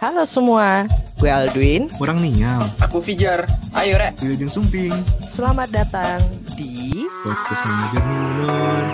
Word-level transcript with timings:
Halo 0.00 0.24
semua, 0.24 0.88
gue 1.20 1.28
Aldwin. 1.28 1.84
Kurang 2.00 2.24
niam. 2.24 2.64
Aku 2.80 3.04
Fijar. 3.04 3.44
Ayo, 3.76 4.00
Rek. 4.00 4.16
Wilujeng 4.24 4.48
Sumping. 4.48 4.96
Selamat 5.28 5.68
datang 5.68 6.24
di 6.56 7.04
Podcast 7.20 7.60
Manajer 7.68 8.04
Minor. 8.08 8.84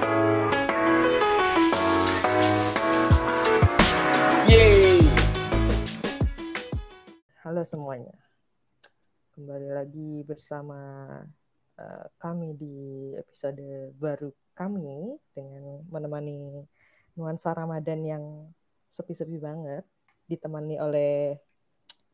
Yeay. 4.51 4.99
Halo 7.47 7.63
semuanya. 7.63 8.19
Kembali 9.31 9.71
lagi 9.71 10.27
bersama 10.27 11.07
uh, 11.79 12.07
kami 12.19 12.59
di 12.59 12.77
episode 13.15 13.95
baru 13.95 14.35
kami 14.59 15.23
dengan 15.31 15.87
menemani 15.87 16.67
nuansa 17.15 17.55
Ramadan 17.55 18.03
yang 18.03 18.25
sepi-sepi 18.91 19.39
banget 19.39 19.87
ditemani 20.27 20.77
oleh 20.83 21.39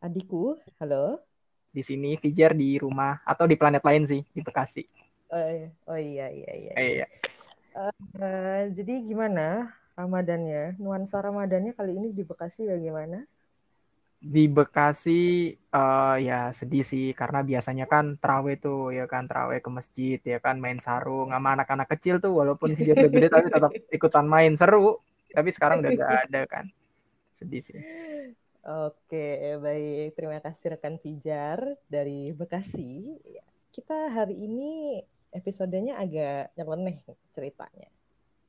adikku. 0.04 0.60
Halo. 0.76 1.20
Di 1.72 1.80
sini 1.80 2.20
Fijar 2.20 2.52
di 2.52 2.76
rumah 2.76 3.24
atau 3.24 3.48
di 3.48 3.56
planet 3.56 3.80
lain 3.80 4.04
sih 4.04 4.20
di 4.20 4.40
Bekasi. 4.44 4.84
Oh, 5.32 5.40
iya. 5.40 5.68
oh 5.88 5.96
iya 5.98 6.26
iya 6.28 6.52
iya. 6.52 6.72
Eh, 6.76 6.88
iya. 7.00 7.06
Uh, 7.72 8.68
jadi 8.76 9.00
gimana 9.08 9.72
Ramadannya? 9.96 10.76
Nuansa 10.76 11.24
Ramadannya 11.24 11.72
kali 11.72 11.96
ini 11.96 12.08
di 12.12 12.20
Bekasi 12.20 12.68
bagaimana? 12.68 13.24
Di 14.20 14.44
Bekasi 14.44 15.50
uh, 15.72 16.20
ya 16.20 16.52
sedih 16.52 16.84
sih 16.84 17.16
karena 17.16 17.40
biasanya 17.40 17.88
kan 17.88 18.20
terawih 18.20 18.60
tuh 18.60 18.92
ya 18.92 19.08
kan 19.08 19.24
terawih 19.24 19.64
ke 19.64 19.70
masjid 19.72 20.20
ya 20.20 20.36
kan 20.36 20.60
main 20.60 20.76
sarung 20.76 21.32
sama 21.32 21.56
anak-anak 21.56 21.88
kecil 21.96 22.20
tuh 22.20 22.36
walaupun 22.36 22.76
udah 22.76 23.08
gede 23.08 23.28
tapi 23.32 23.48
tetap 23.48 23.72
ikutan 23.96 24.28
main 24.28 24.52
seru. 24.60 25.00
Tapi 25.32 25.48
sekarang 25.48 25.80
udah 25.80 25.92
gak 25.96 26.12
ada 26.28 26.42
kan 26.44 26.68
sedih 27.42 27.62
sih. 27.62 27.80
Oke, 28.62 29.58
baik. 29.58 30.14
Terima 30.14 30.38
kasih 30.38 30.78
rekan 30.78 30.94
Pijar 31.02 31.74
dari 31.90 32.30
Bekasi. 32.30 33.18
Kita 33.74 34.06
hari 34.14 34.38
ini 34.46 35.02
episodenya 35.34 35.98
agak 35.98 36.54
nyeleneh 36.54 37.02
ceritanya. 37.34 37.90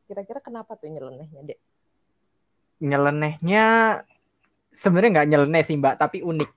Kira-kira 0.06 0.38
kenapa 0.38 0.78
tuh 0.78 0.94
nyelenehnya, 0.94 1.42
Dek? 1.42 1.60
Nyelenehnya 2.86 3.66
sebenarnya 4.78 5.10
nggak 5.18 5.30
nyeleneh 5.34 5.64
sih, 5.66 5.82
Mbak, 5.82 5.96
tapi 5.98 6.22
unik. 6.22 6.52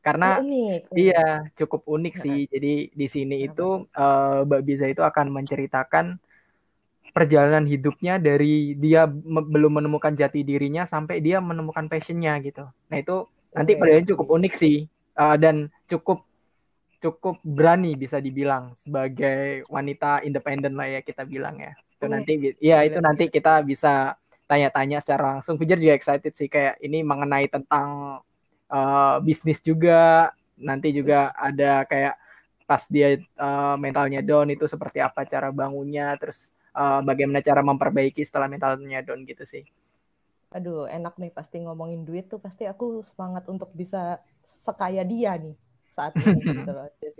Karena 0.00 0.40
oh, 0.40 0.44
unik, 0.44 0.80
iya 0.96 1.48
cukup 1.56 1.88
unik 1.88 2.14
sih. 2.20 2.44
Jadi 2.44 2.92
di 2.92 3.06
sini 3.08 3.40
itu 3.40 3.88
uh, 3.88 4.44
Mbak 4.44 4.62
Biza 4.64 4.84
itu 4.88 5.00
akan 5.00 5.32
menceritakan 5.32 6.20
perjalanan 7.10 7.66
hidupnya 7.66 8.16
dari 8.16 8.78
dia 8.78 9.06
belum 9.26 9.82
menemukan 9.82 10.14
jati 10.14 10.46
dirinya 10.46 10.86
sampai 10.86 11.18
dia 11.20 11.42
menemukan 11.42 11.90
passionnya 11.90 12.38
gitu. 12.40 12.66
Nah 12.66 12.96
itu 12.98 13.26
nanti 13.54 13.72
okay. 13.74 13.80
perjalanan 13.82 14.08
cukup 14.14 14.26
unik 14.30 14.54
sih 14.54 14.76
uh, 15.18 15.36
dan 15.36 15.68
cukup 15.90 16.24
cukup 17.00 17.40
berani 17.42 17.96
bisa 17.96 18.20
dibilang 18.20 18.76
sebagai 18.76 19.64
wanita 19.72 20.20
independen 20.22 20.76
lah 20.76 20.86
ya 20.86 21.00
kita 21.00 21.24
bilang 21.24 21.58
ya. 21.58 21.72
Itu 21.96 22.06
oh, 22.06 22.10
nanti 22.12 22.32
ya 22.60 22.84
itu 22.84 22.98
nanti 23.00 23.32
kita 23.32 23.64
bisa 23.64 24.14
tanya-tanya 24.46 25.00
secara 25.00 25.36
langsung. 25.36 25.56
Pijar 25.56 25.80
juga 25.80 25.96
excited 25.96 26.32
sih 26.36 26.46
kayak 26.46 26.78
ini 26.84 27.00
mengenai 27.02 27.48
tentang 27.48 28.20
uh, 28.68 29.16
bisnis 29.24 29.64
juga. 29.64 30.30
Nanti 30.60 30.92
juga 30.92 31.32
ada 31.32 31.88
kayak 31.88 32.14
pas 32.68 32.86
dia 32.86 33.18
uh, 33.40 33.74
mentalnya 33.74 34.22
down 34.22 34.46
itu 34.52 34.68
seperti 34.70 35.02
apa 35.02 35.26
cara 35.26 35.50
bangunnya 35.50 36.14
terus 36.20 36.54
uh, 36.74 37.00
bagaimana 37.02 37.40
cara 37.42 37.60
memperbaiki 37.64 38.22
setelah 38.22 38.46
mentalnya 38.46 39.02
down 39.02 39.22
gitu 39.26 39.44
sih. 39.46 39.64
Aduh, 40.50 40.90
enak 40.90 41.14
nih 41.14 41.30
pasti 41.30 41.62
ngomongin 41.62 42.02
duit 42.02 42.26
tuh 42.26 42.42
pasti 42.42 42.66
aku 42.66 43.06
semangat 43.06 43.46
untuk 43.46 43.70
bisa 43.70 44.18
sekaya 44.42 45.06
dia 45.06 45.38
nih 45.38 45.54
saat 45.94 46.12
ini 46.18 46.42
gitu 46.58 46.70
loh. 46.74 46.90
Oke, 46.90 47.14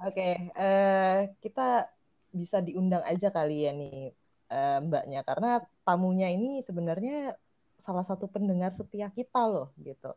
okay, 0.00 0.32
uh, 0.56 0.64
eh, 0.64 1.18
kita 1.44 1.88
bisa 2.34 2.58
diundang 2.64 3.04
aja 3.06 3.30
kali 3.30 3.68
ya 3.68 3.72
nih 3.76 4.10
uh, 4.50 4.78
mbaknya 4.82 5.22
karena 5.22 5.62
tamunya 5.86 6.28
ini 6.34 6.64
sebenarnya 6.64 7.38
salah 7.78 8.02
satu 8.02 8.26
pendengar 8.26 8.72
setia 8.72 9.12
kita 9.12 9.44
loh 9.44 9.68
gitu. 9.78 10.16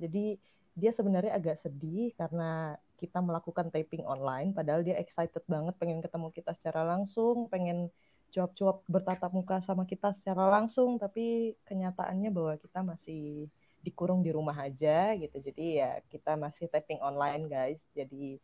Jadi 0.00 0.40
dia 0.72 0.90
sebenarnya 0.90 1.36
agak 1.36 1.60
sedih 1.60 2.16
karena 2.16 2.80
kita 3.02 3.18
melakukan 3.18 3.66
taping 3.74 4.06
online 4.06 4.54
padahal 4.54 4.86
dia 4.86 4.94
excited 5.02 5.42
banget 5.50 5.74
pengen 5.82 5.98
ketemu 5.98 6.30
kita 6.30 6.54
secara 6.54 6.86
langsung 6.86 7.50
pengen 7.50 7.90
cuap-cuap 8.32 8.86
bertatap 8.86 9.30
muka 9.34 9.58
sama 9.60 9.82
kita 9.84 10.14
secara 10.14 10.46
langsung 10.48 10.96
tapi 11.02 11.58
kenyataannya 11.66 12.30
bahwa 12.30 12.54
kita 12.56 12.80
masih 12.80 13.50
dikurung 13.82 14.22
di 14.22 14.30
rumah 14.30 14.56
aja 14.56 15.12
gitu. 15.18 15.42
Jadi 15.42 15.82
ya 15.82 15.98
kita 16.08 16.38
masih 16.38 16.70
taping 16.70 17.02
online 17.02 17.50
guys. 17.50 17.82
Jadi 17.92 18.38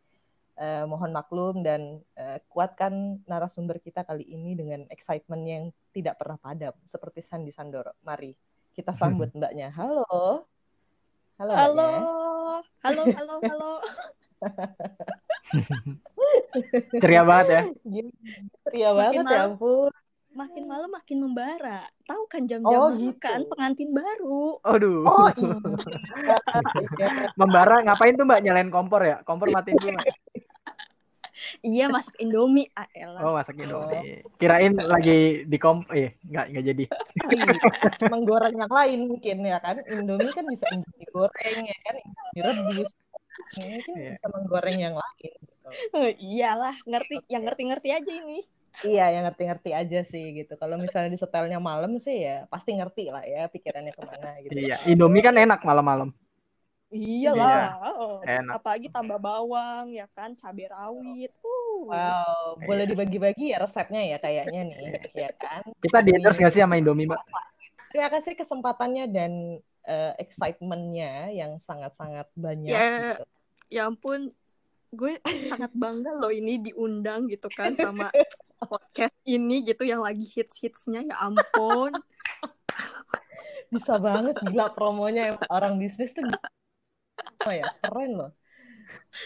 eh, 0.59 0.85
mohon 0.85 1.09
maklum 1.15 1.63
dan 1.63 2.03
eh, 2.13 2.37
kuatkan 2.51 3.23
narasumber 3.25 3.79
kita 3.79 4.03
kali 4.05 4.27
ini 4.27 4.53
dengan 4.53 4.85
excitement 4.91 5.43
yang 5.47 5.63
tidak 5.95 6.19
pernah 6.19 6.37
padam 6.37 6.75
seperti 6.85 7.23
Sandi 7.23 7.49
Sandoro. 7.55 7.95
Mari 8.05 8.35
kita 8.75 8.93
sambut 8.93 9.31
mbaknya. 9.39 9.71
Halo. 9.73 10.45
Halo 11.39 11.53
halo. 11.55 11.89
halo 12.83 13.03
halo 13.15 13.35
halo 13.39 13.71
Ceria 17.01 17.23
banget 17.25 17.47
ya. 17.47 17.61
Ceria 18.67 18.91
banget 18.95 19.23
ya 19.27 19.43
ampun. 19.49 19.91
Makin 20.29 20.69
malam 20.69 20.93
makin 20.93 21.25
membara. 21.25 21.89
Tahu 22.05 22.29
kan 22.29 22.45
jam-jam 22.45 22.79
oh, 22.79 22.93
gitu. 22.93 23.17
kan 23.17 23.41
pengantin 23.49 23.89
baru. 23.91 24.61
Aduh. 24.61 25.09
Oh 25.09 25.25
iya. 25.41 25.57
membara 27.33 27.81
ngapain 27.81 28.13
tuh 28.13 28.29
Mbak 28.29 28.41
nyalain 28.45 28.69
kompor 28.69 29.01
ya? 29.01 29.25
Kompor 29.25 29.49
matiin 29.49 29.81
dulu. 29.81 29.97
iya 31.65 31.89
masak 31.89 32.13
Indomie 32.21 32.69
Aela. 32.77 33.25
Oh 33.25 33.33
masak 33.33 33.57
Indomie. 33.57 34.21
Kirain 34.37 34.77
lagi 34.77 35.49
di 35.49 35.57
kom 35.57 35.81
eh 35.89 36.21
nggak 36.29 36.45
nggak 36.53 36.65
jadi. 36.71 36.85
Menggoreng 38.13 38.53
yang 38.53 38.69
lain 38.69 39.09
mungkin 39.09 39.41
ya 39.41 39.57
kan. 39.57 39.81
Indomie 39.89 40.29
kan 40.29 40.45
bisa 40.45 40.69
digoreng 40.93 41.65
ya 41.65 41.77
kan, 41.89 41.97
direbus 42.37 42.93
mungkin 43.57 43.95
yeah. 43.97 44.13
bisa 44.17 44.27
menggoreng 44.29 44.77
yang 44.79 44.95
lain 44.95 45.37
gitu. 45.39 45.67
Oh, 45.93 46.09
iyalah 46.09 46.75
ngerti 46.85 47.15
yang 47.29 47.43
ngerti-ngerti 47.45 47.89
aja 47.93 48.11
ini 48.11 48.39
iya 48.85 49.11
yang 49.11 49.23
ngerti-ngerti 49.27 49.71
aja 49.75 49.99
sih 50.05 50.25
gitu 50.43 50.53
kalau 50.55 50.79
misalnya 50.79 51.11
di 51.11 51.19
setelnya 51.19 51.59
malam 51.59 51.97
sih 51.99 52.23
ya 52.23 52.45
pasti 52.47 52.77
ngerti 52.77 53.11
lah 53.11 53.25
ya 53.25 53.49
pikirannya 53.49 53.91
ke 53.91 54.01
mana 54.05 54.29
gitu 54.45 54.55
iya 54.55 54.77
Indomie 54.87 55.25
kan 55.25 55.35
enak 55.35 55.61
malam-malam 55.65 56.13
Iyalah, 56.89 57.77
iya. 57.77 57.93
Oh, 58.01 58.17
enak. 58.25 58.53
apalagi 58.57 58.89
tambah 58.89 59.21
bawang 59.21 59.93
ya 59.93 60.09
kan, 60.17 60.33
cabai 60.33 60.65
rawit. 60.73 61.29
Uh. 61.45 61.85
Wow, 61.85 62.57
boleh 62.65 62.89
dibagi-bagi 62.89 63.53
ya 63.53 63.61
resepnya 63.61 64.01
ya 64.09 64.17
kayaknya 64.17 64.73
nih, 64.73 64.97
ya 65.13 65.29
kan? 65.37 65.69
Kita 65.85 66.01
di 66.01 66.17
endorse 66.17 66.41
nggak 66.41 66.49
sih 66.49 66.65
sama 66.65 66.81
Indomie, 66.81 67.05
Mbak? 67.05 67.21
Terima 67.93 68.09
kasih 68.09 68.33
kesempatannya 68.33 69.05
dan 69.13 69.61
uh, 69.85 70.13
excitementnya 70.19 71.31
yang 71.31 71.59
sangat-sangat 71.61 72.27
banyak. 72.35 72.71
Ya, 72.71 72.89
gitu. 73.19 73.23
ya 73.69 73.81
ampun, 73.87 74.33
gue 74.89 75.21
sangat 75.45 75.71
bangga 75.77 76.17
loh 76.17 76.33
ini 76.33 76.57
diundang 76.57 77.29
gitu 77.29 77.45
kan 77.53 77.77
sama 77.77 78.09
podcast 78.71 79.15
ini 79.23 79.61
gitu 79.63 79.85
yang 79.85 80.01
lagi 80.01 80.25
hits-hitsnya 80.25 81.05
ya 81.05 81.15
ampun. 81.21 81.93
Bisa 83.69 84.01
banget 84.01 84.35
gila 84.49 84.73
promonya 84.73 85.37
orang 85.53 85.77
bisnis 85.77 86.09
tuh. 86.11 86.25
Oh 87.45 87.53
ya, 87.53 87.69
keren 87.85 88.17
loh. 88.17 88.31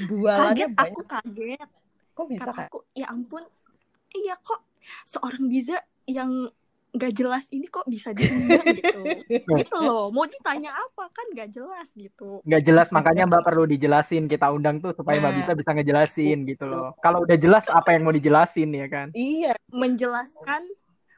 Jualannya 0.04 0.68
kaget, 0.68 0.70
banyak. 0.76 0.92
aku 0.92 1.02
kaget. 1.08 1.70
Kok 2.14 2.26
bisa 2.30 2.42
Karena 2.46 2.64
aku, 2.68 2.80
ya 2.94 3.08
ampun. 3.10 3.44
Iya 4.14 4.36
kok 4.38 4.62
seorang 5.08 5.50
bisa 5.50 5.82
yang 6.06 6.52
nggak 6.94 7.14
jelas 7.18 7.50
ini 7.50 7.66
kok 7.66 7.90
bisa 7.90 8.14
diundang 8.14 8.62
gitu. 8.78 9.02
Gitu 9.34 9.76
loh 9.82 10.14
mau 10.14 10.30
ditanya 10.30 10.78
apa? 10.78 11.10
Kan 11.10 11.26
nggak 11.34 11.50
jelas 11.50 11.90
gitu. 11.98 12.40
Nggak 12.46 12.64
jelas 12.70 12.88
makanya 12.94 13.26
mbak 13.26 13.42
perlu 13.42 13.66
dijelasin 13.66 14.30
kita 14.30 14.54
undang 14.54 14.78
tuh 14.78 14.94
supaya 14.94 15.18
mbak 15.18 15.42
bisa 15.42 15.52
bisa 15.58 15.70
ngejelasin 15.74 16.46
gitu 16.46 16.70
loh. 16.70 16.94
kalau 17.02 17.26
udah 17.26 17.38
jelas 17.38 17.66
apa 17.74 17.98
yang 17.98 18.06
mau 18.06 18.14
dijelasin 18.14 18.70
ya 18.78 18.86
kan? 18.86 19.10
Iya. 19.18 19.58
Menjelaskan 19.74 20.70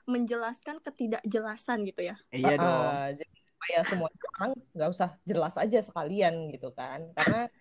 menjelaskan 0.07 0.79
ketidakjelasan 0.79 1.83
gitu 1.83 2.01
ya. 2.07 2.15
Iya 2.31 2.55
dong. 2.55 2.71
uh, 2.71 3.09
jadi 3.11 3.35
supaya 3.35 3.79
semua 3.83 4.09
orang 4.37 4.51
nggak 4.77 4.89
usah 4.93 5.09
jelas 5.27 5.53
aja 5.59 5.79
sekalian 5.83 6.55
gitu 6.55 6.71
kan. 6.71 7.03
Karena 7.19 7.51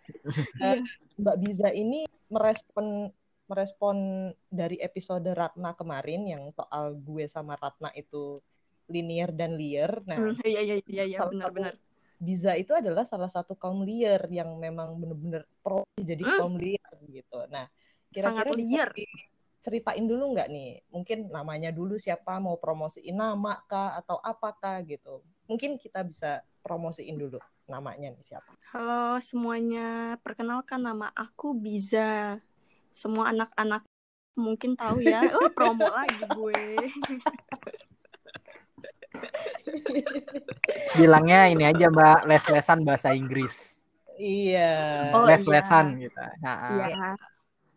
uh, 0.63 0.79
mbak 1.19 1.37
Biza 1.43 1.75
ini 1.75 2.07
merespon 2.31 3.11
merespon 3.45 4.31
dari 4.49 4.81
episode 4.81 5.29
Ratna 5.29 5.77
kemarin 5.77 6.25
yang 6.25 6.43
soal 6.57 6.97
gue 6.97 7.29
sama 7.29 7.57
Ratna 7.61 7.93
itu 7.93 8.41
linear 8.89 9.33
dan 9.33 9.57
liar. 9.57 10.01
Nah, 10.05 10.17
hmm, 10.21 10.45
iya 10.45 10.61
iya 10.61 10.77
iya 10.85 11.05
iya 11.05 11.19
benar-benar. 11.25 11.77
Biza 12.21 12.57
itu 12.57 12.73
adalah 12.73 13.05
salah 13.05 13.29
satu 13.29 13.53
kaum 13.53 13.85
liar 13.85 14.25
yang 14.33 14.57
memang 14.57 14.97
benar-benar 14.97 15.45
pro 15.61 15.85
jadi 15.99 16.25
hmm. 16.25 16.39
kaum 16.41 16.57
liar 16.57 16.95
gitu. 17.09 17.39
Nah, 17.53 17.69
kira-kira 18.09 18.51
liar. 18.57 18.91
Ceritain 19.65 20.05
dulu 20.05 20.37
nggak 20.37 20.49
nih? 20.53 20.85
Mungkin 20.93 21.33
namanya 21.33 21.73
dulu 21.73 21.97
siapa 21.97 22.37
mau 22.37 22.61
promosiin 22.61 23.17
nama 23.17 23.65
kah 23.65 23.97
atau 23.97 24.21
apakah 24.21 24.85
gitu. 24.85 25.25
Mungkin 25.49 25.81
kita 25.81 26.05
bisa 26.05 26.45
promosiin 26.61 27.17
dulu 27.17 27.41
namanya 27.65 28.13
nih 28.13 28.25
siapa. 28.29 28.53
Halo 28.77 29.17
semuanya, 29.25 30.21
perkenalkan 30.21 30.85
nama 30.85 31.09
aku 31.17 31.57
Biza. 31.57 32.45
Semua 32.95 33.35
anak-anak 33.35 33.83
mungkin 34.39 34.79
tahu 34.79 35.03
ya. 35.03 35.21
Oh, 35.37 35.51
promo 35.51 35.91
lagi 35.91 36.23
gue. 36.23 36.65
Bilangnya 40.95 41.51
ini 41.51 41.67
aja 41.67 41.91
Mbak, 41.91 42.31
les-lesan 42.31 42.87
bahasa 42.87 43.11
Inggris. 43.11 43.83
Iya. 44.15 45.11
Oh, 45.15 45.27
les-lesan 45.27 45.99
gitu. 45.99 46.23
Nah, 46.43 46.87
Iya. 46.87 47.19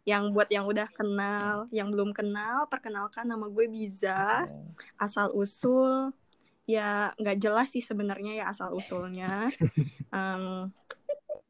Yang 0.08 0.24
buat 0.32 0.48
yang 0.48 0.66
udah 0.70 0.88
kenal, 0.96 1.68
yang 1.74 1.92
belum 1.92 2.16
kenal, 2.16 2.70
perkenalkan 2.72 3.28
nama 3.28 3.50
gue 3.50 3.66
Biza. 3.68 4.48
Asal 4.96 5.34
usul 5.36 6.16
ya 6.68 7.16
nggak 7.16 7.40
jelas 7.40 7.72
sih 7.72 7.84
sebenarnya 7.84 8.44
ya 8.44 8.46
asal 8.52 8.76
usulnya. 8.76 9.48
Em, 10.16 10.72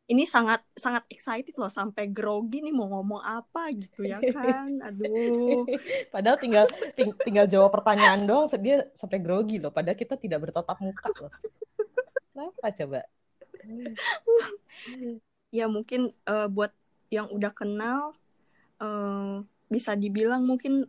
ini 0.07 0.23
sangat 0.23 0.63
sangat 0.71 1.03
excited 1.11 1.51
loh 1.59 1.67
sampai 1.67 2.07
grogi 2.07 2.63
nih 2.63 2.71
mau 2.71 2.87
ngomong 2.87 3.19
apa 3.19 3.75
gitu 3.75 4.07
ya 4.07 4.23
kan. 4.35 4.79
Aduh. 4.79 5.67
Padahal 6.15 6.39
tinggal 6.39 6.65
ting- 6.95 7.19
tinggal 7.27 7.45
jawab 7.51 7.75
pertanyaan 7.75 8.23
doang 8.23 8.47
dia 8.63 8.87
sampai 8.95 9.19
grogi 9.19 9.59
loh. 9.59 9.71
Padahal 9.71 9.99
kita 9.99 10.15
tidak 10.15 10.47
bertatap 10.47 10.79
muka 10.79 11.11
loh. 11.19 11.31
Kenapa 12.31 12.67
coba? 12.71 13.01
ya 15.57 15.65
mungkin 15.67 16.15
eh, 16.23 16.47
buat 16.47 16.71
yang 17.11 17.27
udah 17.27 17.51
kenal 17.51 18.15
eh, 18.79 19.43
bisa 19.67 19.91
dibilang 19.99 20.47
mungkin 20.47 20.87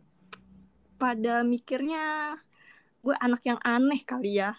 pada 0.95 1.43
mikirnya 1.43 2.35
gue 3.03 3.15
anak 3.19 3.43
yang 3.43 3.59
aneh 3.67 3.99
kali 4.07 4.39
ya. 4.39 4.55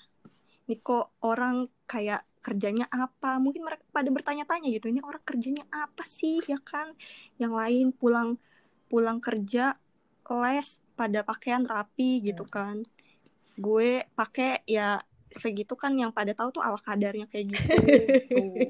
Ini 0.68 0.76
kok 0.84 1.16
orang 1.24 1.64
kayak 1.88 2.28
kerjanya 2.40 2.86
apa? 2.88 3.36
Mungkin 3.36 3.62
mereka 3.64 3.84
pada 3.92 4.08
bertanya-tanya 4.08 4.68
gitu. 4.72 4.88
Ini 4.88 5.00
orang 5.04 5.22
kerjanya 5.24 5.64
apa 5.72 6.02
sih 6.04 6.40
ya 6.44 6.58
kan? 6.60 6.92
Yang 7.36 7.52
lain 7.60 7.86
pulang 7.94 8.28
pulang 8.90 9.18
kerja 9.22 9.76
les 10.30 10.68
pada 10.98 11.20
pakaian 11.24 11.62
rapi 11.64 12.20
gitu 12.24 12.44
kan. 12.48 12.82
Gue 13.56 14.04
pakai 14.16 14.64
ya 14.64 15.00
segitu 15.30 15.78
kan 15.78 15.94
yang 15.94 16.10
pada 16.10 16.34
tahu 16.34 16.50
tuh 16.58 16.62
ala 16.64 16.80
kadarnya 16.80 17.26
kayak 17.30 17.54
gitu. 17.54 17.66
Tuh. 18.34 18.66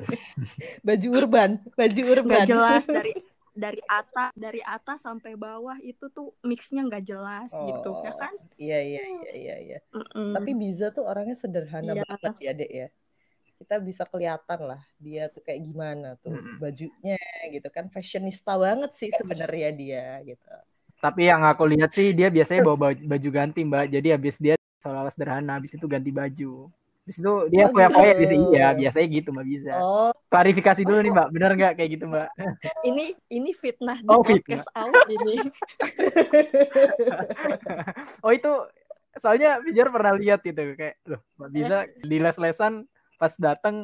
Baju 0.84 1.08
urban, 1.16 1.50
baju 1.72 2.02
urban. 2.04 2.44
nggak 2.44 2.48
jelas 2.48 2.84
dari 3.00 3.12
dari 3.50 3.82
atas 3.90 4.30
dari 4.38 4.60
atas 4.62 5.02
sampai 5.02 5.34
bawah 5.34 5.76
itu 5.82 6.06
tuh 6.08 6.32
mixnya 6.46 6.86
nggak 6.86 7.02
jelas 7.02 7.50
gitu 7.50 7.90
ya 8.06 8.12
kan 8.14 8.32
Iya 8.56 8.78
iya 8.78 9.02
iya 9.04 9.32
iya. 9.34 9.54
iya. 9.58 9.78
Mm-mm. 9.90 10.32
Tapi 10.36 10.50
Biza 10.54 10.92
tuh 10.94 11.04
orangnya 11.04 11.34
sederhana 11.34 11.92
Iya. 11.96 12.04
banget 12.06 12.34
ya 12.40 12.52
dek 12.54 12.70
ya. 12.70 12.88
Kita 13.60 13.76
bisa 13.76 14.08
kelihatan 14.08 14.60
lah 14.64 14.80
dia 14.96 15.28
tuh 15.28 15.44
kayak 15.44 15.60
gimana 15.68 16.16
tuh 16.24 16.32
Mm-mm. 16.32 16.56
bajunya 16.56 17.20
gitu 17.52 17.68
kan 17.68 17.92
fashionista 17.92 18.56
banget 18.56 18.96
sih 18.96 19.12
sebenarnya 19.12 19.68
dia 19.76 20.04
gitu. 20.24 20.48
Tapi 20.96 21.28
yang 21.28 21.44
aku 21.44 21.68
lihat 21.68 21.92
sih 21.92 22.16
dia 22.16 22.32
biasanya 22.32 22.64
bawa 22.64 22.96
baju, 22.96 23.28
ganti 23.28 23.60
Mbak. 23.60 23.92
Jadi 23.92 24.08
habis 24.16 24.40
dia 24.40 24.56
seolah 24.80 25.12
sederhana, 25.12 25.60
habis 25.60 25.76
itu 25.76 25.84
ganti 25.84 26.08
baju. 26.08 26.72
Habis 27.04 27.16
itu 27.20 27.32
dia 27.52 27.64
Oh, 27.68 27.72
koyak-koyak 27.72 28.16
gitu. 28.16 28.20
di 28.20 28.26
sini. 28.28 28.44
Iya, 28.56 28.68
biasanya 28.76 29.06
gitu 29.12 29.28
Mbak 29.32 29.46
bisa. 29.48 29.72
Oh, 29.76 30.12
Klarifikasi 30.28 30.80
dulu 30.84 30.98
nih 31.00 31.12
Mbak, 31.12 31.28
bener 31.32 31.50
nggak 31.56 31.72
kayak 31.76 31.90
gitu 31.96 32.04
Mbak? 32.08 32.28
ini 32.88 33.04
ini 33.28 33.50
fitnah 33.52 33.98
di 34.00 34.08
Oh, 34.08 34.24
podcast 34.24 34.68
out 34.72 35.04
ini 35.08 35.36
oh 38.24 38.32
itu 38.32 38.52
soalnya 39.18 39.58
Pijar 39.60 39.88
pernah 39.90 40.12
lihat 40.14 40.40
gitu 40.44 40.76
kayak 40.76 40.96
loh 41.08 41.20
Mbak 41.36 41.50
bisa 41.50 41.76
di 41.98 42.16
les-lesan 42.20 42.84
pas 43.20 43.32
datang 43.36 43.76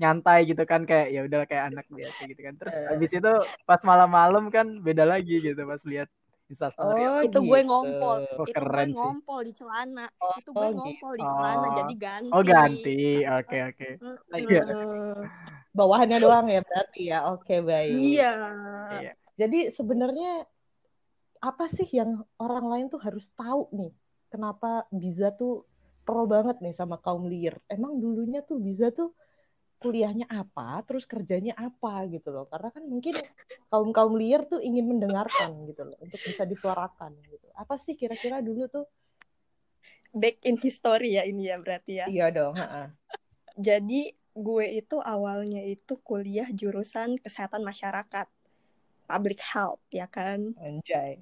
nyantai 0.00 0.38
gitu 0.50 0.62
kan 0.66 0.82
kayak 0.90 1.08
ya 1.14 1.20
udah 1.26 1.38
kayak 1.50 1.64
anak 1.72 1.86
biasa 1.88 2.20
gitu 2.30 2.40
kan. 2.46 2.54
Terus 2.60 2.74
Eh. 2.76 2.86
habis 2.92 3.10
itu 3.18 3.32
pas 3.68 3.80
malam-malam 3.90 4.44
kan 4.54 4.66
beda 4.86 5.04
lagi 5.08 5.34
gitu 5.40 5.60
pas 5.64 5.82
lihat 5.88 6.08
Instastory. 6.52 7.00
Oh, 7.08 7.20
itu 7.24 7.38
gue 7.40 7.60
gitu. 7.64 7.68
ngompol 7.68 8.16
Oh, 8.36 8.44
itu 8.44 8.52
keren 8.60 8.88
gue 8.88 8.92
sih. 8.92 8.96
ngompol 8.98 9.40
di 9.48 9.52
celana 9.56 10.06
Oh, 10.20 10.34
itu 10.36 10.50
gue 10.52 10.66
gitu. 10.68 10.76
ngompol 10.78 11.12
di 11.16 11.24
celana 11.24 11.66
Oh. 11.66 11.76
jadi 11.80 11.94
ganti 11.96 12.32
Oh 12.34 12.42
ganti, 12.44 12.98
oke 13.24 13.56
oke. 13.72 13.88
Mm-mm. 14.02 14.36
Iya. 14.36 14.62
Bawahannya 15.72 16.18
doang 16.20 16.46
ya 16.52 16.60
berarti 16.60 17.00
ya. 17.08 17.18
Oke, 17.32 17.54
baik. 17.64 17.96
iya 17.96 18.30
Iya. 19.00 19.10
Jadi 19.40 19.58
sebenarnya 19.72 20.44
apa 21.42 21.64
sih 21.66 21.88
yang 21.98 22.22
orang 22.38 22.66
lain 22.70 22.86
tuh 22.92 23.00
harus 23.02 23.26
tahu 23.34 23.66
nih? 23.74 23.90
Kenapa 24.32 24.86
Biza 24.92 25.28
tuh 25.34 25.66
pro 26.02 26.26
banget 26.26 26.58
nih 26.62 26.74
sama 26.74 26.98
kaum 26.98 27.26
liar? 27.30 27.58
Emang 27.70 27.98
dulunya 28.02 28.42
tuh 28.42 28.58
Biza 28.58 28.90
tuh 28.90 29.14
kuliahnya 29.82 30.30
apa, 30.30 30.82
terus 30.86 31.06
kerjanya 31.06 31.54
apa 31.58 32.06
gitu 32.06 32.30
loh. 32.30 32.46
Karena 32.46 32.70
kan 32.70 32.84
mungkin 32.86 33.18
kaum-kaum 33.72 34.14
liar 34.20 34.46
tuh 34.46 34.60
ingin 34.62 34.86
mendengarkan 34.86 35.50
gitu 35.66 35.82
loh, 35.88 35.96
untuk 35.98 36.20
bisa 36.22 36.46
disuarakan 36.46 37.16
gitu. 37.26 37.48
Apa 37.56 37.74
sih 37.80 37.94
kira-kira 37.98 38.38
dulu 38.44 38.66
tuh? 38.70 38.86
back 40.12 40.44
in 40.44 40.60
history 40.60 41.16
ya 41.16 41.24
ini 41.24 41.48
ya 41.48 41.56
berarti 41.56 41.92
ya 42.04 42.06
Iya 42.06 42.26
dong, 42.28 42.52
ha-ha. 42.52 42.92
jadi 43.56 44.12
gue 44.32 44.66
itu 44.76 44.96
awalnya 45.00 45.64
itu 45.64 45.96
kuliah 46.04 46.48
jurusan 46.52 47.16
kesehatan 47.20 47.64
masyarakat 47.64 48.28
public 49.08 49.40
health 49.40 49.80
ya 49.88 50.04
kan 50.08 50.52
Anjay. 50.60 51.20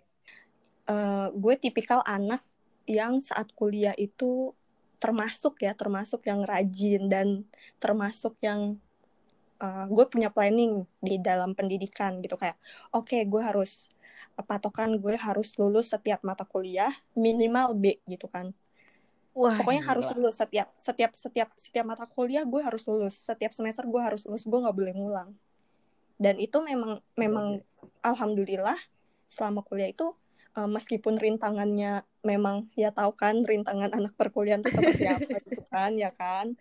eh, 0.90 1.26
gue 1.30 1.54
tipikal 1.58 2.02
anak 2.02 2.42
yang 2.86 3.22
saat 3.22 3.50
kuliah 3.54 3.94
itu 3.94 4.54
termasuk 5.00 5.64
ya 5.64 5.72
termasuk 5.72 6.20
yang 6.28 6.44
rajin 6.44 7.08
dan 7.08 7.28
termasuk 7.82 8.36
yang 8.44 8.76
eh, 9.58 9.86
gue 9.88 10.04
punya 10.06 10.28
planning 10.28 10.84
di 11.00 11.16
dalam 11.18 11.56
pendidikan 11.56 12.20
gitu. 12.20 12.36
Kayak 12.36 12.60
oke 12.92 13.16
gue 13.16 13.42
harus 13.42 13.88
patokan 14.46 14.96
gue 14.96 15.16
harus 15.16 15.56
lulus 15.60 15.92
setiap 15.92 16.20
mata 16.24 16.44
kuliah 16.44 16.92
minimal 17.16 17.74
B 17.76 17.98
gitu 18.06 18.28
kan. 18.28 18.52
Wah, 19.32 19.56
pokoknya 19.56 19.82
gila. 19.84 19.90
harus 19.94 20.06
lulus 20.12 20.36
setiap 20.36 20.68
setiap 20.76 21.12
setiap 21.16 21.48
setiap 21.56 21.84
mata 21.86 22.04
kuliah 22.04 22.44
gue 22.44 22.60
harus 22.60 22.82
lulus 22.84 23.24
setiap 23.24 23.52
semester 23.56 23.86
gue 23.88 24.00
harus 24.00 24.26
lulus 24.28 24.44
gue 24.44 24.58
nggak 24.58 24.76
boleh 24.76 24.92
ngulang. 24.96 25.30
Dan 26.20 26.36
itu 26.36 26.60
memang 26.60 27.00
memang 27.16 27.64
alhamdulillah 28.04 28.76
selama 29.24 29.64
kuliah 29.64 29.88
itu 29.88 30.12
eh, 30.56 30.68
meskipun 30.68 31.16
rintangannya 31.20 32.02
memang 32.20 32.68
ya 32.76 32.92
tahu 32.92 33.16
kan 33.16 33.42
rintangan 33.42 33.90
anak 33.96 34.12
perkuliahan 34.14 34.60
itu 34.60 34.74
seperti 34.74 35.04
apa 35.14 35.36
gitu 35.46 35.62
kan 35.70 35.92
ya 35.96 36.10
kan. 36.14 36.56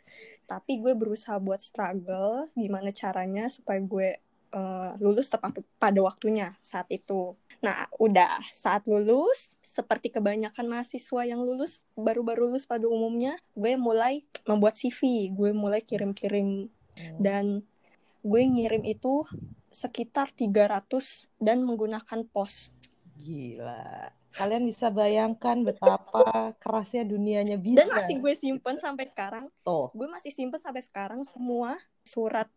Tapi 0.50 0.82
gue 0.82 0.94
berusaha 0.98 1.38
buat 1.38 1.62
struggle 1.62 2.50
gimana 2.58 2.90
caranya 2.90 3.48
supaya 3.50 3.80
gue 3.82 4.10
eh, 4.54 4.92
lulus 5.02 5.30
tepat 5.30 5.62
pada 5.78 6.00
waktunya 6.02 6.58
saat 6.62 6.90
itu. 6.90 7.38
Nah 7.62 7.90
udah 8.00 8.40
saat 8.56 8.88
lulus 8.90 9.54
seperti 9.62 10.10
kebanyakan 10.10 10.66
mahasiswa 10.66 11.22
yang 11.30 11.46
lulus 11.46 11.86
baru-baru 11.94 12.50
lulus 12.50 12.66
pada 12.66 12.90
umumnya 12.90 13.38
gue 13.54 13.78
mulai 13.78 14.26
membuat 14.50 14.74
CV 14.76 15.30
gue 15.30 15.54
mulai 15.54 15.86
kirim-kirim. 15.86 16.74
Hmm. 17.00 17.16
dan 17.24 17.46
gue 18.20 18.42
ngirim 18.44 18.84
itu 18.84 19.24
sekitar 19.72 20.34
300 20.36 21.32
dan 21.40 21.64
menggunakan 21.64 22.28
pos 22.28 22.76
Gila. 23.20 24.08
Kalian 24.30 24.64
bisa 24.64 24.88
bayangkan 24.88 25.60
betapa 25.66 26.56
kerasnya 26.62 27.04
dunianya 27.04 27.60
Biza. 27.60 27.84
dan 27.84 27.92
masih 27.92 28.16
gue 28.22 28.34
simpen 28.38 28.78
sampai 28.80 29.10
sekarang 29.10 29.46
Tuh. 29.66 29.92
gue 29.92 30.08
masih 30.08 30.32
simpen 30.32 30.62
sampai 30.62 30.86
sekarang 30.86 31.26
semua 31.26 31.76
surat 32.06 32.48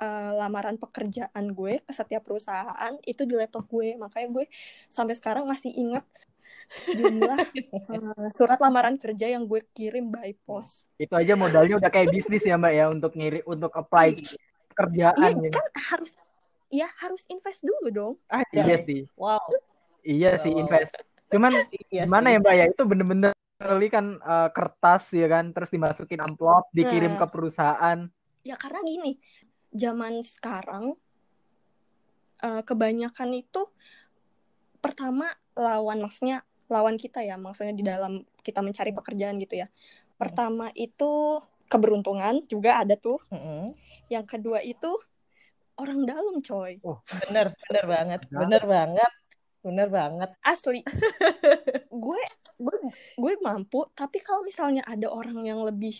eh, 0.00 0.32
lamaran 0.34 0.80
pekerjaan 0.80 1.44
gue 1.52 1.78
ke 1.84 1.92
setiap 1.92 2.24
perusahaan 2.24 2.96
itu 3.04 3.22
di 3.28 3.34
laptop 3.36 3.68
gue 3.68 4.00
makanya 4.00 4.28
gue 4.32 4.44
sampai 4.88 5.14
sekarang 5.14 5.44
masih 5.44 5.70
ingat 5.76 6.08
jumlah 6.88 7.36
eh, 7.94 8.30
surat 8.32 8.58
lamaran 8.58 8.96
kerja 8.96 9.28
yang 9.28 9.44
gue 9.44 9.60
kirim 9.76 10.08
by 10.08 10.32
post 10.48 10.88
Itu 10.96 11.14
aja 11.14 11.36
modalnya 11.36 11.76
udah 11.78 11.92
kayak 11.92 12.10
bisnis 12.10 12.48
ya 12.48 12.56
Mbak 12.56 12.72
ya 12.74 12.84
untuk 12.88 13.12
ngiri 13.12 13.44
untuk 13.44 13.70
apply 13.76 14.16
kerjaan 14.72 15.36
iya 15.36 15.46
ya. 15.46 15.50
kan 15.52 15.66
harus 15.94 16.16
ya 16.72 16.88
harus 17.04 17.28
invest 17.28 17.60
dulu 17.60 17.88
dong 17.92 18.14
Aja. 18.32 18.56
Iya 18.64 18.76
sih. 18.84 19.04
Wow. 19.16 19.67
Iya 20.08 20.40
sih 20.40 20.48
Wow. 20.50 20.60
invest. 20.64 20.96
Cuman 21.28 21.52
Iya 21.92 22.08
gimana 22.08 22.32
sih. 22.32 22.34
ya 22.34 22.38
Mbak 22.40 22.54
ya 22.56 22.64
itu 22.72 22.82
bener-bener 22.88 23.32
kan 23.90 24.06
eh, 24.16 24.48
kertas 24.54 25.10
ya 25.12 25.26
kan 25.28 25.50
terus 25.52 25.68
dimasukin 25.68 26.22
amplop 26.22 26.70
dikirim 26.72 27.14
Nah. 27.14 27.20
ke 27.20 27.26
perusahaan. 27.28 27.98
ya 28.40 28.54
karena 28.56 28.80
gini 28.80 29.12
zaman 29.74 30.24
sekarang 30.24 30.96
eh, 32.40 32.62
kebanyakan 32.64 33.30
itu 33.36 33.68
pertama 34.78 35.28
lawan 35.58 36.00
maksudnya 36.00 36.46
lawan 36.70 36.96
kita 36.96 37.20
ya 37.20 37.34
maksudnya 37.36 37.74
di 37.74 37.82
dalam 37.84 38.22
kita 38.40 38.62
mencari 38.62 38.94
pekerjaan 38.94 39.36
gitu 39.42 39.58
ya 39.58 39.66
pertama 40.16 40.70
itu 40.72 41.42
keberuntungan 41.66 42.46
juga 42.46 42.80
ada 42.80 42.94
tuh 42.94 43.18
Mm-mm. 43.28 43.74
yang 44.08 44.24
kedua 44.24 44.62
itu 44.62 44.96
orang 45.76 46.06
dalam 46.06 46.38
coy 46.40 46.78
Bener, 47.26 47.52
bener 47.68 47.84
banget, 47.84 48.20
bener 48.30 48.62
banget, 48.64 49.12
bener 49.68 49.88
banget. 49.88 50.30
asli. 50.40 50.80
Gue 51.92 52.20
gue 52.58 52.76
gue 53.14 53.32
mampu 53.38 53.86
tapi 53.92 54.18
kalau 54.18 54.42
misalnya 54.42 54.82
ada 54.82 55.06
orang 55.06 55.46
yang 55.46 55.62
lebih 55.62 55.94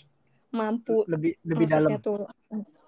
mampu 0.51 1.07
lebih 1.07 1.39
lebih 1.47 1.67
dalam. 1.69 1.91
tuh 2.03 2.27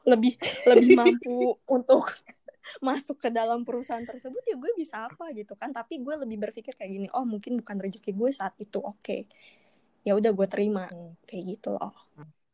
lebih 0.03 0.35
lebih 0.67 0.97
mampu 1.01 1.55
untuk 1.69 2.09
masuk 2.87 3.21
ke 3.21 3.29
dalam 3.31 3.63
perusahaan 3.63 4.03
tersebut 4.03 4.43
ya 4.43 4.57
gue 4.59 4.73
bisa 4.75 5.07
apa 5.07 5.31
gitu 5.37 5.55
kan. 5.55 5.71
Tapi 5.71 6.01
gue 6.01 6.15
lebih 6.19 6.41
berpikir 6.41 6.75
kayak 6.75 6.91
gini 6.91 7.09
oh 7.13 7.23
mungkin 7.23 7.61
bukan 7.61 7.77
rezeki 7.79 8.11
gue 8.11 8.31
saat 8.33 8.57
itu 8.59 8.81
oke. 8.81 9.29
Ya 10.03 10.17
udah 10.17 10.33
gue 10.33 10.47
terima 10.49 10.89
Hmm. 10.89 11.15
kayak 11.29 11.45
gitu 11.59 11.77
loh. 11.77 11.93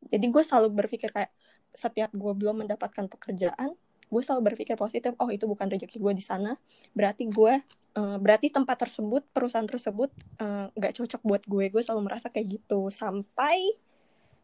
Jadi 0.07 0.27
gue 0.29 0.43
selalu 0.43 0.69
berpikir 0.75 1.11
kayak 1.11 1.31
setiap 1.73 2.11
gue 2.13 2.33
belum 2.33 2.65
mendapatkan 2.65 3.07
pekerjaan 3.09 3.73
gue 4.07 4.23
selalu 4.23 4.55
berpikir 4.55 4.79
positif 4.79 5.13
oh 5.19 5.29
itu 5.29 5.45
bukan 5.45 5.67
rezeki 5.67 5.99
gue 5.99 6.13
di 6.15 6.25
sana 6.25 6.55
berarti 6.95 7.27
gue 7.27 7.61
eh, 7.99 8.17
berarti 8.23 8.51
tempat 8.55 8.87
tersebut 8.87 9.27
perusahaan 9.35 9.67
tersebut 9.67 10.11
eh, 10.39 10.67
nggak 10.71 10.93
cocok 11.03 11.21
buat 11.27 11.43
gue 11.45 11.65
gue 11.71 11.83
selalu 11.83 12.03
merasa 12.07 12.31
kayak 12.31 12.61
gitu 12.63 12.89
sampai 12.89 13.75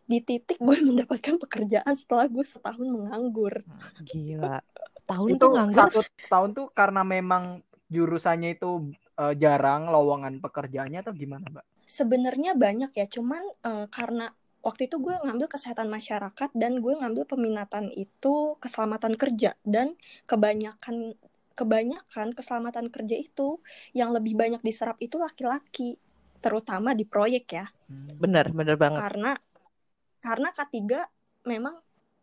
di 0.06 0.18
titik 0.18 0.58
gue 0.58 0.76
mendapatkan 0.88 1.38
pekerjaan 1.38 1.94
setelah 1.94 2.26
gue 2.26 2.44
setahun 2.44 2.86
menganggur 2.86 3.62
Gila. 4.02 4.58
Tahun 5.02 5.28
itu 5.34 5.42
tuh 5.42 5.50
nganggur. 5.50 5.78
satu 5.78 6.00
setahun 6.14 6.50
tuh 6.54 6.66
karena 6.74 7.02
memang 7.02 7.62
jurusannya 7.92 8.58
itu 8.58 8.90
eh, 9.18 9.34
jarang 9.38 9.90
lowongan 9.90 10.42
pekerjaannya 10.42 11.04
atau 11.04 11.14
gimana 11.14 11.46
mbak? 11.52 11.66
sebenarnya 11.92 12.56
banyak 12.56 12.92
ya 12.96 13.06
cuman 13.06 13.42
eh, 13.44 13.86
karena 13.92 14.32
waktu 14.66 14.86
itu 14.88 14.96
gue 15.02 15.14
ngambil 15.26 15.46
kesehatan 15.50 15.88
masyarakat 15.90 16.50
dan 16.54 16.72
gue 16.84 16.94
ngambil 17.00 17.24
peminatan 17.26 17.90
itu 17.94 18.56
keselamatan 18.62 19.14
kerja 19.18 19.50
dan 19.66 19.94
kebanyakan 20.30 21.18
kebanyakan 21.58 22.28
keselamatan 22.32 22.86
kerja 22.88 23.16
itu 23.18 23.60
yang 23.92 24.10
lebih 24.16 24.34
banyak 24.38 24.62
diserap 24.64 24.96
itu 25.02 25.20
laki-laki 25.20 26.00
terutama 26.40 26.96
di 26.96 27.04
proyek 27.04 27.44
ya 27.58 27.66
Bener, 28.22 28.46
bener 28.54 28.76
banget. 28.78 29.02
karena 29.02 29.30
karena 30.22 30.48
K3 30.54 31.04
memang 31.44 31.74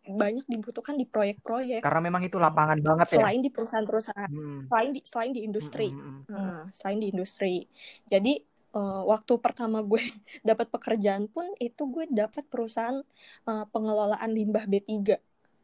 banyak 0.08 0.46
dibutuhkan 0.50 0.96
di 0.98 1.06
proyek-proyek 1.06 1.84
Karena 1.86 2.02
memang 2.08 2.24
itu 2.26 2.38
lapangan 2.42 2.80
banget 2.82 3.08
ya. 3.08 3.18
selain 3.18 3.40
di 3.44 3.50
perusahaan-perusahaan 3.54 4.32
Hmm. 4.32 4.62
selain 4.70 4.92
di 4.94 5.02
selain 5.02 5.32
di 5.34 5.42
industri 5.46 5.90
Hmm, 5.90 6.24
hmm, 6.30 6.38
hmm. 6.38 6.38
Nah, 6.40 6.70
selain 6.70 7.00
di 7.02 7.08
industri. 7.10 7.66
Jadi 8.06 8.38
eh, 8.76 9.02
waktu 9.06 9.34
pertama 9.42 9.82
gue 9.82 10.02
dapat 10.50 10.70
pekerjaan 10.70 11.30
pun 11.32 11.46
itu 11.62 11.88
gue 11.90 12.06
dapat 12.10 12.46
perusahaan 12.48 13.02
eh, 13.48 13.66
pengelolaan 13.70 14.32
limbah 14.34 14.66
B3 14.70 15.18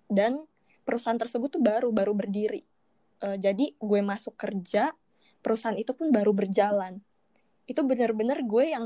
dan 0.09 0.45
perusahaan 0.85 1.17
tersebut 1.17 1.57
tuh 1.57 1.63
baru 1.63 1.89
baru 1.89 2.13
berdiri. 2.13 2.61
Eh, 3.25 3.37
jadi 3.41 3.73
gue 3.73 4.01
masuk 4.05 4.37
kerja, 4.37 4.93
perusahaan 5.41 5.75
itu 5.75 5.91
pun 5.97 6.13
baru 6.13 6.31
berjalan. 6.31 7.01
Itu 7.65 7.81
benar-benar 7.81 8.45
gue 8.45 8.65
yang 8.69 8.85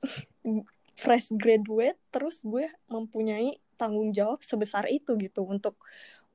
fresh 1.00 1.32
graduate 1.36 1.96
terus 2.12 2.44
gue 2.44 2.68
mempunyai 2.88 3.56
tanggung 3.80 4.12
jawab 4.12 4.44
sebesar 4.44 4.88
itu 4.92 5.16
gitu 5.16 5.44
untuk 5.44 5.80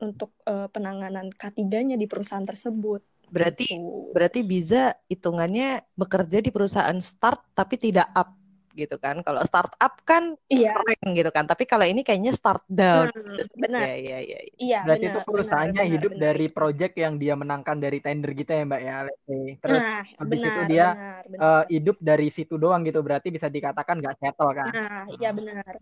untuk 0.02 0.34
eh, 0.46 0.68
penanganan 0.70 1.32
K3-nya 1.34 1.96
di 1.96 2.06
perusahaan 2.06 2.46
tersebut. 2.46 3.02
Berarti 3.36 3.66
Tuh. 3.68 4.16
berarti 4.16 4.40
bisa 4.54 4.78
hitungannya 5.12 5.64
bekerja 6.02 6.38
di 6.46 6.50
perusahaan 6.56 7.00
start 7.10 7.40
tapi 7.58 7.76
tidak 7.86 8.08
up 8.20 8.30
gitu 8.80 8.96
kan. 9.04 9.16
Kalau 9.26 9.42
startup 9.50 9.94
kan 10.10 10.24
Iya, 10.50 10.72
keren 10.76 11.10
gitu 11.20 11.30
kan. 11.36 11.46
Tapi 11.52 11.64
kalau 11.72 11.86
ini 11.92 12.02
kayaknya 12.08 12.32
start 12.40 12.64
down. 12.80 13.08
Hmm, 13.16 13.38
benar. 13.62 13.90
Iya, 13.90 13.92
iya, 14.04 14.18
iya. 14.24 14.38
Iya, 14.64 14.78
Berarti 14.84 15.04
benar, 15.04 15.12
itu 15.12 15.20
perusahaannya 15.28 15.84
benar, 15.84 15.86
hidup 15.94 16.14
benar, 16.14 16.26
dari 16.26 16.46
project 16.56 16.94
yang 17.04 17.14
dia 17.22 17.34
menangkan 17.42 17.78
dari 17.84 17.98
tender 18.06 18.30
gitu 18.40 18.52
ya 18.58 18.64
mbak 18.70 18.82
ya. 18.88 18.94
Terus 19.64 19.84
Nah, 19.84 20.04
habis 20.20 20.42
itu 20.50 20.60
benar, 20.60 20.68
dia, 20.72 20.86
benar, 20.86 21.24
eh, 21.42 21.62
benar. 21.66 21.66
hidup 21.76 21.96
dari 22.10 22.28
situ 22.36 22.54
doang 22.64 22.82
gitu. 22.88 23.00
Berarti 23.06 23.28
bisa 23.36 23.48
dikatakan 23.56 23.96
nggak 24.02 24.16
settle 24.22 24.52
kan? 24.60 24.74
Nah, 24.74 25.06
iya 25.16 25.28
benar. 25.38 25.74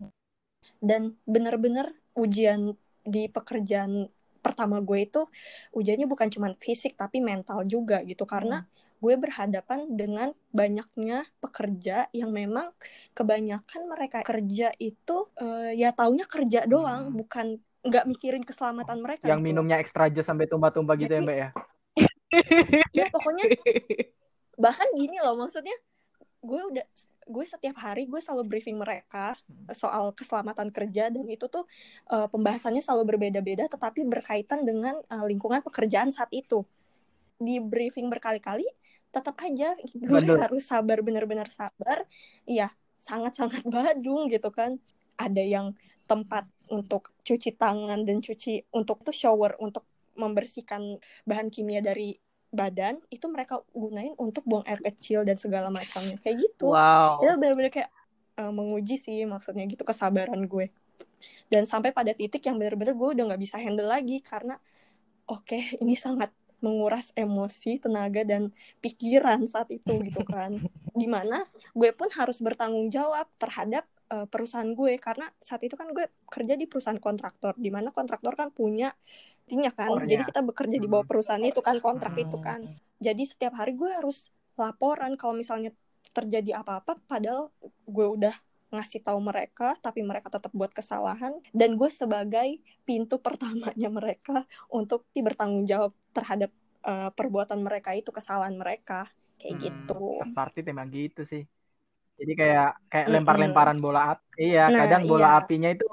Dan 0.88 1.02
benar-benar 1.34 1.86
ujian 2.22 2.60
di 3.12 3.20
pekerjaan 3.36 3.92
pertama 4.46 4.76
gue 4.84 4.98
itu 5.08 5.20
ujiannya 5.78 6.06
bukan 6.12 6.28
cuma 6.34 6.48
fisik 6.60 6.92
tapi 7.00 7.18
mental 7.24 7.64
juga 7.64 8.04
gitu 8.04 8.24
karena 8.28 8.68
gue 9.02 9.14
berhadapan 9.20 9.80
dengan 10.00 10.28
banyaknya 10.52 11.28
pekerja 11.42 12.08
yang 12.16 12.30
memang 12.32 12.72
kebanyakan 13.12 13.82
mereka 13.92 14.18
kerja 14.24 14.72
itu 14.80 15.16
eh, 15.44 15.70
ya 15.80 15.90
taunya 15.92 16.24
kerja 16.24 16.64
doang 16.64 17.12
Hmm. 17.12 17.16
bukan 17.20 17.46
nggak 17.84 18.04
mikirin 18.08 18.44
keselamatan 18.48 18.98
mereka 19.04 19.28
Yang 19.28 19.40
gitu 19.44 19.44
minumnya 19.44 19.76
extra 19.80 20.04
jus 20.08 20.24
sampai 20.24 20.48
tumpah-tumpah 20.48 20.94
gitu 20.96 21.12
ya 21.12 21.20
mbak 21.24 21.36
ya. 21.36 21.48
ya 22.98 23.04
pokoknya 23.12 23.44
bahkan 24.64 24.88
gini 24.94 25.16
loh 25.20 25.34
maksudnya 25.38 25.74
gue 26.44 26.60
udah 26.72 26.86
gue 27.24 27.44
setiap 27.44 27.76
hari 27.80 28.04
gue 28.06 28.20
selalu 28.20 28.44
briefing 28.46 28.76
mereka 28.76 29.36
soal 29.72 30.12
keselamatan 30.12 30.68
kerja 30.68 31.08
dan 31.08 31.26
itu 31.28 31.48
tuh 31.48 31.64
eh, 32.12 32.28
pembahasannya 32.28 32.84
selalu 32.84 33.16
berbeda-beda 33.16 33.68
tetapi 33.68 34.04
berkaitan 34.04 34.62
dengan 34.62 35.00
eh, 35.00 35.24
lingkungan 35.24 35.64
pekerjaan 35.64 36.12
saat 36.12 36.30
itu. 36.30 36.62
Di 37.40 37.58
briefing 37.58 38.08
berkali-kali 38.12 38.64
tetap 39.14 39.38
aja 39.42 39.78
gue 39.78 40.20
Bandel. 40.22 40.38
harus 40.38 40.64
sabar 40.66 41.00
benar-benar 41.00 41.48
sabar. 41.50 42.04
Iya 42.44 42.70
sangat-sangat 42.98 43.62
badung 43.74 44.32
gitu 44.32 44.48
kan. 44.48 44.80
Ada 45.14 45.42
yang 45.44 45.66
tempat 46.04 46.44
untuk 46.68 47.12
cuci 47.24 47.56
tangan 47.56 48.04
dan 48.04 48.20
cuci 48.20 48.68
untuk 48.72 49.04
tuh 49.04 49.14
shower 49.14 49.56
untuk 49.60 49.84
membersihkan 50.14 51.00
bahan 51.26 51.48
kimia 51.50 51.82
dari 51.82 52.16
badan 52.54 53.02
itu 53.10 53.26
mereka 53.26 53.60
gunain 53.74 54.14
untuk 54.16 54.46
buang 54.46 54.64
air 54.64 54.80
kecil 54.80 55.26
dan 55.26 55.36
segala 55.36 55.68
macamnya. 55.68 56.16
Kayak 56.22 56.46
gitu. 56.48 56.70
Wow. 56.70 57.20
itu 57.20 57.34
benar-benar 57.36 57.72
kayak 57.74 57.90
eh, 58.38 58.52
menguji 58.54 58.96
sih 58.96 59.26
maksudnya 59.26 59.66
gitu 59.66 59.82
kesabaran 59.82 60.46
gue. 60.46 60.70
Dan 61.50 61.66
sampai 61.68 61.90
pada 61.90 62.14
titik 62.14 62.46
yang 62.46 62.56
benar-benar 62.56 62.94
gue 62.94 63.08
udah 63.18 63.24
nggak 63.34 63.42
bisa 63.42 63.56
handle 63.58 63.88
lagi 63.88 64.22
karena 64.22 64.56
oke 65.26 65.58
ini 65.80 65.96
sangat 65.96 66.30
menguras 66.64 67.12
emosi 67.12 67.76
tenaga 67.76 68.24
dan 68.24 68.48
pikiran 68.80 69.44
saat 69.44 69.68
itu 69.68 70.00
gitu 70.00 70.24
kan. 70.24 70.56
Di 71.00 71.04
mana 71.04 71.44
gue 71.76 71.90
pun 71.92 72.08
harus 72.16 72.40
bertanggung 72.40 72.88
jawab 72.88 73.28
terhadap 73.36 73.84
eh, 74.08 74.26
perusahaan 74.30 74.72
gue. 74.72 74.96
Karena 74.96 75.28
saat 75.42 75.60
itu 75.60 75.76
kan 75.76 75.92
gue 75.92 76.08
kerja 76.32 76.56
di 76.56 76.64
perusahaan 76.64 76.96
kontraktor. 76.96 77.52
Di 77.60 77.68
mana 77.68 77.92
kontraktor 77.92 78.32
kan 78.32 78.48
punya 78.48 78.94
timnya 79.48 79.70
kan 79.74 79.92
Oh, 79.92 80.00
jadi 80.10 80.22
iya. 80.22 80.24
kita 80.28 80.40
bekerja 80.48 80.76
di 80.80 80.88
bawah 80.92 81.04
Hmm. 81.04 81.08
perusahaan 81.08 81.42
itu 81.44 81.60
kan 81.60 81.76
kontrak 81.84 82.14
Hmm. 82.14 82.24
itu 82.24 82.36
kan 82.40 82.60
jadi 83.02 83.22
setiap 83.30 83.52
hari 83.60 83.72
gue 83.80 83.90
harus 83.92 84.28
laporan 84.60 85.12
kalau 85.20 85.34
misalnya 85.36 85.70
terjadi 86.16 86.62
apa-apa 86.62 86.96
padahal 87.10 87.50
gue 87.88 88.06
udah 88.16 88.34
ngasih 88.74 89.00
tahu 89.06 89.18
mereka 89.22 89.76
tapi 89.84 90.00
mereka 90.02 90.28
tetap 90.32 90.50
buat 90.54 90.72
kesalahan 90.74 91.34
dan 91.54 91.76
gue 91.78 91.90
sebagai 91.92 92.48
pintu 92.88 93.20
pertamanya 93.26 93.88
mereka 93.92 94.46
untuk 94.72 95.04
di 95.14 95.20
bertanggung 95.26 95.64
jawab 95.68 95.92
terhadap 96.16 96.50
eh, 96.86 97.10
perbuatan 97.14 97.60
mereka 97.66 97.90
itu 97.98 98.10
kesalahan 98.14 98.56
mereka 98.56 99.10
kayak 99.40 99.54
Hmm, 99.54 99.70
gitu 99.70 100.00
third 100.16 100.30
party 100.36 100.58
emang 100.72 100.88
gitu 100.98 101.20
sih. 101.32 101.42
Jadi 102.20 102.32
kayak 102.40 102.66
kayak 102.92 103.08
lempar-lemparan 103.14 103.78
bola 103.84 104.00
api. 104.12 104.26
Iya, 104.46 104.60
Nah, 104.66 104.78
kadang 104.78 105.02
bola 105.10 105.26
iya. 105.26 105.34
apinya 105.38 105.68
itu 105.74 105.84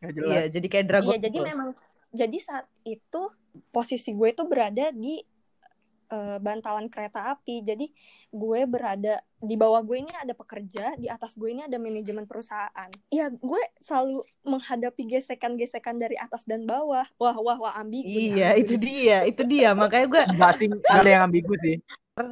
nggak 0.00 0.14
jelas. 0.18 0.26
Iya, 0.26 0.40
jadi 0.54 0.66
kayak 0.72 0.86
Dragon 0.90 1.04
Iya, 1.04 1.16
jadi 1.24 1.38
memang 1.48 1.68
jadi 2.16 2.38
saat 2.40 2.66
itu 2.88 3.28
posisi 3.68 4.16
gue 4.16 4.32
itu 4.32 4.42
berada 4.48 4.88
di 4.90 5.20
eh, 6.08 6.38
bantalan 6.40 6.88
kereta 6.88 7.36
api. 7.36 7.60
Jadi 7.60 7.86
gue 8.32 8.60
berada 8.64 9.20
di 9.36 9.54
bawah 9.54 9.84
gue 9.84 10.00
ini 10.00 10.12
ada 10.16 10.32
pekerja, 10.32 10.96
di 10.96 11.12
atas 11.12 11.36
gue 11.36 11.52
ini 11.52 11.68
ada 11.68 11.76
manajemen 11.76 12.24
perusahaan. 12.24 12.90
Ya, 13.12 13.28
gue 13.28 13.62
selalu 13.84 14.24
menghadapi 14.42 15.02
gesekan-gesekan 15.06 16.00
dari 16.00 16.16
atas 16.16 16.48
dan 16.48 16.64
bawah. 16.64 17.04
Wah, 17.20 17.36
wah, 17.36 17.58
wah, 17.60 17.74
ambigu. 17.76 18.08
Iya, 18.08 18.56
ambigu 18.56 18.64
itu 18.64 18.74
dia, 18.80 19.18
itu 19.28 19.42
dia. 19.44 19.68
Makanya 19.76 20.06
gue 20.08 20.22
nggak 20.32 20.50
ada 20.88 21.08
yang 21.08 21.22
ambigu 21.28 21.54
sih. 21.60 21.78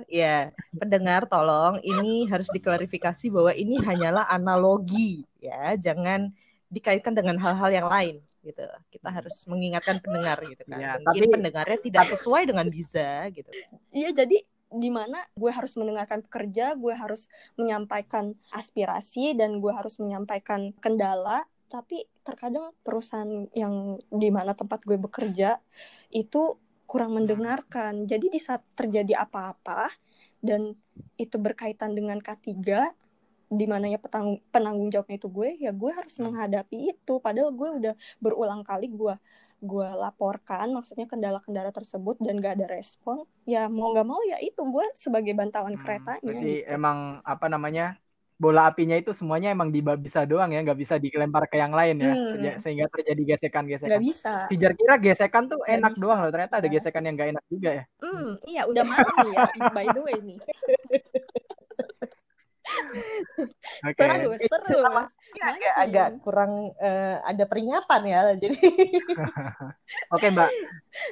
ya 0.09 0.49
pendengar 0.73 1.29
tolong 1.29 1.77
ini 1.85 2.25
harus 2.33 2.49
diklarifikasi 2.49 3.29
bahwa 3.29 3.53
ini 3.53 3.77
hanyalah 3.85 4.25
analogi 4.33 5.29
ya, 5.45 5.77
jangan 5.77 6.33
dikaitkan 6.73 7.13
dengan 7.13 7.37
hal-hal 7.37 7.69
yang 7.69 7.89
lain 7.93 8.25
gitu. 8.45 8.65
Kita 8.93 9.09
harus 9.09 9.35
mengingatkan 9.49 9.99
pendengar 10.05 10.39
gitu 10.45 10.63
kan. 10.69 10.79
Iya, 10.79 10.93
Mungkin 11.01 11.23
tapi- 11.25 11.35
pendengarnya 11.35 11.79
tidak 11.81 12.05
sesuai 12.13 12.43
dengan 12.45 12.67
Biza 12.69 13.33
gitu. 13.33 13.51
Iya, 13.91 14.13
jadi 14.13 14.39
di 14.75 14.91
mana 14.91 15.23
gue 15.39 15.53
harus 15.55 15.79
mendengarkan 15.79 16.21
pekerja, 16.27 16.75
gue 16.75 16.93
harus 16.93 17.31
menyampaikan 17.55 18.35
aspirasi 18.51 19.33
dan 19.39 19.63
gue 19.63 19.71
harus 19.71 19.97
menyampaikan 20.03 20.75
kendala, 20.83 21.47
tapi 21.71 22.05
terkadang 22.27 22.75
perusahaan 22.83 23.47
yang 23.55 23.97
di 24.11 24.29
mana 24.35 24.53
tempat 24.55 24.83
gue 24.83 24.99
bekerja 24.99 25.63
itu 26.11 26.59
kurang 26.91 27.15
mendengarkan. 27.17 28.05
Jadi 28.05 28.35
di 28.35 28.41
saat 28.43 28.67
terjadi 28.75 29.25
apa-apa 29.25 29.89
dan 30.43 30.75
itu 31.17 31.37
berkaitan 31.39 31.95
dengan 31.95 32.19
K3 32.21 32.61
di 33.61 33.67
mana 33.73 33.87
ya 33.93 33.99
petang- 34.05 34.41
penanggung 34.55 34.89
jawabnya 34.93 35.17
itu 35.21 35.29
gue, 35.39 35.49
ya 35.65 35.71
gue 35.81 35.91
harus 35.99 36.15
menghadapi 36.25 36.77
itu. 36.93 37.13
Padahal 37.25 37.51
gue 37.61 37.69
udah 37.79 37.95
berulang 38.23 38.63
kali 38.69 38.87
gue 39.01 39.15
gue 39.65 39.89
laporkan 39.97 40.67
maksudnya 40.77 41.07
kendala-kendala 41.09 41.73
tersebut 41.73 42.21
dan 42.21 42.37
gak 42.45 42.61
ada 42.61 42.67
respon 42.69 43.25
ya 43.49 43.65
mau 43.73 43.97
nggak 43.97 44.05
mau 44.05 44.21
ya 44.29 44.37
itu 44.45 44.61
gue 44.61 44.85
sebagai 44.93 45.33
bantalan 45.33 45.73
Hmm, 45.73 45.81
keretanya 45.81 46.21
Berarti 46.29 46.53
gitu. 46.61 46.69
emang 46.69 46.99
apa 47.25 47.47
namanya 47.49 47.85
bola 48.35 48.61
apinya 48.69 48.99
itu 48.99 49.11
semuanya 49.15 49.49
emang 49.55 49.71
di 49.73 49.81
bisa 49.81 50.21
doang 50.27 50.51
ya, 50.53 50.59
nggak 50.61 50.79
bisa 50.83 50.97
dilempar 50.99 51.47
ke 51.49 51.57
yang 51.63 51.73
lain 51.73 51.97
ya, 52.03 52.13
Hmm. 52.13 52.59
Sehingga 52.61 52.87
terjadi 52.93 53.23
gesekan-gesekan. 53.31 53.89
nggak 53.89 54.03
bisa 54.05 54.33
Pijar 54.51 54.73
kira 54.77 54.95
gesekan 55.01 55.43
tuh 55.49 55.59
Nggak 55.63 55.71
enak 55.79 55.93
bisa. 55.95 56.03
doang 56.03 56.19
loh, 56.21 56.31
ternyata 56.35 56.55
ada 56.61 56.69
gesekan 56.75 57.03
yang 57.07 57.15
nggak 57.17 57.31
enak 57.33 57.45
juga 57.49 57.71
ya. 57.79 57.85
hmm 58.03 58.29
iya 58.51 58.63
udah 58.69 58.85
malam 58.85 59.15
nih 59.25 59.33
ya 59.39 59.45
by 59.73 59.87
the 59.95 60.01
way 60.05 60.17
nih 60.21 60.39
Oke. 63.83 63.99
terus 63.99 64.41
terus 64.41 64.79
Ini 65.35 65.41
agak 65.43 65.73
agak 65.77 66.09
kurang 66.21 66.53
eh, 66.77 67.17
ada 67.21 67.45
peringatan 67.45 68.01
ya. 68.05 68.21
Jadi 68.35 68.57
Oke, 70.15 70.27
Mbak. 70.29 70.51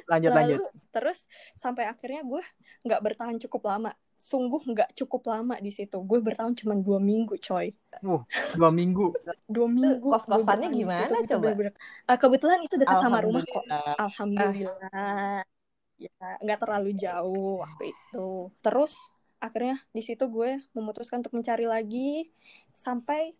Lanjut 0.07 0.31
lanjut. 0.31 0.59
lalu 0.59 0.65
terus 0.89 1.19
sampai 1.53 1.85
akhirnya 1.85 2.21
gue 2.21 2.43
nggak 2.81 3.01
bertahan 3.01 3.35
cukup 3.39 3.67
lama 3.67 3.91
sungguh 4.15 4.63
nggak 4.63 4.95
cukup 4.95 5.27
lama 5.27 5.55
di 5.57 5.67
situ 5.67 5.99
gue 5.99 6.15
bertahan 6.17 6.55
cuma 6.55 6.73
dua 6.73 6.95
minggu 6.95 7.35
coy 7.37 7.75
Dua 8.55 8.71
minggu. 8.71 9.11
dua 9.45 9.67
minggu 9.67 10.07
bertahan 10.07 10.71
di 10.71 10.79
gimana 10.79 10.99
situ. 11.01 11.13
Itu 11.13 11.27
coba? 11.27 11.43
bener-bener- 11.43 11.75
Ah, 12.05 12.15
kebetulan 12.15 12.59
itu 12.61 12.75
dekat 12.77 12.97
sama 12.97 13.19
rumah 13.19 13.43
kok 13.43 13.63
Alhamdulillah. 13.63 13.95
alhamdulillah 13.99 15.43
ya 15.99 16.11
nggak 16.39 16.59
terlalu 16.59 16.89
jauh 16.95 17.53
waktu 17.59 17.83
itu 17.91 18.27
terus 18.59 18.95
akhirnya 19.43 19.83
di 19.91 19.99
situ 19.99 20.23
gue 20.31 20.63
memutuskan 20.71 21.19
untuk 21.19 21.35
mencari 21.35 21.67
lagi 21.67 22.31
sampai 22.71 23.35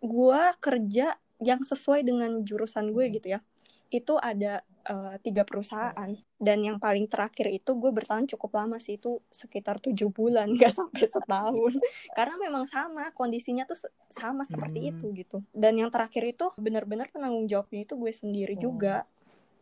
gue 0.00 0.42
kerja 0.64 1.12
yang 1.36 1.60
sesuai 1.60 2.00
dengan 2.00 2.40
jurusan 2.40 2.96
gue 2.96 3.12
gitu 3.12 3.36
ya. 3.36 3.44
Itu 3.92 4.16
ada 4.16 4.64
eh, 4.88 5.16
tiga 5.20 5.44
perusahaan. 5.44 6.16
Dan 6.40 6.58
yang 6.64 6.80
paling 6.80 7.04
terakhir 7.04 7.52
itu 7.52 7.76
gue 7.76 7.92
bertahan 7.92 8.24
cukup 8.24 8.56
lama 8.56 8.80
sih 8.80 8.96
itu 8.96 9.20
sekitar 9.28 9.76
tujuh 9.84 10.08
bulan 10.08 10.48
nggak 10.56 10.72
sampai 10.72 11.04
setahun. 11.04 11.76
Karena 12.16 12.34
memang 12.40 12.64
sama 12.64 13.12
kondisinya 13.12 13.68
tuh 13.68 13.76
sama 14.08 14.48
seperti 14.48 14.88
Hmm. 14.88 14.90
itu 14.96 15.06
gitu. 15.12 15.36
Dan 15.52 15.76
yang 15.76 15.92
terakhir 15.92 16.24
itu 16.24 16.48
benar-benar 16.56 17.12
penanggung 17.12 17.44
jawabnya 17.44 17.84
itu 17.84 17.94
gue 18.00 18.12
sendiri 18.12 18.56
Hmm. 18.56 18.64
juga. 18.72 18.96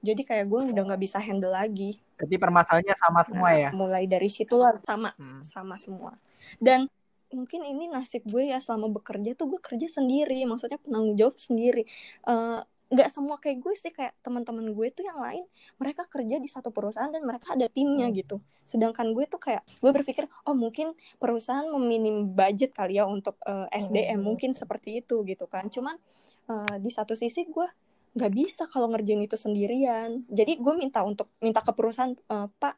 Jadi 0.04 0.22
kayak 0.22 0.46
gue 0.46 0.60
udah 0.76 0.82
nggak 0.86 1.02
bisa 1.02 1.18
handle 1.18 1.50
lagi 1.50 2.03
Berarti 2.14 2.36
permasalahannya 2.36 2.96
sama 2.96 3.20
semua 3.24 3.48
Nah, 3.48 3.58
ya. 3.58 3.70
mulai 3.72 4.04
dari 4.06 4.28
situ 4.28 4.54
lah 4.54 4.78
sama 4.82 5.10
Hmm. 5.14 5.42
sama 5.42 5.74
semua 5.76 6.12
dan 6.58 6.86
mungkin 7.28 7.64
ini 7.64 7.88
nasib 7.88 8.22
gue 8.24 8.46
ya 8.46 8.62
selama 8.62 8.86
bekerja 8.92 9.34
tuh 9.34 9.48
gue 9.48 9.58
kerja 9.58 9.90
sendiri 9.90 10.38
maksudnya 10.44 10.78
penanggung 10.78 11.16
jawab 11.16 11.34
sendiri 11.36 11.82
Eh, 12.22 12.60
nggak 12.84 13.10
semua 13.10 13.34
kayak 13.36 13.58
gue 13.58 13.74
sih 13.74 13.90
kayak 13.90 14.14
teman-teman 14.20 14.70
gue 14.70 14.86
tuh 14.88 15.02
yang 15.02 15.18
lain 15.18 15.42
mereka 15.76 16.06
kerja 16.06 16.38
di 16.38 16.46
satu 16.46 16.70
perusahaan 16.70 17.10
dan 17.10 17.26
mereka 17.26 17.56
ada 17.56 17.66
timnya 17.66 18.06
Hmm. 18.06 18.14
gitu 18.14 18.36
sedangkan 18.62 19.10
gue 19.10 19.26
tuh 19.26 19.40
kayak 19.40 19.66
gue 19.82 19.90
berpikir 19.90 20.24
oh 20.44 20.54
mungkin 20.54 20.92
perusahaan 21.18 21.66
meminim 21.66 22.30
budget 22.30 22.70
kali 22.70 22.96
ya 22.96 23.04
untuk 23.04 23.34
eh, 23.42 23.66
SDM 23.74 24.22
Hmm. 24.22 24.30
mungkin 24.30 24.54
seperti 24.54 25.02
itu 25.02 25.24
gitu 25.24 25.44
kan 25.44 25.66
cuman 25.66 25.98
eh, 26.44 26.76
di 26.78 26.88
satu 26.88 27.16
sisi 27.16 27.42
gue 27.44 27.66
nggak 28.14 28.32
bisa 28.40 28.62
kalau 28.72 28.86
ngerjain 28.92 29.22
itu 29.26 29.36
sendirian 29.38 30.22
jadi 30.30 30.52
gue 30.64 30.74
minta 30.82 31.02
untuk 31.02 31.28
minta 31.42 31.60
ke 31.66 31.72
perusahaan 31.74 32.14
"Eh, 32.14 32.46
pak 32.62 32.74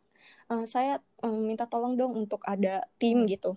eh, 0.53 0.65
saya 0.65 0.93
eh, 1.25 1.39
minta 1.49 1.65
tolong 1.69 1.95
dong 2.01 2.13
untuk 2.17 2.41
ada 2.49 2.85
tim 3.01 3.29
gitu 3.29 3.57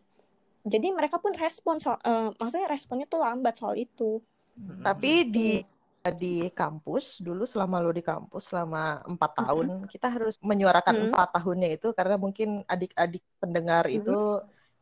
jadi 0.67 0.87
mereka 0.97 1.17
pun 1.23 1.33
respon 1.35 1.79
soal 1.83 1.99
eh, 2.03 2.29
maksudnya 2.39 2.67
responnya 2.69 3.07
tuh 3.09 3.21
lambat 3.25 3.55
soal 3.61 3.75
itu 3.79 4.21
Hmm. 4.59 4.83
Tapi 4.83 5.11
di 5.31 5.49
di 6.19 6.47
kampus 6.55 7.19
dulu 7.19 7.43
selama 7.43 7.83
lo 7.83 7.91
di 7.91 7.99
kampus 8.01 8.49
selama 8.49 9.03
empat 9.03 9.31
tahun 9.35 9.67
kita 9.93 10.07
harus 10.15 10.35
menyuarakan 10.39 10.95
Mhm. 10.95 11.03
empat 11.11 11.27
tahunnya 11.35 11.69
itu 11.75 11.87
karena 11.91 12.15
mungkin 12.15 12.49
adik-adik 12.65 13.23
pendengar 13.41 13.83
Mhm. 13.87 13.95
itu 13.99 14.15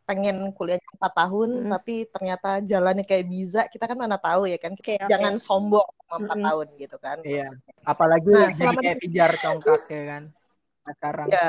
pengen 0.08 0.38
kuliah 0.58 0.80
empat 0.96 1.12
tahun 1.20 1.50
Mhm. 1.68 1.72
tapi 1.74 1.94
ternyata 2.14 2.48
jalannya 2.72 3.04
kayak 3.10 3.26
bisa 3.28 3.60
kita 3.74 3.86
kan 3.92 3.98
mana 4.00 4.18
tahu 4.18 4.48
ya 4.48 4.58
kan 4.64 4.72
Oke, 4.74 4.96
oke. 4.96 5.10
jangan 5.12 5.34
sombong 5.36 5.88
sama 6.00 6.16
empat 6.24 6.38
Mhm. 6.40 6.46
tahun 6.48 6.68
gitu 6.82 6.98
kan 7.06 7.18
Iya. 7.28 7.48
Apalagi 7.84 8.30
Nah, 8.32 8.50
jadi 8.56 8.76
kayak 8.84 8.98
pijar 9.04 9.32
congkak 9.44 9.82
ya 9.92 10.04
kan. 10.12 10.24
Sekarang. 10.88 11.28
ya 11.28 11.44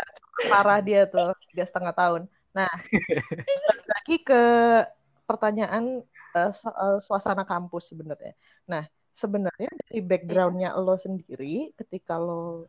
parah 0.50 0.78
dia 0.82 1.00
tuh 1.06 1.30
tiga 1.50 1.64
setengah 1.70 1.94
tahun 1.94 2.22
nah 2.56 2.70
lagi 3.86 4.16
ke 4.26 4.40
pertanyaan 5.28 5.84
eh, 6.36 6.52
soal 6.52 6.98
suasana 7.04 7.44
kampus 7.46 7.92
sebenarnya 7.94 8.32
nah 8.66 8.84
sebenarnya 9.14 9.68
dari 9.86 9.98
backgroundnya 10.02 10.74
lo 10.78 10.94
sendiri 10.98 11.70
ketika 11.78 12.16
lo 12.18 12.66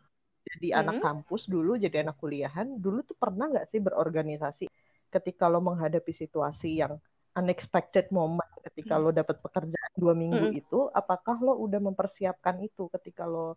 jadi 0.50 0.82
anak 0.82 0.98
Hmm. 0.98 1.04
kampus 1.06 1.46
dulu 1.46 1.78
jadi 1.78 2.02
anak 2.06 2.18
kuliahan 2.22 2.68
dulu 2.82 3.06
tuh 3.06 3.18
pernah 3.18 3.46
nggak 3.52 3.68
sih 3.70 3.80
berorganisasi 3.82 4.66
ketika 5.10 5.50
lo 5.50 5.60
menghadapi 5.60 6.14
situasi 6.14 6.82
yang 6.82 6.98
unexpected 7.34 8.10
moment 8.10 8.50
ketika 8.66 8.98
lo 8.98 9.10
dapat 9.14 9.38
pekerjaan 9.42 9.92
dua 9.96 10.14
minggu 10.18 10.50
Mm. 10.50 10.60
itu 10.66 10.80
apakah 10.94 11.38
lo 11.42 11.58
udah 11.62 11.82
mempersiapkan 11.82 12.58
itu 12.62 12.90
ketika 12.98 13.26
lo 13.30 13.56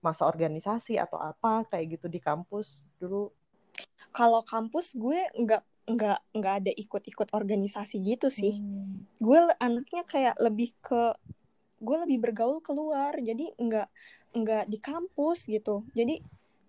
masa 0.00 0.28
organisasi 0.28 1.00
atau 1.00 1.16
apa 1.16 1.64
kayak 1.72 1.96
gitu 1.96 2.06
di 2.12 2.20
kampus 2.20 2.84
dulu 3.00 3.32
kalau 4.12 4.44
kampus 4.44 4.92
gue 4.92 5.24
nggak 5.32 5.62
nggak 5.84 6.18
nggak 6.32 6.54
ada 6.64 6.72
ikut-ikut 6.76 7.28
organisasi 7.32 8.00
gitu 8.04 8.28
sih 8.28 8.56
Hmm. 8.56 9.04
gue 9.20 9.38
anaknya 9.60 10.04
kayak 10.04 10.36
lebih 10.40 10.76
ke 10.80 11.12
gue 11.80 11.96
lebih 12.08 12.18
bergaul 12.24 12.60
keluar 12.64 13.16
jadi 13.20 13.52
nggak 13.56 13.88
nggak 14.32 14.64
di 14.68 14.78
kampus 14.80 15.44
gitu 15.48 15.84
jadi 15.92 16.20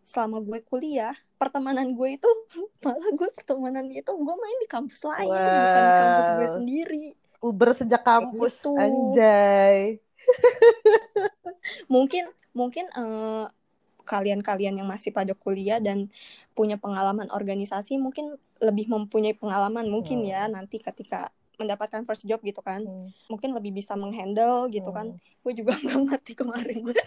selama 0.06 0.38
gue 0.40 0.62
kuliah 0.64 1.18
pertemanan 1.36 1.92
gue 1.92 2.10
itu 2.16 2.30
malah 2.86 3.10
gue 3.12 3.30
pertemanan 3.34 3.90
itu 3.90 4.08
gue 4.08 4.36
main 4.38 4.58
di 4.62 4.70
kampus 4.70 5.02
lain 5.04 5.52
bukan 5.66 5.82
di 5.90 5.94
kampus 5.94 6.28
gue 6.32 6.48
Wow. 6.48 6.56
sendiri 6.58 7.06
Uber 7.42 7.70
sejak 7.74 8.02
kampus 8.02 8.64
gitu. 8.64 8.74
anjay 8.74 10.00
mungkin 11.94 12.24
mungkin 12.56 12.86
eh, 12.92 13.46
kalian-kalian 14.06 14.78
yang 14.82 14.88
masih 14.88 15.10
pada 15.10 15.34
kuliah 15.34 15.82
dan 15.82 16.14
punya 16.54 16.78
pengalaman 16.78 17.28
organisasi 17.34 17.98
mungkin 17.98 18.38
lebih 18.62 18.86
mempunyai 18.88 19.34
pengalaman 19.34 19.90
mungkin 19.90 20.22
Hmm. 20.24 20.30
ya 20.30 20.42
nanti 20.48 20.78
ketika 20.78 21.30
mendapatkan 21.58 22.04
first 22.06 22.28
job 22.30 22.40
gitu 22.44 22.62
kan 22.62 22.86
Hmm. 22.86 23.10
mungkin 23.32 23.56
lebih 23.58 23.72
bisa 23.74 23.98
menghandle 23.98 24.70
gitu 24.70 24.90
kan 24.94 25.16
gue 25.44 25.54
juga 25.56 25.74
nggak 25.84 26.00
ngerti 26.06 26.34
kemarin 26.38 26.78
gue 26.86 26.98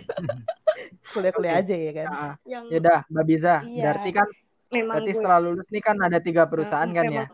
kuliah-kuliah 1.14 1.55
Oke. 1.55 1.62
aja 1.62 1.74
ya 1.77 1.92
kan 1.92 2.07
Nah, 2.07 2.35
yang 2.44 2.64
yaudah, 2.68 3.01
Mbak 3.07 3.24
Biza. 3.24 3.55
Iya. 3.62 3.83
Berarti 3.83 4.11
kan, 4.12 4.29
memang 4.68 4.94
berarti 4.94 5.07
gue 5.07 5.16
setelah 5.16 5.38
lulus 5.40 5.66
nih 5.68 5.83
kan 5.83 5.96
ada 5.98 6.18
tiga 6.18 6.42
perusahaan 6.44 6.87
eh, 6.87 6.94
kan 6.94 7.05
ya. 7.09 7.24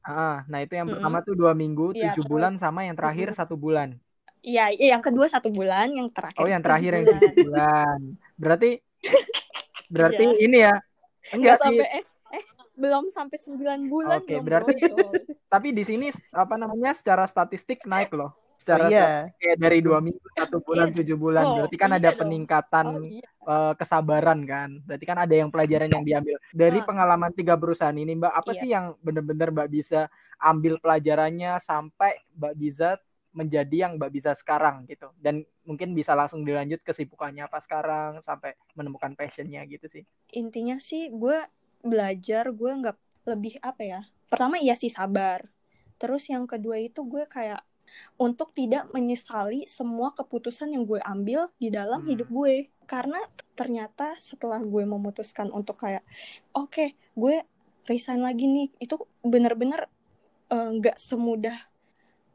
Ah, 0.00 0.46
nah 0.46 0.62
itu 0.62 0.72
yang 0.72 0.86
pertama 0.86 1.18
tuh 1.20 1.34
dua 1.34 1.50
minggu, 1.50 1.90
Iya, 1.90 2.14
tujuh 2.14 2.22
terus- 2.22 2.30
bulan 2.30 2.52
sama 2.56 2.86
yang 2.86 2.94
terakhir 2.94 3.34
satu 3.34 3.58
bulan. 3.58 3.98
Iya, 4.40 4.70
iya, 4.70 4.94
yang 4.94 5.02
kedua 5.02 5.26
satu 5.26 5.50
bulan, 5.50 5.90
yang 5.90 6.06
terakhir 6.14 6.38
Oh, 6.38 6.46
yang 6.46 6.62
terakhir 6.62 6.90
yang 6.94 7.04
tujuh 7.10 7.32
bulan. 7.42 7.98
Berarti, 8.38 8.70
berarti 9.94 10.22
Iya. 10.24 10.38
ini 10.40 10.58
ya. 10.62 10.74
Nggak 11.26 11.34
Enggak 11.34 11.56
sih. 11.58 11.64
sampai 11.66 11.86
eh 11.90 12.04
eh 12.38 12.44
belum 12.78 13.04
sampai 13.10 13.38
sembilan 13.42 13.78
bulan 13.90 14.18
Oke, 14.22 14.38
belum 14.38 14.44
berarti- 14.46 14.74
brojol. 14.78 15.10
Tapi 15.52 15.68
di 15.74 15.82
sini 15.82 16.06
apa 16.30 16.54
namanya 16.54 16.94
secara 16.94 17.26
statistik 17.26 17.82
naik 17.82 18.14
loh. 18.14 18.30
Secara 18.56 18.88
iya 18.88 19.06
kayak 19.36 19.56
dari 19.56 19.78
dua 19.80 19.98
minggu 20.00 20.26
satu 20.32 20.58
bulan 20.58 20.90
Iya. 20.90 20.96
tujuh 20.98 21.16
bulan. 21.16 21.44
Oh, 21.44 21.54
Berarti 21.60 21.76
kan 21.76 21.90
iya 21.90 21.98
ada 21.98 22.10
dong. 22.10 22.18
peningkatan 22.24 22.86
Oh, 22.88 23.04
iya. 23.04 23.28
eh, 23.28 23.72
kesabaran 23.74 24.40
kan. 24.42 24.70
Berarti 24.82 25.04
kan 25.04 25.18
ada 25.18 25.34
yang 25.34 25.48
pelajaran 25.48 25.88
yang 25.88 26.04
diambil 26.04 26.36
dari 26.50 26.78
Ah. 26.80 26.84
pengalaman 26.84 27.30
tiga 27.30 27.54
perusahaan 27.54 27.94
ini, 27.94 28.12
Mbak. 28.14 28.32
Apa 28.34 28.50
Iya. 28.50 28.58
sih 28.58 28.68
yang 28.68 28.84
benar-benar 29.00 29.48
Mbak 29.50 29.68
bisa 29.68 30.00
ambil 30.36 30.76
pelajarannya 30.76 31.56
sampai 31.58 32.12
Mbak 32.32 32.54
bisa 32.54 32.88
menjadi 33.30 33.76
yang 33.84 34.00
Mbak 34.00 34.10
bisa 34.10 34.32
sekarang 34.32 34.84
gitu. 34.86 35.12
Dan 35.14 35.44
mungkin 35.62 35.92
bisa 35.92 36.16
langsung 36.16 36.40
dilanjut 36.40 36.80
kesibukannya 36.80 37.44
apa 37.44 37.60
sekarang 37.60 38.18
sampai 38.20 38.56
menemukan 38.72 39.12
passionnya 39.12 39.60
gitu 39.64 39.84
sih. 39.86 40.02
Intinya 40.32 40.76
sih 40.76 41.12
gue 41.12 41.44
belajar 41.80 42.48
gue 42.50 42.72
nggak 42.72 42.96
lebih 43.26 43.60
apa 43.60 43.82
ya. 43.84 44.00
Pertama 44.26 44.56
iya 44.56 44.72
sih 44.72 44.88
sabar. 44.88 45.44
Terus 45.96 46.26
yang 46.26 46.44
kedua 46.44 46.76
itu 46.76 47.04
gue 47.04 47.24
kayak 47.24 47.60
untuk 48.16 48.52
tidak 48.56 48.88
menyesali 48.94 49.68
semua 49.68 50.12
keputusan 50.16 50.72
yang 50.72 50.84
gue 50.84 51.00
ambil 51.04 51.50
di 51.60 51.68
dalam 51.68 52.02
Hmm. 52.04 52.10
hidup 52.10 52.28
gue. 52.30 52.70
Karena 52.86 53.18
ternyata 53.58 54.14
setelah 54.22 54.62
gue 54.62 54.84
memutuskan 54.86 55.50
untuk 55.50 55.80
kayak 55.82 56.06
oke 56.54 56.94
gue 57.18 57.42
resign 57.88 58.22
lagi 58.22 58.46
nih 58.46 58.68
itu 58.78 58.94
bener-bener 59.24 59.90
eh, 60.52 60.70
nggak 60.76 60.94
semudah 60.94 61.56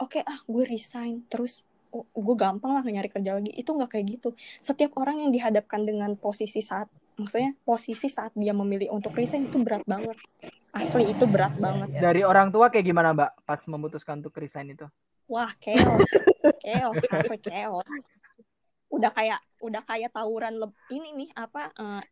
oke 0.02 0.20
ah 0.26 0.40
gue 0.50 0.64
resign 0.68 1.24
terus 1.32 1.64
oh, 1.94 2.04
gue 2.04 2.36
gampang 2.36 2.74
lah 2.74 2.84
nyari 2.84 3.08
kerja 3.08 3.38
lagi 3.38 3.54
itu 3.54 3.70
nggak 3.70 3.96
kayak 3.96 4.06
gitu 4.20 4.30
setiap 4.60 4.98
orang 5.00 5.24
yang 5.24 5.32
dihadapkan 5.32 5.86
dengan 5.86 6.18
posisi 6.18 6.60
saat 6.60 6.90
maksudnya 7.16 7.54
posisi 7.64 8.10
saat 8.10 8.34
dia 8.34 8.52
memilih 8.52 8.92
untuk 8.92 9.14
resign 9.14 9.48
itu 9.48 9.62
berat 9.62 9.86
banget 9.86 10.18
asli 10.72 11.12
itu 11.12 11.28
berat 11.28 11.52
banget. 11.60 12.00
Dari 12.00 12.24
orang 12.24 12.48
tua 12.48 12.72
kayak 12.72 12.86
gimana 12.88 13.12
Mbak 13.12 13.32
pas 13.44 13.62
memutuskan 13.68 14.24
untuk 14.24 14.40
resign 14.40 14.72
itu? 14.72 14.88
Wah 15.32 15.52
chaos. 15.64 16.10
Chaos 16.60 17.00
asli 17.08 17.40
chaos. 17.40 17.88
Udah 18.92 19.12
kayak 19.16 19.40
udah 19.64 19.80
kayak 19.88 20.12
tawuran 20.12 20.60
leb- 20.60 20.82
ini 20.92 21.16
nih 21.16 21.30
apa 21.40 21.72
eh, 21.72 22.04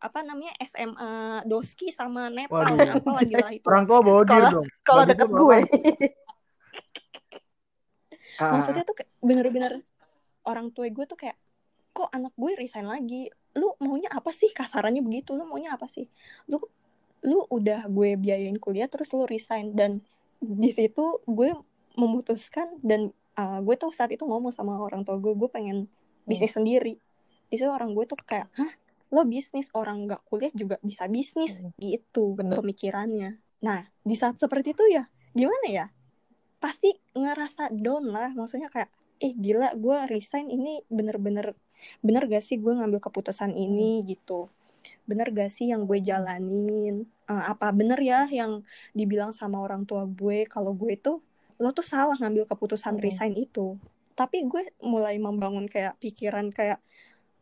apa 0.00 0.18
namanya 0.24 0.56
SMA 0.64 1.44
Doski 1.44 1.92
sama 1.92 2.32
Nepal 2.32 2.64
Waduh. 2.64 3.00
apa 3.00 3.10
lagi 3.12 3.34
lah 3.36 3.52
itu. 3.52 3.66
Orang 3.68 3.84
tua 3.84 3.98
bawa 4.00 4.22
dia 4.24 4.48
dong. 4.48 4.66
kalau 4.80 5.02
deket 5.04 5.28
gue. 5.28 5.58
Ah, 8.36 8.52
maksudnya 8.52 8.84
tuh 8.84 8.96
bener-bener 9.24 9.80
orang 10.44 10.68
tua 10.68 10.88
gue 10.92 11.04
tuh 11.08 11.16
kayak 11.16 11.36
kok 11.96 12.12
anak 12.12 12.32
gue 12.36 12.52
resign 12.56 12.84
lagi? 12.88 13.32
Lu 13.56 13.72
maunya 13.80 14.12
apa 14.12 14.32
sih? 14.32 14.52
Kasarannya 14.52 15.00
begitu. 15.00 15.32
Lu 15.32 15.48
maunya 15.48 15.72
apa 15.72 15.88
sih? 15.88 16.04
Lu 16.48 16.60
lu 17.24 17.48
udah 17.48 17.88
gue 17.88 18.20
biayain 18.20 18.60
kuliah 18.60 18.88
terus 18.92 19.08
lu 19.16 19.24
resign. 19.24 19.72
Dan 19.72 20.04
di 20.36 20.68
situ 20.68 21.24
gue 21.24 21.56
memutuskan 21.96 22.76
dan 22.84 23.10
uh, 23.36 23.60
gue 23.64 23.74
tuh 23.76 23.92
saat 23.92 24.12
itu 24.12 24.24
ngomong 24.24 24.52
sama 24.52 24.76
orang 24.76 25.04
tua 25.04 25.16
gue 25.20 25.32
gue 25.32 25.48
pengen 25.48 25.88
bisnis 26.28 26.56
sendiri. 26.56 27.00
Di 27.46 27.56
situ 27.56 27.70
orang 27.70 27.94
gue 27.94 28.04
tuh 28.08 28.18
kayak 28.18 28.50
hah? 28.56 28.72
Lo 29.14 29.22
bisnis? 29.22 29.70
Orang 29.72 30.10
nggak 30.10 30.26
kuliah 30.26 30.52
juga 30.52 30.76
bisa 30.82 31.06
bisnis. 31.06 31.62
Hmm. 31.62 31.72
gitu 31.78 32.34
Bener. 32.34 32.58
pemikirannya. 32.58 33.38
Nah 33.62 33.86
di 34.02 34.16
saat 34.18 34.36
seperti 34.36 34.74
itu 34.74 34.84
ya 34.90 35.06
gimana 35.36 35.66
ya? 35.68 35.86
Pasti 36.58 36.90
ngerasa 37.14 37.70
down 37.70 38.10
lah. 38.10 38.32
Maksudnya 38.34 38.72
kayak 38.72 38.90
eh 39.22 39.32
gila 39.32 39.72
gue 39.78 39.96
resign. 40.10 40.50
Ini 40.50 40.84
bener-bener 40.90 41.54
bener 42.00 42.24
gak 42.26 42.42
sih 42.42 42.58
gue 42.58 42.72
ngambil 42.72 42.98
keputusan 42.98 43.54
ini? 43.54 44.02
Gitu. 44.02 44.50
Bener 45.06 45.30
gak 45.30 45.54
sih 45.54 45.70
yang 45.70 45.86
gue 45.86 46.02
jalanin? 46.02 47.06
Eh, 47.30 47.44
apa 47.46 47.70
bener 47.70 48.00
ya 48.02 48.26
yang 48.26 48.66
dibilang 48.90 49.30
sama 49.30 49.62
orang 49.62 49.86
tua 49.86 50.02
gue? 50.08 50.48
Kalau 50.50 50.74
gue 50.74 50.98
itu 50.98 51.22
lo 51.56 51.70
tuh 51.70 51.84
salah 51.84 52.16
ngambil 52.16 52.44
keputusan 52.44 52.96
Mm. 52.96 53.02
resign 53.02 53.34
itu 53.34 53.76
tapi 54.12 54.44
gue 54.44 54.72
mulai 54.80 55.16
membangun 55.16 55.68
kayak 55.68 55.96
pikiran 55.96 56.48
kayak 56.48 56.80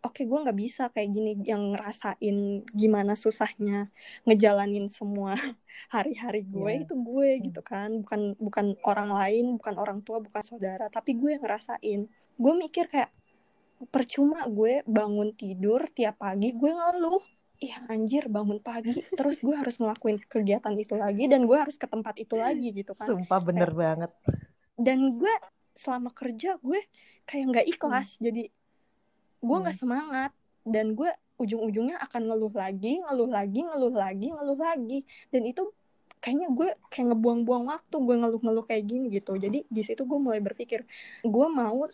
oke 0.00 0.20
gue 0.20 0.38
nggak 0.38 0.58
bisa 0.58 0.90
kayak 0.90 1.10
gini 1.10 1.32
yang 1.42 1.72
ngerasain 1.72 2.36
gimana 2.70 3.14
susahnya 3.14 3.88
ngejalanin 4.22 4.90
semua 4.90 5.32
hari-hari 5.94 6.44
gue 6.44 6.70
Iya. 6.70 6.82
itu 6.84 6.94
gue 6.94 7.28
Hmm. 7.30 7.42
gitu 7.46 7.60
kan 7.62 7.90
bukan 8.02 8.20
bukan 8.36 8.66
orang 8.82 9.10
lain 9.10 9.56
bukan 9.56 9.74
orang 9.76 9.98
tua 10.02 10.20
bukan 10.20 10.42
saudara 10.42 10.86
tapi 10.88 11.14
gue 11.14 11.32
yang 11.32 11.42
ngerasain 11.42 12.00
gue 12.36 12.52
mikir 12.54 12.84
kayak 12.86 13.10
percuma 13.88 14.44
gue 14.46 14.84
bangun 14.84 15.32
tidur 15.32 15.88
tiap 15.90 16.20
pagi 16.20 16.52
gue 16.52 16.70
ngeluh 16.70 17.24
Iya 17.56 17.86
anjir 17.86 18.26
bangun 18.26 18.58
pagi. 18.58 18.92
Terus 19.14 19.38
gue 19.38 19.54
harus 19.54 19.78
ngelakuin 19.78 20.18
kegiatan 20.24 20.74
itu 20.74 20.94
lagi 20.94 21.24
dan 21.26 21.46
gue 21.46 21.54
harus 21.54 21.78
ke 21.78 21.86
tempat 21.86 22.18
itu 22.18 22.34
lagi 22.34 22.74
gitu 22.74 22.92
kan. 22.92 23.06
Sumpah 23.06 23.40
bener 23.40 23.70
banget. 23.70 24.10
dan 24.74 24.98
gue 25.14 25.30
selama 25.74 26.10
kerja 26.10 26.58
gue 26.58 26.82
kayak 27.24 27.44
nggak 27.50 27.66
ikhlas. 27.70 28.18
Jadi 28.18 28.50
gue 29.40 29.56
nggak 29.56 29.76
semangat. 29.76 30.34
Dan 30.64 30.94
gue 30.94 31.08
ujung-ujungnya 31.36 31.98
akan 32.00 32.30
ngeluh 32.30 32.54
lagi 32.54 32.98
ngeluh 33.00 33.28
lagi 33.28 33.60
ngeluh 33.62 33.94
lagi 33.94 34.26
ngeluh 34.30 34.58
lagi. 34.58 34.98
Dan 35.30 35.46
itu 35.46 35.70
kayaknya 36.18 36.48
gue 36.50 36.68
kayak 36.88 37.12
ngebuang-buang 37.12 37.68
waktu 37.68 37.96
gue 37.96 38.16
ngeluh-ngeluh 38.18 38.64
kayak 38.64 38.84
gini 38.84 39.06
gitu. 39.12 39.36
Jadi 39.36 39.62
di 39.64 39.82
situ 39.82 40.02
gue 40.02 40.18
mulai 40.18 40.42
berpikir 40.42 40.82
gue 41.22 41.46
mau 41.48 41.86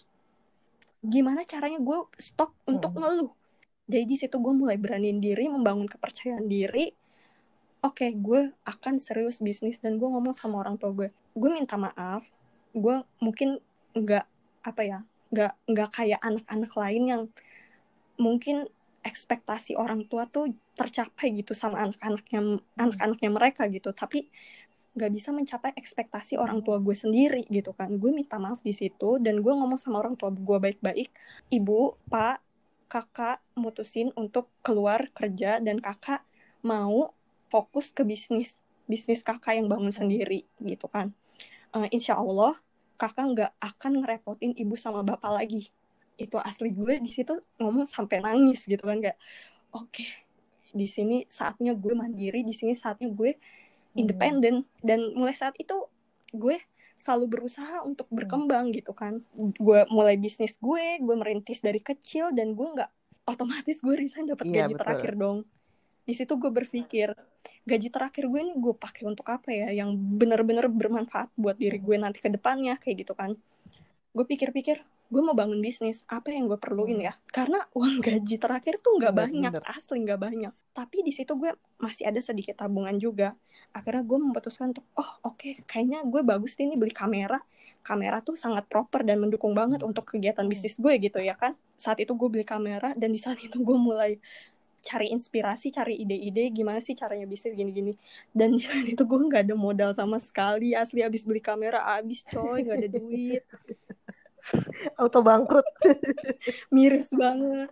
gimana 1.00 1.44
caranya 1.44 1.80
gue 1.80 1.98
stop 2.16 2.52
untuk 2.64 2.92
Hmm. 2.92 3.00
ngeluh 3.00 3.30
jadi 3.90 4.06
di 4.06 4.14
situ 4.14 4.38
gue 4.38 4.54
mulai 4.54 4.78
beraniin 4.78 5.18
diri 5.18 5.50
membangun 5.50 5.90
kepercayaan 5.90 6.46
diri. 6.46 6.94
Oke 7.82 8.14
gue 8.14 8.54
akan 8.62 9.02
serius 9.02 9.42
bisnis 9.42 9.82
dan 9.82 9.98
gue 9.98 10.06
ngomong 10.06 10.36
sama 10.36 10.62
orang 10.62 10.78
tua 10.78 10.94
gue 10.94 11.08
gue 11.10 11.50
minta 11.50 11.74
maaf 11.74 12.28
gue 12.70 13.02
mungkin 13.18 13.58
nggak 13.98 14.26
apa 14.62 14.82
ya 14.86 14.98
nggak 15.34 15.52
nggak 15.66 15.90
kayak 15.90 16.20
anak-anak 16.22 16.72
lain 16.76 17.02
yang 17.08 17.22
mungkin 18.20 18.68
ekspektasi 19.00 19.80
orang 19.80 20.04
tua 20.06 20.28
tuh 20.28 20.52
tercapai 20.76 21.32
gitu 21.32 21.56
sama 21.56 21.80
anak-anaknya 21.88 22.60
anak-anaknya 22.76 23.30
mereka 23.32 23.64
gitu. 23.72 23.90
Tapi 23.96 24.28
nggak 24.90 25.10
bisa 25.14 25.30
mencapai 25.32 25.72
ekspektasi 25.72 26.36
orang 26.36 26.60
tua 26.60 26.76
gue 26.82 26.92
sendiri 26.92 27.48
gitu 27.48 27.72
kan. 27.72 27.96
Gue 27.96 28.12
minta 28.12 28.36
maaf 28.36 28.60
di 28.60 28.76
situ 28.76 29.16
dan 29.22 29.40
gue 29.40 29.52
ngomong 29.56 29.80
sama 29.80 30.04
orang 30.04 30.20
tua 30.20 30.28
gue 30.28 30.58
baik-baik. 30.60 31.08
Ibu 31.48 31.96
pak 32.12 32.49
kakak 32.90 33.38
mutusin 33.54 34.10
untuk 34.18 34.50
keluar 34.66 35.06
kerja 35.14 35.62
dan 35.62 35.78
kakak 35.78 36.26
mau 36.66 37.14
fokus 37.46 37.94
ke 37.94 38.02
bisnis 38.02 38.58
bisnis 38.90 39.22
kakak 39.22 39.54
yang 39.54 39.70
bangun 39.70 39.94
sendiri 39.94 40.42
gitu 40.58 40.90
kan. 40.90 41.14
Eh, 41.70 41.86
insya 41.94 42.18
Allah 42.18 42.58
kakak 42.98 43.26
nggak 43.30 43.52
akan 43.62 43.92
ngerepotin 44.02 44.52
ibu 44.58 44.74
sama 44.74 45.06
bapak 45.06 45.30
lagi. 45.30 45.70
Itu 46.18 46.42
asli 46.42 46.74
gue 46.74 46.98
di 46.98 47.08
situ 47.14 47.38
ngomong 47.62 47.86
sampai 47.86 48.18
nangis 48.18 48.66
gitu 48.66 48.82
kan 48.82 48.98
kayak 48.98 49.16
oke 49.70 50.04
di 50.70 50.86
sini 50.86 51.26
saatnya 51.30 51.74
gue 51.78 51.94
mandiri 51.94 52.42
di 52.42 52.50
sini 52.50 52.74
saatnya 52.74 53.06
gue 53.14 53.38
independen. 53.94 54.66
Dan 54.82 55.14
mulai 55.14 55.38
saat 55.38 55.54
itu 55.62 55.86
gue 56.34 56.58
selalu 57.00 57.40
berusaha 57.40 57.80
untuk 57.80 58.04
berkembang 58.12 58.76
gitu 58.76 58.92
kan. 58.92 59.24
Gue 59.56 59.88
mulai 59.88 60.20
bisnis 60.20 60.60
gue 60.60 61.00
gue 61.00 61.16
merintis 61.16 61.64
dari 61.64 61.80
kecil 61.80 62.36
dan 62.36 62.52
gue 62.52 62.68
nggak 62.76 62.90
otomatis 63.24 63.80
gue 63.80 63.96
resign 63.96 64.28
dapat 64.28 64.44
Iya, 64.52 64.68
gaji 64.68 64.74
betul. 64.76 64.80
terakhir 64.84 65.12
dong. 65.16 65.38
Di 66.04 66.12
situ 66.12 66.36
gue 66.36 66.52
berpikir 66.52 67.16
gaji 67.64 67.88
terakhir 67.88 68.28
gue 68.28 68.40
ini 68.44 68.52
gue 68.52 68.74
pakai 68.76 69.08
untuk 69.08 69.24
apa 69.32 69.48
ya? 69.48 69.72
Yang 69.72 69.96
benar-benar 69.96 70.68
bermanfaat 70.68 71.32
buat 71.40 71.56
diri 71.56 71.80
gue 71.80 71.96
nanti 71.96 72.20
ke 72.20 72.28
depannya 72.28 72.76
kayak 72.76 73.08
gitu 73.08 73.16
kan. 73.16 73.32
Gue 74.12 74.24
pikir-pikir 74.28 74.84
gue 75.10 75.22
mau 75.26 75.34
bangun 75.34 75.58
bisnis 75.58 76.06
apa 76.06 76.30
yang 76.30 76.46
gue 76.46 76.54
perluin 76.54 77.02
ya? 77.02 77.18
Karena 77.34 77.66
uang 77.74 77.98
gaji 77.98 78.38
terakhir 78.38 78.78
tuh 78.78 78.94
nggak 78.94 79.10
banyak 79.10 79.52
bener. 79.58 79.66
asli 79.66 79.98
nggak 80.06 80.20
banyak. 80.22 80.54
Tapi 80.70 81.02
di 81.02 81.10
situ 81.10 81.34
gue 81.34 81.50
masih 81.82 82.06
ada 82.06 82.22
sedikit 82.22 82.62
tabungan 82.62 82.94
juga. 82.94 83.34
Akhirnya 83.74 84.06
gue 84.06 84.18
memutuskan 84.22 84.70
untuk 84.70 84.86
oh 84.94 85.10
oke 85.26 85.66
kayaknya 85.66 86.06
gue 86.06 86.22
bagus 86.22 86.54
nih 86.54 86.78
beli 86.78 86.94
kamera. 86.94 87.42
Kamera 87.82 88.22
tuh 88.22 88.38
sangat 88.38 88.70
proper 88.70 89.02
dan 89.02 89.18
mendukung 89.18 89.50
banget 89.50 89.82
untuk 89.82 90.06
kegiatan 90.06 90.46
bisnis 90.46 90.78
gue 90.78 90.94
gitu 91.02 91.18
ya 91.18 91.34
kan. 91.34 91.58
Saat 91.74 91.98
itu 91.98 92.14
gue 92.14 92.30
beli 92.30 92.46
kamera 92.46 92.94
dan 92.94 93.10
di 93.10 93.18
saat 93.18 93.42
itu 93.42 93.58
gue 93.58 93.76
mulai 93.76 94.22
cari 94.80 95.12
inspirasi 95.12 95.68
cari 95.76 96.00
ide-ide 96.00 96.48
gimana 96.56 96.80
sih 96.80 96.94
caranya 96.94 97.26
bisnis 97.26 97.58
gini-gini. 97.58 97.98
Dan 98.30 98.54
di 98.54 98.62
saat 98.62 98.86
itu 98.86 99.02
gue 99.02 99.18
nggak 99.26 99.42
ada 99.50 99.58
modal 99.58 99.90
sama 99.90 100.22
sekali 100.22 100.70
asli 100.78 101.02
habis 101.02 101.26
beli 101.26 101.42
kamera 101.42 101.82
habis 101.98 102.22
coy 102.30 102.62
nggak 102.62 102.78
ada 102.78 102.90
duit 102.94 103.42
Auto 105.00 105.20
bangkrut. 105.20 105.66
miris 106.74 107.08
banget 107.10 107.70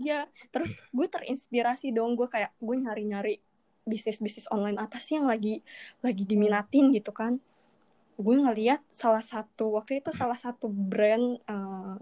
ya 0.00 0.24
terus 0.48 0.72
gue 0.90 1.06
terinspirasi 1.06 1.92
dong 1.92 2.16
gue 2.16 2.24
kayak 2.24 2.56
gue 2.56 2.76
nyari-nyari 2.80 3.36
bisnis 3.84 4.16
bisnis 4.16 4.48
online 4.48 4.80
apa 4.80 4.96
sih 4.96 5.20
yang 5.20 5.28
lagi 5.28 5.60
lagi 6.00 6.24
diminatin 6.24 6.88
gitu 6.96 7.12
kan 7.12 7.36
gue 8.16 8.36
ngeliat 8.36 8.80
salah 8.88 9.20
satu 9.20 9.76
waktu 9.76 10.00
itu 10.00 10.08
salah 10.12 10.36
satu 10.36 10.68
brand 10.68 11.36
eh, 11.44 11.96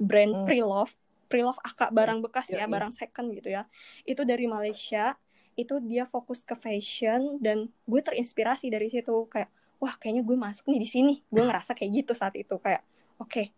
brand 0.00 0.32
Hmm. 0.32 0.44
pre-love 0.48 0.92
pre-love 1.28 1.60
akak 1.60 1.92
barang 1.92 2.24
bekas 2.24 2.48
ya 2.50 2.64
Yoi. 2.64 2.72
barang 2.72 2.92
second 2.92 3.36
gitu 3.36 3.52
ya 3.52 3.68
itu 4.08 4.24
dari 4.24 4.48
Malaysia 4.48 5.14
itu 5.54 5.76
dia 5.84 6.08
fokus 6.08 6.40
ke 6.40 6.56
fashion 6.56 7.36
dan 7.38 7.68
gue 7.84 8.00
terinspirasi 8.00 8.72
dari 8.72 8.88
situ 8.88 9.28
kayak 9.28 9.52
wah 9.76 9.92
kayaknya 9.96 10.24
gue 10.24 10.36
masuk 10.40 10.72
nih 10.72 10.80
di 10.80 10.88
sini 10.88 11.14
gue 11.28 11.42
ngerasa 11.44 11.76
kayak 11.76 11.90
gitu 12.00 12.12
saat 12.16 12.32
itu 12.36 12.56
kayak 12.56 12.80
oke 13.20 13.52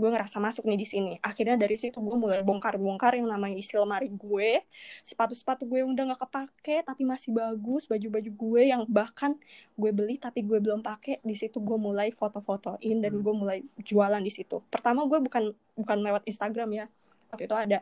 gue 0.00 0.08
ngerasa 0.08 0.40
masuk 0.40 0.64
nih 0.64 0.80
di 0.80 0.86
sini. 0.88 1.12
Akhirnya 1.20 1.60
dari 1.60 1.76
situ 1.76 2.00
gue 2.00 2.16
mulai 2.16 2.40
bongkar-bongkar 2.40 3.20
yang 3.20 3.28
namanya 3.28 3.60
isi 3.60 3.76
lemari 3.76 4.08
gue. 4.08 4.64
Sepatu-sepatu 5.04 5.68
gue 5.68 5.84
yang 5.84 5.92
udah 5.92 6.04
nggak 6.10 6.20
kepake 6.24 6.76
tapi 6.88 7.04
masih 7.04 7.36
bagus. 7.36 7.84
Baju-baju 7.84 8.30
gue 8.32 8.62
yang 8.72 8.88
bahkan 8.88 9.36
gue 9.76 9.90
beli 9.92 10.16
tapi 10.16 10.40
gue 10.40 10.56
belum 10.56 10.80
pakai 10.80 11.20
di 11.20 11.36
situ 11.36 11.60
gue 11.60 11.76
mulai 11.76 12.08
foto-fotoin 12.16 12.96
dan 13.04 13.12
gue 13.20 13.34
mulai 13.36 13.60
jualan 13.84 14.24
di 14.24 14.32
situ. 14.32 14.64
Pertama 14.72 15.04
gue 15.04 15.20
bukan 15.20 15.52
bukan 15.76 15.98
lewat 16.00 16.24
Instagram 16.24 16.72
ya. 16.72 16.86
Waktu 17.30 17.44
itu 17.44 17.54
ada 17.54 17.78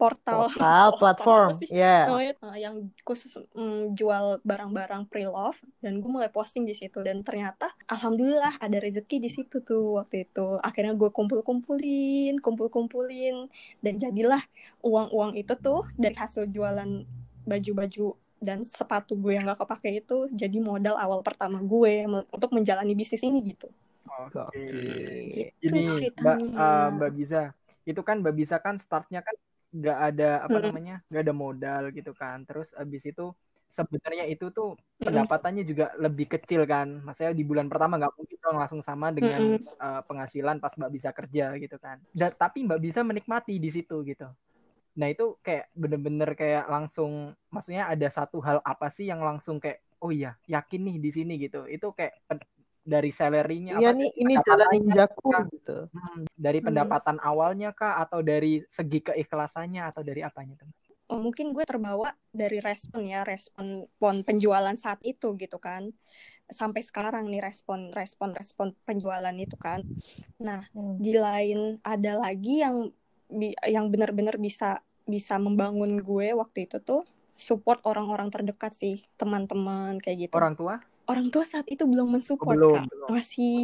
portal 0.00 0.48
Portal, 0.48 0.86
platform. 0.96 1.50
Ya. 1.68 2.08
namanya 2.08 2.32
uh, 2.40 2.56
yang 2.56 2.74
khusus 3.04 3.36
mm, 3.52 3.92
jual 3.98 4.40
barang-barang 4.40 5.02
pre-love 5.12 5.58
dan 5.84 6.00
gue 6.00 6.10
mulai 6.16 6.32
posting 6.32 6.64
di 6.64 6.72
situ 6.72 6.98
dan 7.04 7.20
ternyata 7.28 7.68
alhamdulillah 7.94 8.56
ada 8.64 8.78
rezeki 8.80 9.16
di 9.20 9.30
situ 9.36 9.60
tuh 9.60 10.00
waktu 10.00 10.24
itu 10.24 10.46
akhirnya 10.64 10.96
gue 10.96 11.10
kumpul-kumpulin 11.12 12.40
kumpul-kumpulin 12.40 13.52
dan 13.84 13.94
jadilah 14.00 14.40
uang-uang 14.80 15.36
itu 15.36 15.52
tuh 15.60 15.84
dari 16.00 16.16
hasil 16.16 16.48
jualan 16.48 17.04
baju-baju 17.44 18.16
dan 18.40 18.64
sepatu 18.64 19.12
gue 19.20 19.36
yang 19.36 19.44
gak 19.44 19.60
kepake 19.68 20.00
itu 20.00 20.16
jadi 20.32 20.58
modal 20.64 20.96
awal 20.96 21.20
pertama 21.20 21.60
gue 21.60 22.08
untuk 22.32 22.50
menjalani 22.56 22.96
bisnis 22.96 23.20
ini 23.20 23.38
gitu 23.44 23.68
Oke. 24.20 24.60
Gokil. 24.68 25.52
Gitu 25.60 25.76
Ini 25.76 25.80
Mbak 26.20 26.38
ceritanya. 26.40 26.60
eh, 26.60 26.86
Mbak 26.96 27.10
Bisa, 27.18 27.38
itu 27.90 28.00
kan 28.08 28.16
Mbak 28.22 28.34
Bisa 28.40 28.56
kan 28.64 28.74
startnya 28.84 29.20
kan 29.26 29.34
nggak 29.78 29.98
ada 30.06 30.24
apa 30.46 30.56
Mm-mm. 30.56 30.62
namanya, 30.64 30.92
nggak 31.08 31.22
ada 31.24 31.34
modal 31.44 31.82
gitu 31.96 32.10
kan. 32.20 32.36
Terus 32.48 32.68
abis 32.80 33.02
itu 33.10 33.22
sebenarnya 33.76 34.24
itu 34.32 34.44
tuh 34.56 34.68
Mm-mm. 35.00 35.28
pendapatannya 35.30 35.62
juga 35.70 35.84
lebih 36.04 36.26
kecil 36.34 36.60
kan. 36.72 36.88
Maksudnya 37.06 37.32
di 37.40 37.44
bulan 37.50 37.66
pertama 37.72 37.92
nggak 38.00 38.14
mungkin 38.18 38.36
dong 38.44 38.56
langsung 38.62 38.82
sama 38.88 39.06
dengan 39.18 39.42
eh, 39.84 40.00
penghasilan 40.08 40.56
pas 40.62 40.72
Mbak 40.78 40.90
Bisa 40.96 41.10
kerja 41.18 41.44
gitu 41.62 41.76
kan. 41.84 41.96
Dan 42.18 42.30
tapi 42.42 42.58
Mbak 42.66 42.80
Bisa 42.86 43.00
menikmati 43.06 43.52
di 43.64 43.70
situ 43.76 43.94
gitu. 44.10 44.26
Nah 44.98 45.08
itu 45.12 45.38
kayak 45.46 45.70
bener-bener 45.72 46.30
kayak 46.40 46.64
langsung, 46.68 47.32
maksudnya 47.54 47.86
ada 47.92 48.08
satu 48.10 48.38
hal 48.42 48.58
apa 48.66 48.86
sih 48.90 49.06
yang 49.10 49.22
langsung 49.22 49.56
kayak, 49.62 49.80
oh 50.02 50.10
iya 50.12 50.34
yakin 50.50 50.80
nih 50.86 50.96
di 51.04 51.10
sini 51.16 51.32
gitu. 51.40 51.64
Itu 51.70 51.94
kayak 51.96 52.14
dari 52.90 53.10
salary-nya 53.14 53.72
Iya 53.78 53.88
apa, 53.90 53.98
nih, 53.98 54.10
ini 54.22 54.34
jalan 54.46 54.68
ninjaku 54.74 55.28
kah? 55.30 55.44
gitu. 55.54 55.76
Hmm, 55.94 56.20
dari 56.34 56.58
Hmm. 56.58 56.66
pendapatan 56.66 57.16
awalnya 57.22 57.70
kah 57.70 57.92
atau 58.02 58.20
dari 58.30 58.52
segi 58.66 58.98
keikhlasannya 59.06 59.82
atau 59.90 60.02
dari 60.02 60.20
apanya 60.26 60.54
tuh? 60.58 60.70
Oh, 61.10 61.18
mungkin 61.18 61.50
gue 61.50 61.66
terbawa 61.66 62.14
dari 62.30 62.62
respon 62.62 63.02
ya 63.02 63.26
respon 63.26 63.82
pon 63.98 64.22
penjualan 64.22 64.76
saat 64.78 65.02
itu 65.02 65.34
gitu 65.42 65.58
kan 65.58 65.90
sampai 66.46 66.86
sekarang 66.86 67.26
nih 67.26 67.42
respon 67.42 67.90
respon 67.90 68.30
respon 68.30 68.78
penjualan 68.86 69.34
itu 69.34 69.58
kan 69.58 69.82
nah 70.38 70.62
Hmm. 70.70 70.94
di 71.02 71.12
lain 71.18 71.82
ada 71.82 72.12
lagi 72.14 72.62
yang 72.62 72.94
bi- 73.26 73.58
yang 73.66 73.90
benar-benar 73.90 74.38
bisa 74.38 74.78
bisa 75.02 75.34
membangun 75.42 75.98
gue 75.98 76.30
waktu 76.30 76.70
itu 76.70 76.78
tuh 76.78 77.02
support 77.34 77.82
orang-orang 77.90 78.30
terdekat 78.30 78.70
sih 78.70 79.02
teman-teman 79.18 79.98
kayak 79.98 80.30
gitu 80.30 80.34
Orang 80.38 80.54
tua? 80.54 80.78
Orang 81.10 81.26
tua 81.28 81.42
saat 81.42 81.66
itu 81.66 81.82
belum 81.82 82.14
mensupport 82.14 82.54
belum, 82.54 82.74
kak. 82.78 82.86
belum. 82.86 83.08
masih 83.10 83.54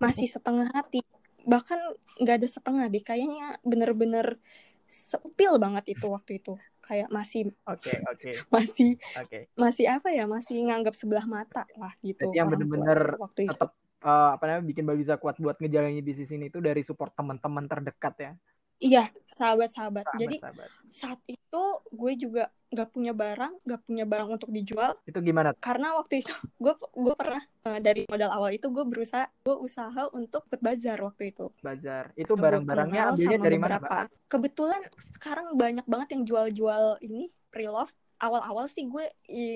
masih 0.00 0.26
setengah 0.26 0.68
hati. 0.72 1.04
Bahkan 1.44 1.78
nggak 2.24 2.36
ada 2.40 2.48
setengah 2.48 2.84
deh. 2.88 3.04
Kayaknya 3.04 3.60
bener-bener 3.60 4.40
seupil 4.88 5.60
banget 5.60 5.92
itu 5.92 6.08
waktu 6.08 6.40
itu. 6.40 6.56
Kayak 6.80 7.12
masih 7.12 7.52
Oke, 7.68 8.00
oke, 8.08 8.30
masih 8.48 8.96
oke. 9.12 9.38
masih 9.52 9.84
apa 9.92 10.08
ya? 10.08 10.24
Masih 10.24 10.56
nganggap 10.64 10.96
sebelah 10.96 11.28
mata 11.28 11.68
lah 11.76 11.92
gitu 12.00 12.32
Berarti 12.32 12.38
yang 12.40 12.48
bener-bener 12.48 13.00
waktu 13.20 13.52
Tetap 13.52 13.76
eh, 14.00 14.30
apa 14.32 14.42
namanya 14.48 14.64
bikin 14.64 14.82
Mbak 14.88 14.96
bisa 14.96 15.14
kuat 15.20 15.36
buat 15.36 15.60
ngejalanin 15.60 16.00
bisnis 16.00 16.32
ini 16.32 16.48
itu 16.48 16.64
dari 16.64 16.80
support 16.80 17.12
teman-teman 17.12 17.68
terdekat 17.68 18.14
ya. 18.16 18.32
Iya 18.78 19.10
sahabat-sahabat 19.28 20.06
jadi 20.14 20.38
Sahabat-sahabat. 20.38 20.68
saat 20.88 21.20
itu 21.26 21.62
gue 21.90 22.12
juga 22.16 22.44
nggak 22.68 22.88
punya 22.92 23.12
barang 23.12 23.52
nggak 23.64 23.80
punya 23.82 24.04
barang 24.04 24.28
untuk 24.30 24.50
dijual 24.50 24.92
Itu 25.02 25.18
gimana? 25.18 25.56
karena 25.56 25.96
waktu 25.96 26.20
itu 26.20 26.32
gue 26.62 26.74
gue 26.76 27.14
pernah 27.16 27.40
eh, 27.64 27.80
dari 27.80 28.04
modal 28.06 28.30
awal 28.30 28.50
itu 28.52 28.68
gue 28.68 28.84
berusaha 28.84 29.24
gue 29.40 29.56
usaha 29.56 30.02
untuk 30.12 30.44
ikut 30.46 30.60
bazar 30.60 30.98
waktu 31.00 31.32
itu 31.32 31.48
Bazar. 31.58 32.12
Itu 32.14 32.34
barang-barangnya 32.34 33.00
ambilnya 33.10 33.38
dari 33.38 33.56
mana, 33.56 33.76
Mbak? 33.76 33.82
beberapa. 33.82 33.98
Kebetulan 34.28 34.82
sekarang 35.16 35.46
banyak 35.54 35.86
banget 35.86 36.08
yang 36.14 36.22
jual-jual 36.24 36.84
ini 37.00 37.32
pre-love. 37.48 37.88
Awal-awal 38.18 38.66
sih 38.66 38.84
gue 38.84 39.06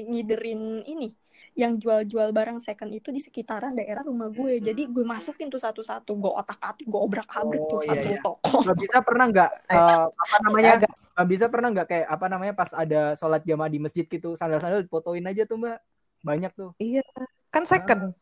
ngiderin 0.06 0.82
ini 0.85 1.11
yang 1.52 1.76
jual-jual 1.76 2.33
barang 2.33 2.59
second 2.59 2.90
itu 2.90 3.12
di 3.12 3.20
sekitaran 3.20 3.76
daerah 3.76 4.00
rumah 4.02 4.33
gue. 4.33 4.59
Jadi 4.59 4.88
gue 4.88 5.05
masukin 5.05 5.52
tuh 5.52 5.61
satu-satu, 5.61 6.16
gue 6.16 6.33
otak-atik, 6.33 6.87
gue 6.88 7.00
obrak-abrik 7.00 7.61
Oh, 7.61 7.68
tuh 7.76 7.81
iya, 7.85 7.90
satu 7.92 8.07
iya. 8.09 8.20
toko. 8.24 8.57
Mbak 8.64 8.76
bisa 8.81 8.98
pernah 9.05 9.24
nggak 9.28 9.50
eh, 9.76 10.05
apa 10.09 10.37
namanya? 10.48 10.70
Mbak 11.12 11.26
bisa 11.28 11.46
pernah 11.52 11.68
nggak 11.70 11.87
kayak 11.92 12.07
apa 12.09 12.26
namanya 12.33 12.55
pas 12.57 12.70
ada 12.72 13.00
sholat 13.14 13.42
jamaah 13.44 13.68
di 13.68 13.78
masjid 13.81 14.05
gitu 14.09 14.33
sandal-sandal 14.33 14.85
fotoin 14.88 15.24
aja 15.28 15.44
tuh 15.44 15.61
Mbak. 15.61 15.78
Banyak 16.22 16.52
tuh. 16.57 16.70
Iya, 16.78 17.02
kan 17.50 17.66
second. 17.68 18.16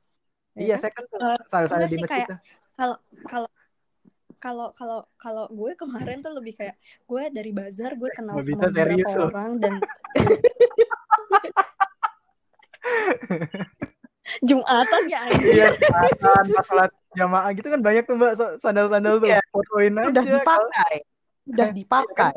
Iya, 0.59 0.75
kan? 0.77 0.83
saya 0.83 0.93
kan 0.93 1.05
Eh, 1.07 1.41
sandal-sandal 1.47 1.89
di 1.89 1.99
masjid 2.03 2.25
tuh. 2.27 2.39
Kalau 2.75 2.97
kalau 3.29 3.49
kalau 4.41 4.73
kalau 4.73 5.01
kalau 5.21 5.45
gue 5.53 5.77
kemarin 5.77 6.25
tuh 6.25 6.33
lebih 6.33 6.57
kayak 6.57 6.73
gue 7.05 7.23
dari 7.29 7.53
bazar 7.53 7.93
gue 7.93 8.09
kenal 8.09 8.41
Nggak 8.41 8.49
sama 8.49 8.57
bisa 8.57 8.67
serius 8.73 9.05
beberapa 9.05 9.21
loh. 9.21 9.29
orang 9.31 9.51
dan 9.61 9.73
Jumatan 14.43 15.03
ya. 15.11 15.27
Iya, 15.33 15.67
Jumatan, 15.75 16.45
pas 16.55 16.65
sholat 16.69 16.91
jamaah 17.13 17.51
gitu 17.57 17.67
kan 17.67 17.81
banyak 17.83 18.05
tuh 18.07 18.15
Mbak 18.15 18.33
sandal-sandal 18.63 19.15
tuh. 19.19 19.29
Iya. 19.29 19.41
Fotoin 19.51 19.93
aja. 19.97 20.09
Udah 20.11 20.25
dipakai. 20.25 20.95
Udah 21.51 21.67
Kan 21.67 21.75
dipakai. 21.75 22.33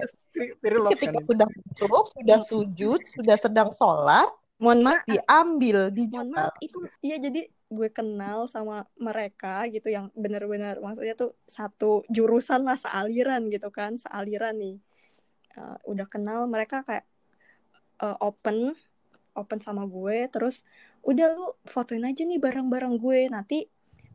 pre-love 0.58 0.92
Ketika 0.98 1.22
kan. 1.22 1.30
udah 1.30 1.48
masuk, 1.48 2.04
sudah 2.18 2.40
sujud, 2.42 3.00
sudah 3.14 3.38
sedang 3.38 3.70
sholat, 3.70 4.26
Mohon 4.58 4.80
maaf, 4.82 5.04
diambil, 5.06 5.78
mohon 5.86 5.94
dijual. 5.94 6.26
maaf 6.32 6.56
itu 6.58 6.78
iya 7.04 7.20
jadi 7.20 7.42
gue 7.46 7.90
kenal 7.90 8.48
sama 8.48 8.86
mereka 8.96 9.66
gitu 9.70 9.90
yang 9.90 10.10
benar-benar 10.14 10.78
maksudnya 10.80 11.14
tuh 11.14 11.38
satu 11.46 12.02
jurusan 12.08 12.64
lah 12.64 12.74
sealiran 12.74 13.50
gitu 13.50 13.70
kan 13.70 13.94
sealiran 13.98 14.58
nih 14.58 14.78
Uh, 15.54 15.78
udah 15.86 16.10
kenal 16.10 16.50
mereka 16.50 16.82
kayak 16.82 17.06
uh, 18.02 18.18
open 18.26 18.74
open 19.34 19.60
sama 19.60 19.84
gue 19.86 20.30
terus 20.30 20.62
udah 21.04 21.28
lu 21.34 21.46
fotoin 21.66 22.06
aja 22.08 22.24
nih 22.24 22.40
barang-barang 22.40 22.96
gue. 22.98 23.20
Nanti 23.30 23.66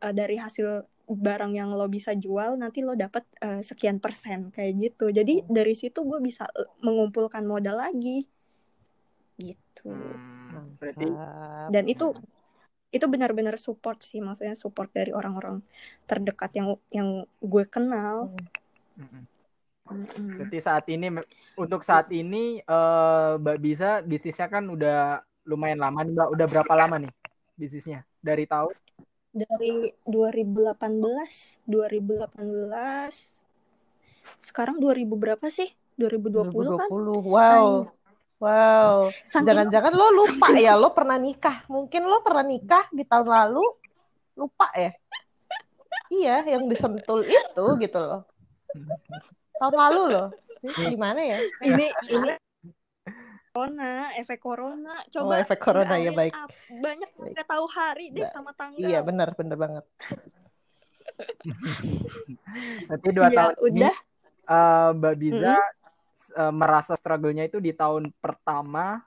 uh, 0.02 0.14
dari 0.14 0.38
hasil 0.38 0.86
barang 1.08 1.56
yang 1.56 1.72
lo 1.72 1.88
bisa 1.88 2.12
jual 2.12 2.60
nanti 2.60 2.84
lo 2.84 2.92
dapat 2.92 3.24
uh, 3.40 3.60
sekian 3.64 3.98
persen 3.98 4.52
kayak 4.52 4.72
gitu. 4.76 5.08
Jadi 5.08 5.44
dari 5.48 5.72
situ 5.72 6.04
gue 6.04 6.20
bisa 6.20 6.44
uh, 6.48 6.68
mengumpulkan 6.84 7.44
modal 7.44 7.80
lagi. 7.80 8.28
Gitu. 9.38 9.86
Hmm, 9.86 10.74
berarti 10.82 11.06
dan 11.70 11.84
itu 11.86 12.10
itu 12.88 13.04
benar-benar 13.04 13.60
support 13.60 14.00
sih 14.00 14.18
maksudnya 14.18 14.56
support 14.56 14.88
dari 14.96 15.12
orang-orang 15.12 15.60
terdekat 16.08 16.50
yang 16.56 16.68
yang 16.88 17.08
gue 17.38 17.64
kenal. 17.68 18.32
Mm-mm. 18.96 19.37
Berarti 20.38 20.58
saat 20.60 20.84
ini 20.88 21.06
untuk 21.56 21.80
saat 21.82 22.08
ini 22.12 22.60
eh, 22.60 23.30
Mbak 23.40 23.58
bisa 23.58 23.88
bisnisnya 24.04 24.48
kan 24.52 24.64
udah 24.68 25.20
lumayan 25.48 25.80
lama 25.80 26.04
nih 26.04 26.12
Mbak. 26.14 26.28
Udah 26.34 26.46
berapa 26.46 26.72
lama 26.76 26.96
nih 27.02 27.12
bisnisnya? 27.56 28.04
Dari 28.20 28.44
tahun 28.44 28.74
dari 29.28 29.92
2018 30.08 31.60
2018 31.68 33.38
sekarang 34.42 34.80
2000 34.80 35.14
berapa 35.18 35.46
sih 35.52 35.68
2020, 35.98 36.78
kan 36.78 36.88
2020. 36.88 37.26
Wow. 37.28 37.68
Wow. 38.38 39.10
Saking- 39.26 39.50
Jangan-jangan 39.50 39.92
lo 39.98 40.06
lupa 40.14 40.48
ya, 40.54 40.78
lo 40.78 40.94
pernah 40.94 41.18
nikah. 41.18 41.66
Mungkin 41.66 42.06
lo 42.06 42.22
pernah 42.22 42.46
nikah 42.46 42.86
di 42.94 43.02
tahun 43.02 43.26
lalu, 43.26 43.66
lupa 44.38 44.70
ya? 44.78 44.94
Iya, 46.08 46.36
yang 46.56 46.70
disentul 46.70 47.26
itu 47.26 47.64
gitu 47.82 47.98
loh. 47.98 48.22
Tahun 49.58 49.74
lalu 49.74 50.02
loh. 50.08 50.28
Ini 50.58 50.90
Gimana 50.90 51.20
ya? 51.22 51.38
ini 51.62 51.86
ini 52.08 52.32
corona 53.48 54.14
efek 54.14 54.38
corona 54.38 54.94
Oh, 54.98 55.10
coba 55.10 55.34
efek 55.38 55.58
corona, 55.58 55.94
ya, 55.98 56.10
baik. 56.10 56.30
up. 56.32 56.50
banyak 56.68 57.10
nggak 57.10 57.46
tahu 57.46 57.66
hari 57.66 58.10
deh 58.10 58.22
Ba- 58.22 58.30
sama 58.30 58.50
tanggal 58.54 58.78
Iya, 58.78 59.02
benar, 59.02 59.34
benar 59.34 59.58
banget. 59.58 59.84
berarti 62.86 63.08
dua 63.10 63.28
Iya, 63.28 63.36
tahun 63.36 63.54
ini 63.54 63.66
udah 63.66 63.94
eh, 64.48 64.88
Mbak 64.94 65.14
Biza 65.18 65.56
eh, 66.34 66.52
merasa 66.52 66.92
struggle-nya 66.94 67.44
itu 67.46 67.58
di 67.58 67.72
tahun 67.72 68.10
pertama 68.18 69.02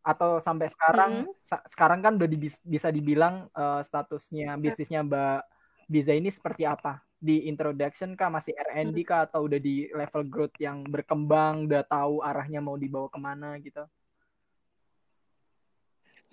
atau 0.00 0.38
sampai 0.38 0.70
sekarang 0.70 1.26
sa- 1.42 1.64
sekarang 1.66 1.98
kan 2.00 2.14
udah 2.14 2.28
bisa 2.62 2.88
dibilang 2.88 3.48
eh, 3.50 3.80
statusnya 3.82 4.56
bisnisnya 4.56 5.02
Mbak 5.02 5.38
Biza 5.86 6.12
ini 6.14 6.30
seperti 6.30 6.64
apa 6.64 7.02
di 7.28 7.36
introduction 7.50 8.10
kah? 8.18 8.28
Masih 8.36 8.52
R&D 8.66 8.96
kah? 9.10 9.20
Atau 9.26 9.40
udah 9.48 9.60
di 9.68 9.74
level 10.00 10.22
growth 10.32 10.56
yang 10.66 10.78
berkembang 10.94 11.54
udah 11.68 11.82
tahu 11.94 12.14
arahnya 12.28 12.60
mau 12.66 12.76
dibawa 12.82 13.08
ke 13.14 13.18
mana 13.26 13.48
gitu? 13.66 13.82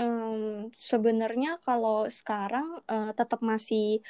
Em, 0.01 0.73
sebenarnya 0.89 1.49
kalau 1.65 2.10
sekarang 2.17 2.67
eh, 2.91 3.10
tetap 3.17 3.39
masih 3.51 4.01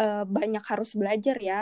eh, 0.00 0.22
banyak 0.36 0.62
harus 0.70 0.90
belajar 1.00 1.36
ya, 1.50 1.60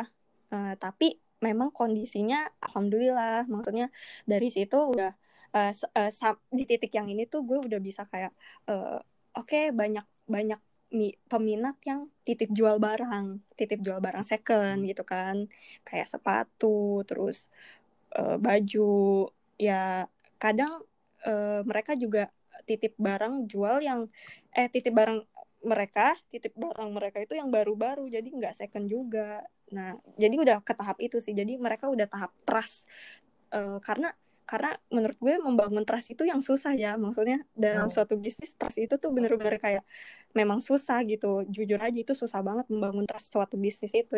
Eh, 0.55 0.75
tapi 0.83 1.07
memang 1.47 1.71
kondisinya 1.79 2.37
alhamdulillah, 2.65 3.47
maksudnya 3.53 3.87
dari 4.31 4.49
situ 4.57 4.77
udah 4.93 5.11
eh, 5.57 6.11
sam- 6.21 6.43
di 6.59 6.65
titik 6.71 6.91
yang 6.99 7.07
ini 7.13 7.23
tuh 7.33 7.41
gue 7.49 7.59
udah 7.67 7.79
bisa 7.89 8.03
kayak 8.13 8.33
eh, 8.71 8.99
oke 9.39 9.57
banyak 9.81 10.05
banyak 10.35 10.59
mi- 10.63 10.70
peminat 11.31 11.77
yang 11.87 12.01
titip 12.27 12.51
jual 12.59 12.77
barang, 12.83 13.27
titip 13.59 13.79
jual 13.87 13.99
barang 14.03 14.25
second 14.27 14.77
gitu 14.91 15.03
kan, 15.07 15.37
kayak 15.87 16.07
sepatu, 16.11 17.07
terus 17.09 17.47
eh, 18.17 18.37
baju, 18.41 18.81
ya 19.61 20.07
kadang 20.43 20.73
eh, 21.27 21.61
mereka 21.71 21.93
juga 21.99 22.31
titip 22.69 22.93
barang 23.01 23.35
jual 23.53 23.77
yang 23.89 24.01
eh 24.55 24.69
titip 24.73 24.93
barang 24.95 25.21
mereka 25.61 26.17
titip 26.33 26.57
barang 26.57 26.89
mereka 26.97 27.19
itu 27.21 27.37
yang 27.37 27.53
baru-baru 27.53 28.09
jadi 28.09 28.25
nggak 28.29 28.55
second 28.57 28.87
juga. 28.89 29.45
Nah 29.77 29.97
jadi 30.17 30.35
udah 30.41 30.57
ke 30.65 30.73
tahap 30.79 30.99
itu 31.05 31.21
sih. 31.25 31.35
Jadi 31.37 31.57
mereka 31.61 31.87
udah 31.93 32.07
tahap 32.09 32.33
trust. 32.49 32.89
Eh, 33.55 33.79
karena 33.87 34.15
karena 34.51 34.75
menurut 34.91 35.19
gue 35.23 35.35
membangun 35.39 35.85
trust 35.87 36.11
itu 36.15 36.23
yang 36.27 36.43
susah 36.43 36.75
ya. 36.75 36.99
Maksudnya 36.99 37.43
dalam 37.55 37.87
Hmm. 37.87 37.95
suatu 37.95 38.15
bisnis 38.19 38.53
trust 38.59 38.79
itu 38.83 38.95
tuh 38.99 39.11
bener-bener 39.15 39.57
kayak 39.63 39.85
memang 40.39 40.61
susah 40.63 40.99
gitu 41.11 41.43
jujur 41.51 41.81
aja 41.83 41.99
itu 42.05 42.15
susah 42.15 42.41
banget 42.49 42.67
membangun 42.73 43.05
trust 43.09 43.35
suatu 43.35 43.57
bisnis 43.59 43.93
itu 43.95 44.15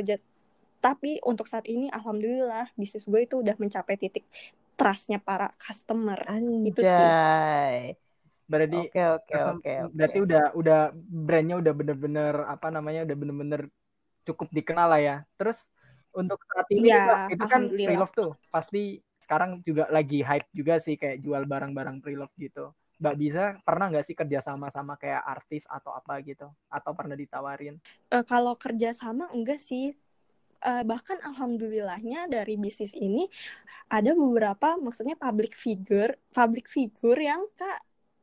tapi 0.83 1.23
untuk 1.23 1.47
saat 1.47 1.67
ini 1.71 1.87
alhamdulillah 1.95 2.67
bisnis 2.75 3.07
gue 3.07 3.21
itu 3.27 3.39
udah 3.43 3.55
mencapai 3.63 3.95
titik 4.03 4.25
trustnya 4.79 5.19
para 5.23 5.55
customer 5.63 6.19
Itu 6.69 6.83
sih. 6.83 7.09
Anjay. 7.09 7.95
berarti 8.51 8.77
Oke, 8.79 9.01
oke, 9.17 9.33
custom- 9.33 9.63
oke, 9.63 9.73
oke. 9.89 9.93
berarti 9.97 10.19
udah 10.27 10.43
udah 10.61 10.79
brandnya 11.27 11.57
udah 11.63 11.73
bener-bener 11.81 12.35
apa 12.55 12.67
namanya 12.77 13.01
udah 13.07 13.17
bener-bener 13.21 13.61
cukup 14.29 14.49
dikenal 14.59 14.89
lah 14.93 15.01
ya 15.03 15.17
terus 15.39 15.59
untuk 16.21 16.39
saat 16.51 16.69
ini 16.77 16.87
Iya, 16.87 16.97
Mbak, 17.05 17.19
itu 17.35 17.45
kan 17.53 17.63
alhamdulillah. 17.63 17.83
pre-love 17.85 18.13
tuh 18.19 18.31
pasti 18.55 19.01
sekarang 19.25 19.51
juga 19.69 19.85
lagi 19.97 20.21
hype 20.29 20.49
juga 20.59 20.75
sih 20.85 20.95
kayak 21.01 21.19
jual 21.25 21.43
barang-barang 21.53 21.97
pre-love 22.05 22.35
gitu 22.39 22.73
Mbak 23.03 23.17
bisa 23.19 23.59
pernah 23.67 23.91
nggak 23.91 24.07
sih 24.07 24.15
kerja 24.15 24.39
sama 24.39 24.71
sama 24.71 24.95
kayak 24.95 25.27
artis 25.27 25.67
atau 25.67 25.91
apa 25.91 26.23
gitu? 26.23 26.47
Atau 26.71 26.95
pernah 26.95 27.19
ditawarin? 27.19 27.75
Eh, 28.15 28.23
kalau 28.23 28.55
kerja 28.55 28.95
sama 28.95 29.27
enggak 29.35 29.59
sih. 29.59 29.99
Eh, 30.63 30.85
bahkan 30.87 31.19
alhamdulillahnya 31.27 32.31
dari 32.31 32.55
bisnis 32.55 32.95
ini 32.95 33.27
ada 33.91 34.15
beberapa 34.15 34.79
maksudnya 34.79 35.19
public 35.19 35.59
figure, 35.59 36.15
public 36.31 36.71
figure 36.71 37.19
yang 37.19 37.43
kak 37.59 37.83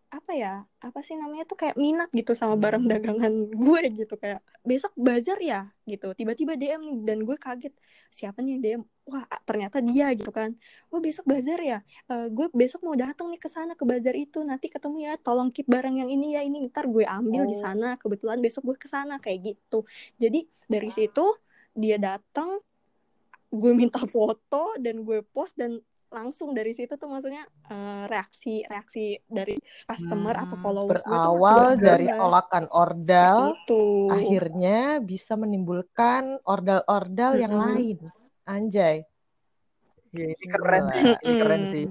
apa 0.10 0.32
ya 0.34 0.50
apa 0.82 1.00
sih 1.06 1.14
namanya 1.22 1.46
tuh 1.46 1.54
kayak 1.62 1.78
minat 1.78 2.10
gitu 2.20 2.34
sama 2.34 2.58
barang 2.58 2.82
Hmm. 2.82 2.92
dagangan 2.94 3.34
gue 3.54 3.82
gitu 3.94 4.14
kayak 4.18 4.42
besok 4.66 4.90
bazar 4.98 5.38
ya 5.38 5.70
gitu 5.86 6.06
tiba-tiba 6.18 6.58
DM 6.58 6.82
nih 6.82 6.98
dan 7.08 7.18
gue 7.28 7.38
kaget 7.38 7.74
siapa 8.10 8.42
nih 8.42 8.50
yang 8.58 8.62
DM 8.66 8.82
wah 9.06 9.22
ternyata 9.46 9.78
dia 9.86 10.10
gitu 10.18 10.32
kan 10.34 10.50
wah 10.90 10.98
besok 10.98 11.26
bazar 11.30 11.60
ya 11.62 11.78
Eh, 12.10 12.26
gue 12.34 12.46
besok 12.62 12.82
mau 12.90 12.98
datang 12.98 13.30
nih 13.30 13.38
ke 13.38 13.50
sana 13.54 13.78
ke 13.78 13.86
bazar 13.86 14.16
itu 14.18 14.42
nanti 14.42 14.66
ketemu 14.74 14.98
ya 15.08 15.14
tolong 15.22 15.50
keep 15.54 15.68
barang 15.70 15.96
yang 16.02 16.10
ini 16.10 16.34
ya 16.34 16.42
ini 16.42 16.58
ntar 16.74 16.90
gue 16.90 17.06
ambil 17.06 17.46
di 17.46 17.54
Oh. 17.54 17.62
sana 17.66 17.86
kebetulan 18.02 18.38
besok 18.42 18.62
gue 18.74 18.78
ke 18.82 18.90
sana 18.90 19.14
kayak 19.22 19.40
gitu 19.54 19.86
jadi 20.18 20.40
dari 20.66 20.90
situ 20.90 21.22
dia 21.78 22.02
datang 22.02 22.58
gue 23.50 23.72
minta 23.74 24.02
foto 24.06 24.74
dan 24.78 25.02
gue 25.06 25.26
post 25.34 25.58
dan 25.58 25.82
langsung 26.18 26.50
dari 26.58 26.72
situ 26.78 26.94
tuh 27.02 27.10
maksudnya 27.14 27.44
eh, 27.72 28.04
reaksi 28.12 28.50
reaksi 28.72 29.00
dari 29.38 29.56
customer 29.90 30.36
atau 30.44 30.58
Hmm, 30.58 30.64
followers 30.64 31.04
gue 31.10 31.18
tuh 31.24 31.32
Berawal 31.36 31.38
makin 31.38 31.68
dari 31.88 32.08
Seperti 33.10 33.42
ordal, 33.42 33.42
itu 33.54 33.74
akhirnya 34.10 35.02
bisa 35.12 35.34
menimbulkan 35.44 36.24
ordal-ordal 36.54 37.34
yang 37.44 37.54
Mm-mm. 37.54 37.60
lain. 37.64 37.98
Anjay. 38.50 39.06
Ya, 40.18 40.26
ini 40.34 40.46
keren 40.54 40.84
sih, 40.98 41.06
Gila. 41.06 41.26
ini 41.26 41.34
keren 41.40 41.62
sih. 41.74 41.86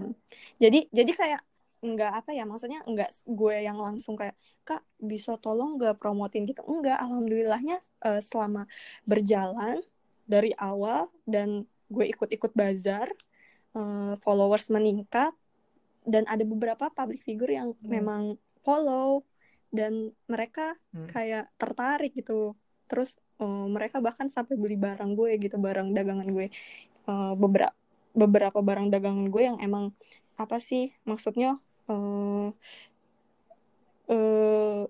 Jadi 0.62 0.78
jadi 0.90 1.12
kayak 1.20 1.40
nggak 1.78 2.12
apa 2.18 2.30
ya 2.34 2.42
maksudnya 2.42 2.82
nggak 2.90 3.10
gue 3.38 3.54
yang 3.62 3.78
langsung 3.78 4.18
kayak 4.18 4.34
kak 4.66 4.82
bisa 4.98 5.38
tolong 5.38 5.78
nggak 5.78 5.94
promotin 6.02 6.42
gitu 6.50 6.62
enggak 6.66 6.98
alhamdulillahnya 6.98 7.78
eh, 8.02 8.18
selama 8.18 8.66
berjalan 9.06 9.78
dari 10.26 10.50
awal 10.58 11.06
dan 11.22 11.62
gue 11.94 12.04
ikut-ikut 12.10 12.52
bazar 12.58 13.06
eh, 13.76 14.14
followers 14.24 14.70
meningkat 14.72 15.32
dan 16.08 16.24
ada 16.24 16.44
beberapa 16.46 16.88
public 16.92 17.20
figure 17.24 17.52
yang 17.52 17.76
Hmm. 17.82 17.88
memang 17.88 18.22
follow 18.64 19.24
dan 19.68 20.12
mereka 20.30 20.76
Hmm. 20.94 21.08
kayak 21.10 21.52
tertarik 21.60 22.16
gitu 22.16 22.56
terus 22.88 23.20
eh, 23.40 23.66
mereka 23.68 24.00
bahkan 24.00 24.28
sampai 24.32 24.56
beli 24.56 24.76
barang 24.80 25.12
gue 25.16 25.36
gitu 25.40 25.56
barang 25.60 25.92
dagangan 25.92 26.28
gue 26.32 26.48
beberapa 27.40 27.72
beberapa 28.12 28.60
barang 28.60 28.92
dagangan 28.92 29.32
gue 29.32 29.42
yang 29.48 29.58
emang 29.64 29.96
apa 30.36 30.60
sih 30.60 30.92
maksudnya 31.08 31.56
eh 31.88 32.48
eh, 34.08 34.82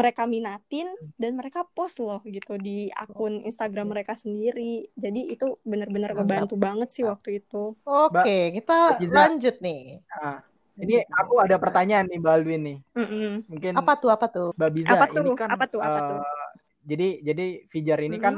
mereka 0.00 0.22
minatin 0.34 0.86
dan 1.20 1.32
mereka 1.40 1.60
post 1.74 1.96
loh 2.04 2.20
gitu 2.28 2.52
di 2.66 2.92
akun 2.92 3.42
Instagram 3.48 3.86
mereka 3.94 4.12
sendiri 4.22 4.86
jadi 4.94 5.20
itu 5.32 5.44
benar-benar 5.70 6.10
ngebantu 6.16 6.54
banget 6.66 6.88
sih 6.94 7.02
waktu 7.10 7.28
itu 7.40 7.56
Oke, 7.86 8.36
kita 8.56 8.74
Mbak 8.76 8.98
Giza. 9.00 9.14
lanjut 9.16 9.54
nih. 9.62 9.80
Nah, 10.10 10.36
ini 10.82 10.94
aku 11.20 11.34
ada 11.40 11.56
pertanyaan 11.56 12.04
nih 12.10 12.18
Mbak 12.20 12.32
Alwin 12.36 12.60
nih. 12.68 12.78
Mm-mm. 12.98 13.32
Mungkin 13.48 13.72
Apa 13.78 13.92
tuh? 14.02 14.10
Apa 14.12 14.26
tuh? 14.28 14.48
Mbak 14.58 14.70
Biza 14.74 14.92
Apa 14.92 15.06
ini 15.06 15.16
tuh? 15.16 15.34
kan 15.40 15.48
Apa 15.54 15.64
tuh? 15.72 15.80
Apa 15.80 15.98
tuh? 16.10 16.18
eh, 16.20 16.46
jadi 16.86 17.08
jadi 17.22 17.44
Fijar 17.72 17.98
ini 18.02 18.16
kan 18.18 18.34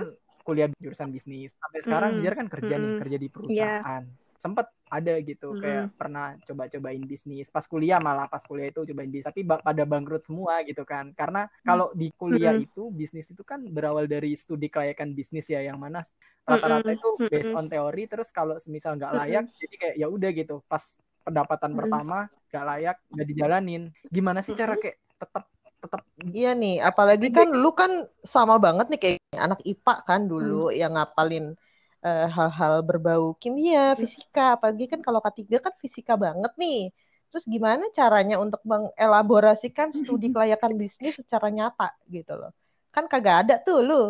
kuliah 0.47 0.69
jurusan 0.81 1.11
bisnis. 1.13 1.51
Sampai 1.59 1.81
sekarang. 1.85 2.11
Fijar 2.21 2.35
kan 2.39 2.47
kerja 2.49 2.75
nih, 2.77 2.89
Mm-mm. 2.89 3.01
kerja 3.03 3.17
di 3.21 3.29
perusahaan. 3.29 4.05
Sempet 4.39 4.67
ada 4.89 5.13
gitu 5.21 5.53
Mm-mm. 5.53 5.59
kayak 5.59 5.93
pernah 5.99 6.39
coba-cobain 6.47 7.03
bisnis. 7.05 7.51
Pas 7.53 7.67
kuliah 7.67 7.99
malah 8.01 8.27
pas 8.31 8.41
kuliah 8.47 8.71
itu 8.73 8.87
cobain 8.89 9.11
bisnis, 9.11 9.29
tapi 9.31 9.43
ba- 9.45 9.61
pada 9.61 9.83
bangkrut 9.85 10.23
semua 10.25 10.63
gitu 10.65 10.83
kan. 10.87 11.11
Karena 11.19 11.51
kalau 11.67 11.91
di 11.93 12.09
kuliah 12.15 12.55
Mm-mm. 12.55 12.65
itu 12.65 12.89
bisnis 12.95 13.27
itu 13.35 13.43
kan 13.43 13.61
berawal 13.75 14.07
dari 14.07 14.33
studi 14.39 14.71
kelayakan 14.73 15.13
bisnis 15.19 15.47
ya 15.51 15.61
yang 15.67 15.77
mana 15.83 16.01
rata-rata 16.49 16.89
itu 16.97 17.21
based 17.29 17.53
on 17.53 17.69
teori 17.69 18.09
terus 18.09 18.33
kalau 18.33 18.57
semisal 18.57 18.97
nggak 18.97 19.13
layak 19.13 19.45
jadi 19.61 19.75
kayak 19.81 19.95
ya 20.01 20.07
udah 20.09 20.31
gitu. 20.33 20.55
Pas 20.71 20.85
pendapatan 21.27 21.73
Mm-mm. 21.75 22.03
pertama 22.03 22.31
nggak 22.49 22.65
layak 22.71 22.97
nggak 23.13 23.27
dijalanin. 23.31 23.83
Gimana 24.09 24.41
sih 24.47 24.55
cara 24.57 24.75
kayak 24.81 24.97
tetap 25.21 25.45
tetap 25.83 26.01
Iya 26.39 26.49
nih, 26.61 26.73
apalagi 26.89 27.27
kan 27.37 27.47
lu 27.63 27.69
kan 27.81 27.93
sama 28.35 28.55
banget 28.65 28.87
nih 28.91 29.01
kayak 29.05 29.21
anak 29.47 29.61
IPA 29.71 29.95
kan 30.09 30.21
dulu 30.31 30.55
yang 30.81 30.93
ngapalin 30.97 31.45
hal-hal 32.05 32.81
berbau 32.87 33.35
kimia, 33.43 33.99
fisika, 33.99 34.55
apalagi 34.55 34.87
kan 34.87 35.03
kalau 35.03 35.19
K3 35.19 35.59
kan 35.59 35.75
fisika 35.83 36.15
banget 36.15 36.53
nih. 36.55 36.95
Terus 37.29 37.45
gimana 37.45 37.85
caranya 37.93 38.41
untuk 38.41 38.63
mengelaborasikan 38.65 39.93
studi 39.93 40.31
kelayakan 40.35 40.79
bisnis 40.79 41.19
secara 41.19 41.51
nyata 41.51 41.93
gitu 42.09 42.39
loh. 42.39 42.55
Kan 42.95 43.05
kagak 43.11 43.47
ada 43.47 43.55
tuh 43.61 43.83
lu 43.85 44.03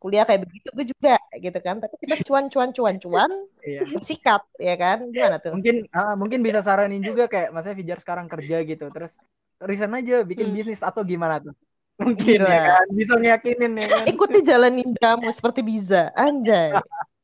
kuliah 0.00 0.24
kayak 0.24 0.48
begitu 0.48 0.68
gue 0.72 0.86
juga 0.96 1.16
gitu 1.36 1.58
kan. 1.60 1.76
Tapi 1.80 1.94
kita 2.02 2.20
cuan-cuan-cuan-cuan 2.24 3.30
iya. 3.64 3.80
sikat 4.08 4.42
ya 4.60 4.74
kan. 4.76 5.08
Gimana 5.12 5.36
tuh? 5.40 5.52
mungkin 5.56 5.88
ah, 5.92 6.16
mungkin 6.16 6.40
bisa 6.40 6.60
saranin 6.60 7.00
juga 7.00 7.28
kayak 7.28 7.52
maksudnya 7.52 7.76
Fijar 7.80 7.98
sekarang 8.00 8.26
kerja 8.28 8.64
gitu 8.64 8.88
terus 8.92 9.16
resign 9.60 9.92
aja 9.92 10.24
bikin 10.24 10.48
Hmm. 10.50 10.56
bisnis 10.56 10.80
atau 10.80 11.04
gimana 11.04 11.36
tuh 11.40 11.52
mungkin 12.00 12.40
Gila. 12.40 12.48
ya 12.48 12.60
kan 12.64 12.86
bisa 12.96 13.12
ngeyakinin 13.20 13.72
ya 13.76 13.86
kan 13.92 14.04
Ikuti 14.08 14.40
jalan 14.40 14.72
ninjamu 14.80 15.28
seperti 15.36 15.60
Biza. 15.60 16.08
Anjay. 16.16 16.72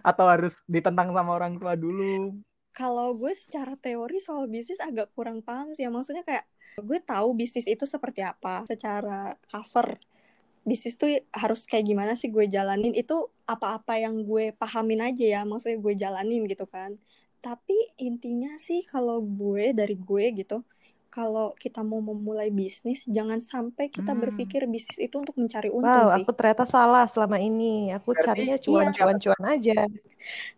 atau 0.00 0.26
harus 0.26 0.54
ditentang 0.66 1.12
sama 1.12 1.30
orang 1.36 1.56
tua 1.56 1.74
dulu? 1.74 2.36
Kalau 2.76 3.16
gue 3.16 3.32
secara 3.32 3.72
teori 3.80 4.20
soal 4.20 4.46
bisnis 4.52 4.80
agak 4.82 5.08
kurang 5.16 5.40
paham 5.40 5.72
sih 5.72 5.84
ya. 5.84 5.90
Maksudnya 5.90 6.24
kayak 6.26 6.44
gue 6.76 6.98
tahu 7.00 7.32
bisnis 7.32 7.64
itu 7.64 7.88
seperti 7.88 8.20
apa. 8.20 8.68
Secara 8.68 9.32
cover 9.48 9.96
bisnis 10.66 10.98
tuh 10.98 11.22
harus 11.30 11.64
kayak 11.64 11.86
gimana 11.88 12.12
sih 12.18 12.28
gue 12.28 12.44
jalanin? 12.50 12.92
Itu 12.92 13.32
apa-apa 13.48 13.96
yang 13.96 14.26
gue 14.26 14.52
pahamin 14.58 15.00
aja 15.08 15.24
ya 15.24 15.40
maksudnya 15.48 15.78
gue 15.80 15.94
jalanin 15.96 16.44
gitu 16.44 16.68
kan. 16.68 16.98
Tapi 17.40 17.96
intinya 18.02 18.58
sih 18.60 18.82
kalau 18.84 19.22
gue 19.22 19.72
dari 19.72 19.96
gue 19.96 20.24
gitu 20.36 20.66
kalau 21.16 21.56
kita 21.56 21.80
mau 21.80 22.04
memulai 22.04 22.52
bisnis 22.52 23.08
jangan 23.08 23.40
sampai 23.42 23.88
kita 23.88 24.12
Hmm. 24.12 24.20
berpikir 24.20 24.68
bisnis 24.68 25.00
itu 25.00 25.16
untuk 25.16 25.32
mencari 25.34 25.72
untung 25.72 25.88
Wow, 25.88 26.12
sih 26.12 26.20
aku 26.20 26.32
ternyata 26.36 26.68
salah 26.68 27.08
selama 27.08 27.40
ini. 27.40 27.88
Aku 27.96 28.12
Berarti- 28.12 28.26
carinya 28.44 28.56
iya. 28.56 28.64
cuan-cuan-cuan 28.64 29.42
aja. 29.48 29.78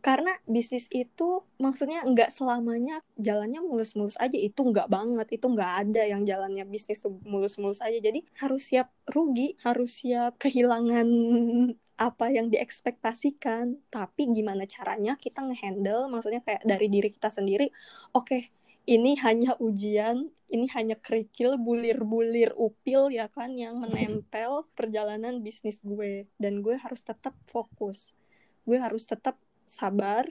karena 0.00 0.32
bisnis 0.48 0.88
itu 0.88 1.28
maksudnya 1.56 2.00
nggak 2.02 2.32
selamanya 2.32 3.04
jalannya 3.14 3.60
mulus-mulus 3.60 4.16
aja 4.16 4.32
itu 4.32 4.56
nggak 4.56 4.88
banget 4.88 5.28
itu 5.30 5.44
nggak 5.44 5.72
ada 5.84 6.02
yang 6.08 6.24
jalannya 6.24 6.64
bisnis 6.64 7.04
mulus-mulus 7.22 7.78
aja 7.78 8.00
jadi 8.00 8.24
harus 8.40 8.64
siap 8.64 8.88
rugi 9.06 9.60
harus 9.60 10.00
siap 10.00 10.40
kehilangan 10.40 11.04
apa 12.00 12.26
yang 12.30 12.48
diekspektasikan 12.48 13.76
tapi 13.90 14.32
gimana 14.32 14.64
caranya 14.64 15.20
kita 15.20 15.44
ngehandle 15.44 16.08
maksudnya 16.08 16.40
kayak 16.40 16.64
dari 16.64 16.88
diri 16.88 17.12
kita 17.12 17.28
sendiri 17.28 17.68
oke 18.14 18.48
ini 18.88 19.20
hanya 19.20 19.52
ujian 19.60 20.32
ini 20.48 20.64
hanya 20.72 20.96
kerikil 20.96 21.60
bulir-bulir 21.60 22.56
upil 22.56 23.12
ya 23.12 23.28
kan 23.28 23.52
yang 23.52 23.76
menempel 23.76 24.64
perjalanan 24.72 25.44
bisnis 25.44 25.76
gue. 25.84 26.24
Dan 26.40 26.64
gue 26.64 26.80
harus 26.80 27.04
tetap 27.04 27.36
fokus. 27.44 28.16
Gue 28.64 28.80
harus 28.80 29.04
tetap 29.04 29.36
sabar 29.68 30.24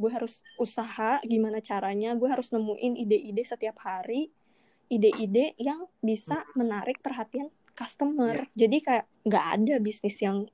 gue 0.00 0.08
harus 0.08 0.40
usaha 0.56 1.20
gimana 1.28 1.60
caranya 1.60 2.16
gue 2.16 2.24
harus 2.24 2.56
nemuin 2.56 2.96
ide-ide 3.04 3.44
setiap 3.44 3.84
hari 3.84 4.32
ide-ide 4.88 5.52
yang 5.60 5.84
bisa 6.00 6.42
menarik 6.58 6.98
perhatian 7.04 7.52
customer. 7.78 8.48
Jadi 8.58 8.82
kayak 8.82 9.06
nggak 9.22 9.46
ada 9.56 9.74
bisnis 9.78 10.18
yang 10.18 10.48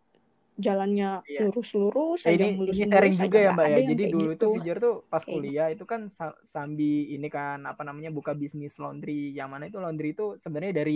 jalannya 0.67 1.07
Iya. 1.27 1.41
lurus-lurus 1.43 2.21
aja 2.31 2.45
ini 2.45 2.47
mulus 2.57 2.79
ini 2.83 2.87
sharing 2.91 3.15
juga 3.25 3.39
ya 3.45 3.51
mbak 3.57 3.67
ya 3.75 3.79
jadi 3.91 4.03
dulu 4.15 4.31
gitu. 4.39 4.43
tuh 4.43 4.49
Fijar 4.55 4.77
tuh 4.85 4.95
pas 5.13 5.25
Kayak 5.25 5.33
kuliah 5.33 5.67
itu 5.75 5.85
kan 5.93 6.01
sa- 6.19 6.39
sambil 6.55 6.97
ini 7.15 7.27
kan 7.37 7.59
apa 7.71 7.83
namanya 7.89 8.11
buka 8.19 8.33
bisnis 8.43 8.75
laundry 8.83 9.13
yang 9.39 9.49
mana 9.53 9.65
itu 9.71 9.79
laundry 9.85 10.09
itu 10.15 10.25
sebenarnya 10.43 10.75
dari 10.81 10.95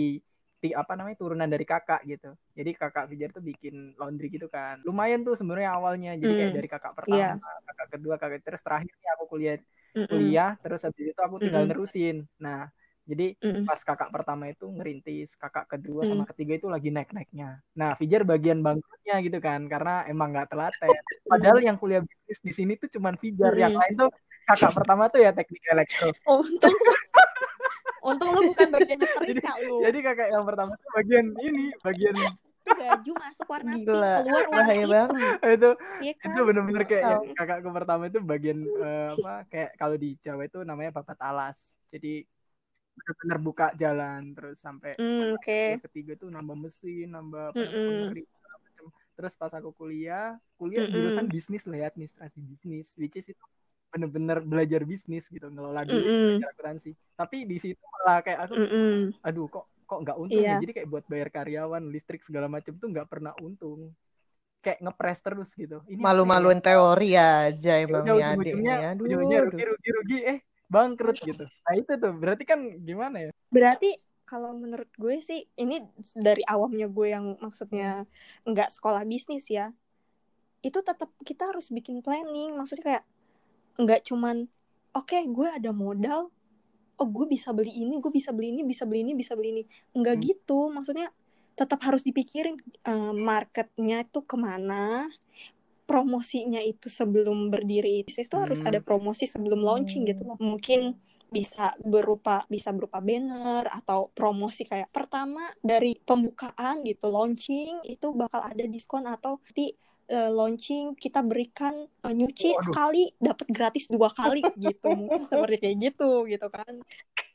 ti- 0.61 0.75
apa 0.81 0.93
namanya 0.97 1.17
turunan 1.21 1.49
dari 1.53 1.65
kakak 1.71 2.01
gitu 2.11 2.27
jadi 2.57 2.69
kakak 2.81 3.05
Fijar 3.11 3.29
tuh 3.37 3.43
bikin 3.49 3.75
laundry 3.99 4.27
gitu 4.35 4.47
kan 4.55 4.75
lumayan 4.87 5.19
tuh 5.27 5.33
sebenarnya 5.39 5.69
awalnya 5.77 6.09
jadi 6.23 6.33
kayak 6.39 6.51
Hmm. 6.51 6.57
dari 6.57 6.67
kakak 6.73 6.93
pertama 6.99 7.35
Iya. 7.37 7.39
kakak 7.67 7.87
kedua 7.93 8.15
kakak 8.21 8.39
terus 8.47 8.61
terakhir 8.65 8.93
nih 9.01 9.09
aku 9.15 9.25
kuliah 9.33 9.55
Mm-mm. 9.95 10.07
kuliah 10.09 10.49
terus 10.63 10.79
habis 10.85 11.05
itu 11.11 11.21
aku 11.27 11.37
tinggal 11.43 11.63
Mm-mm. 11.63 11.69
nerusin 11.69 12.15
nah 12.43 12.59
jadi 13.11 13.27
Mm-mm. 13.37 13.67
pas 13.67 13.77
kakak 13.77 14.09
pertama 14.09 14.47
itu 14.47 14.63
ngerintis 14.65 15.35
kakak 15.35 15.67
kedua 15.67 16.01
Mm. 16.01 16.09
sama 16.09 16.23
ketiga 16.31 16.53
itu 16.55 16.67
lagi 16.67 16.89
naik 16.89 17.11
naiknya 17.11 17.59
nah 17.71 17.91
Fijar 17.93 18.23
bagian 18.23 18.59
bangkrutnya 18.59 19.15
gitu 19.19 19.37
kan 19.37 19.67
karena 19.67 20.07
emang 20.07 20.31
nggak 20.31 20.47
telaten 20.47 20.95
padahal 21.27 21.59
yang 21.59 21.75
kuliah 21.75 21.99
bisnis 21.99 22.39
di 22.39 22.51
sini 22.51 22.73
tuh 22.75 22.87
cuman 22.87 23.19
Fijar 23.19 23.51
yang 23.53 23.75
Mm. 23.75 23.79
lain 23.83 23.93
tuh 23.99 24.09
kakak 24.47 24.71
pertama 24.71 25.03
tuh 25.07 25.19
ya 25.19 25.31
teknik 25.31 25.63
elektro 25.67 26.09
untung 26.25 26.71
untung 28.01 28.29
lu 28.33 28.49
bukan 28.49 28.67
bagian 28.71 28.97
nyetrika 28.97 29.53
lu 29.61 29.83
jadi 29.85 29.97
kakak 30.01 30.27
yang 30.31 30.43
pertama 30.43 30.71
tuh 30.73 30.89
bagian 30.95 31.25
ini 31.37 31.65
bagian 31.79 32.15
baju 32.61 33.11
masuk 33.17 33.47
warna 33.49 33.73
pink 33.73 33.85
keluar 33.89 34.21
warna 34.47 34.63
hitam 34.71 34.89
banget. 35.09 35.33
itu 35.49 35.69
Iya 35.99 36.13
kan 36.13 36.29
itu 36.29 36.41
bener-bener 36.45 36.83
kayak 36.85 37.03
Tahu. 37.03 37.11
yang 37.11 37.23
kakakku 37.35 37.69
pertama 37.73 38.03
itu 38.05 38.19
bagian 38.21 38.59
eh, 38.63 39.09
apa 39.11 39.33
kayak 39.49 39.69
kalau 39.75 39.95
di 39.97 40.09
Jawa 40.21 40.45
itu 40.45 40.59
namanya 40.61 40.91
babat 40.93 41.17
alas 41.19 41.57
jadi 41.89 42.23
benar-benar 42.97 43.37
buka 43.47 43.65
jalan 43.81 44.21
terus 44.35 44.57
sampai 44.65 44.91
oke. 45.35 45.59
yang 45.71 45.81
ketiga 45.85 46.11
tuh 46.21 46.27
nambah 46.35 46.57
mesin, 46.63 47.07
nambah 47.15 47.45
pengering. 47.87 48.27
Terus 49.17 49.33
pas 49.37 49.51
aku 49.53 49.69
kuliah, 49.77 50.33
kuliah 50.57 50.81
Mm-mm. 50.83 50.93
jurusan 50.95 51.27
bisnis 51.29 51.63
lah 51.69 51.77
ya, 51.81 51.85
administrasi 51.91 52.39
bisnis, 52.41 52.87
which 52.97 53.15
is 53.19 53.27
itu 53.29 53.43
bener-bener 53.91 54.37
belajar 54.41 54.81
bisnis 54.87 55.27
gitu, 55.27 55.45
ngelola 55.51 55.83
duit, 55.85 56.07
belajar 56.07 56.47
akuntansi. 56.55 56.91
Tapi 57.19 57.37
di 57.45 57.57
situ 57.61 57.83
malah 58.01 58.17
kayak 58.25 58.39
aku, 58.49 58.55
Mm-mm. 58.57 59.11
aduh 59.27 59.45
kok 59.51 59.65
kok 59.89 59.99
nggak 60.07 60.17
untung 60.23 60.43
ya. 60.47 60.55
Iya. 60.55 60.61
Jadi 60.63 60.71
kayak 60.75 60.89
buat 60.89 61.05
bayar 61.11 61.29
karyawan, 61.35 61.83
listrik 61.93 62.21
segala 62.23 62.47
macem 62.47 62.73
tuh 62.81 62.87
nggak 62.93 63.07
pernah 63.11 63.33
untung. 63.43 63.91
Kayak 64.63 64.79
ngepres 64.85 65.19
terus 65.25 65.49
gitu. 65.57 65.77
Ini 65.89 66.01
ya? 66.01 66.07
Malu-maluin 66.07 66.59
teori 66.65 67.13
aja 67.19 67.71
Ya 67.81 67.81
emang 67.85 68.05
ujung-ujungnya, 68.17 68.75
nih. 68.75 68.83
Aduh, 68.93 69.05
ujung-ujungnya 69.05 69.39
aduh. 69.45 69.51
rugi 69.51 69.63
rugi 69.69 69.89
rugi 69.97 70.17
eh 70.31 70.39
bangkrut 70.71 71.19
gitu. 71.19 71.43
Nah 71.43 71.73
itu 71.75 71.91
tuh 71.99 72.13
berarti 72.15 72.43
kan 72.47 72.59
gimana 72.79 73.27
ya? 73.27 73.31
Berarti 73.51 73.99
kalau 74.23 74.55
menurut 74.55 74.87
gue 74.95 75.19
sih 75.19 75.43
ini 75.59 75.83
dari 76.15 76.39
awamnya 76.47 76.87
gue 76.87 77.11
yang 77.11 77.35
maksudnya 77.43 78.07
nggak 78.47 78.71
sekolah 78.71 79.03
bisnis 79.03 79.51
ya. 79.51 79.75
Itu 80.63 80.79
tetap 80.79 81.11
kita 81.27 81.51
harus 81.51 81.67
bikin 81.67 81.99
planning. 81.99 82.55
Maksudnya 82.55 82.85
kayak 82.87 83.03
nggak 83.75 84.07
cuman 84.07 84.47
oke 84.95 85.19
gue 85.19 85.47
ada 85.51 85.75
modal. 85.75 86.31
Oh 86.95 87.09
gue 87.09 87.27
bisa 87.27 87.51
beli 87.51 87.75
ini, 87.83 87.99
gue 87.99 88.13
bisa 88.13 88.31
beli 88.31 88.55
ini, 88.55 88.61
bisa 88.63 88.87
beli 88.87 89.03
ini, 89.03 89.13
bisa 89.17 89.33
beli 89.35 89.49
ini. 89.59 89.63
Enggak 89.91 90.15
Hmm. 90.21 90.25
gitu. 90.31 90.59
Maksudnya 90.71 91.11
tetap 91.59 91.83
harus 91.83 92.05
dipikirin 92.07 92.55
eh, 92.87 93.13
marketnya 93.13 94.07
itu 94.07 94.23
ke 94.23 94.39
mana. 94.39 95.11
Promosinya 95.91 96.63
itu 96.63 96.87
sebelum 96.87 97.51
berdiri 97.51 98.07
bisnis 98.07 98.31
itu 98.31 98.39
harus 98.39 98.63
Hmm. 98.63 98.71
ada 98.71 98.79
promosi 98.79 99.27
sebelum 99.27 99.59
launching 99.59 100.07
gitu 100.07 100.23
loh. 100.23 100.39
Mungkin 100.39 100.95
bisa 101.27 101.75
berupa 101.79 102.43
bisa 102.47 102.71
berupa 102.71 102.99
banner 102.99 103.63
atau 103.67 104.11
promosi 104.11 104.63
kayak 104.63 104.91
pertama 104.91 105.47
dari 105.59 105.95
pembukaan 105.95 106.83
gitu 106.83 107.07
launching 107.07 107.79
itu 107.87 108.07
bakal 108.11 108.43
ada 108.43 108.63
diskon 108.67 109.07
atau 109.07 109.39
di 109.51 109.71
eh, 110.07 110.27
launching 110.27 110.91
kita 110.95 111.23
berikan 111.23 111.87
eh, 112.03 112.11
nyuci 112.11 112.51
Waduh. 112.51 112.63
sekali 112.67 113.03
dapat 113.15 113.47
gratis 113.47 113.87
dua 113.87 114.11
kali 114.11 114.43
gitu 114.59 114.91
mungkin 114.91 115.23
seperti 115.23 115.55
kayak 115.63 115.77
gitu 115.87 116.27
gitu 116.27 116.47
kan 116.51 116.83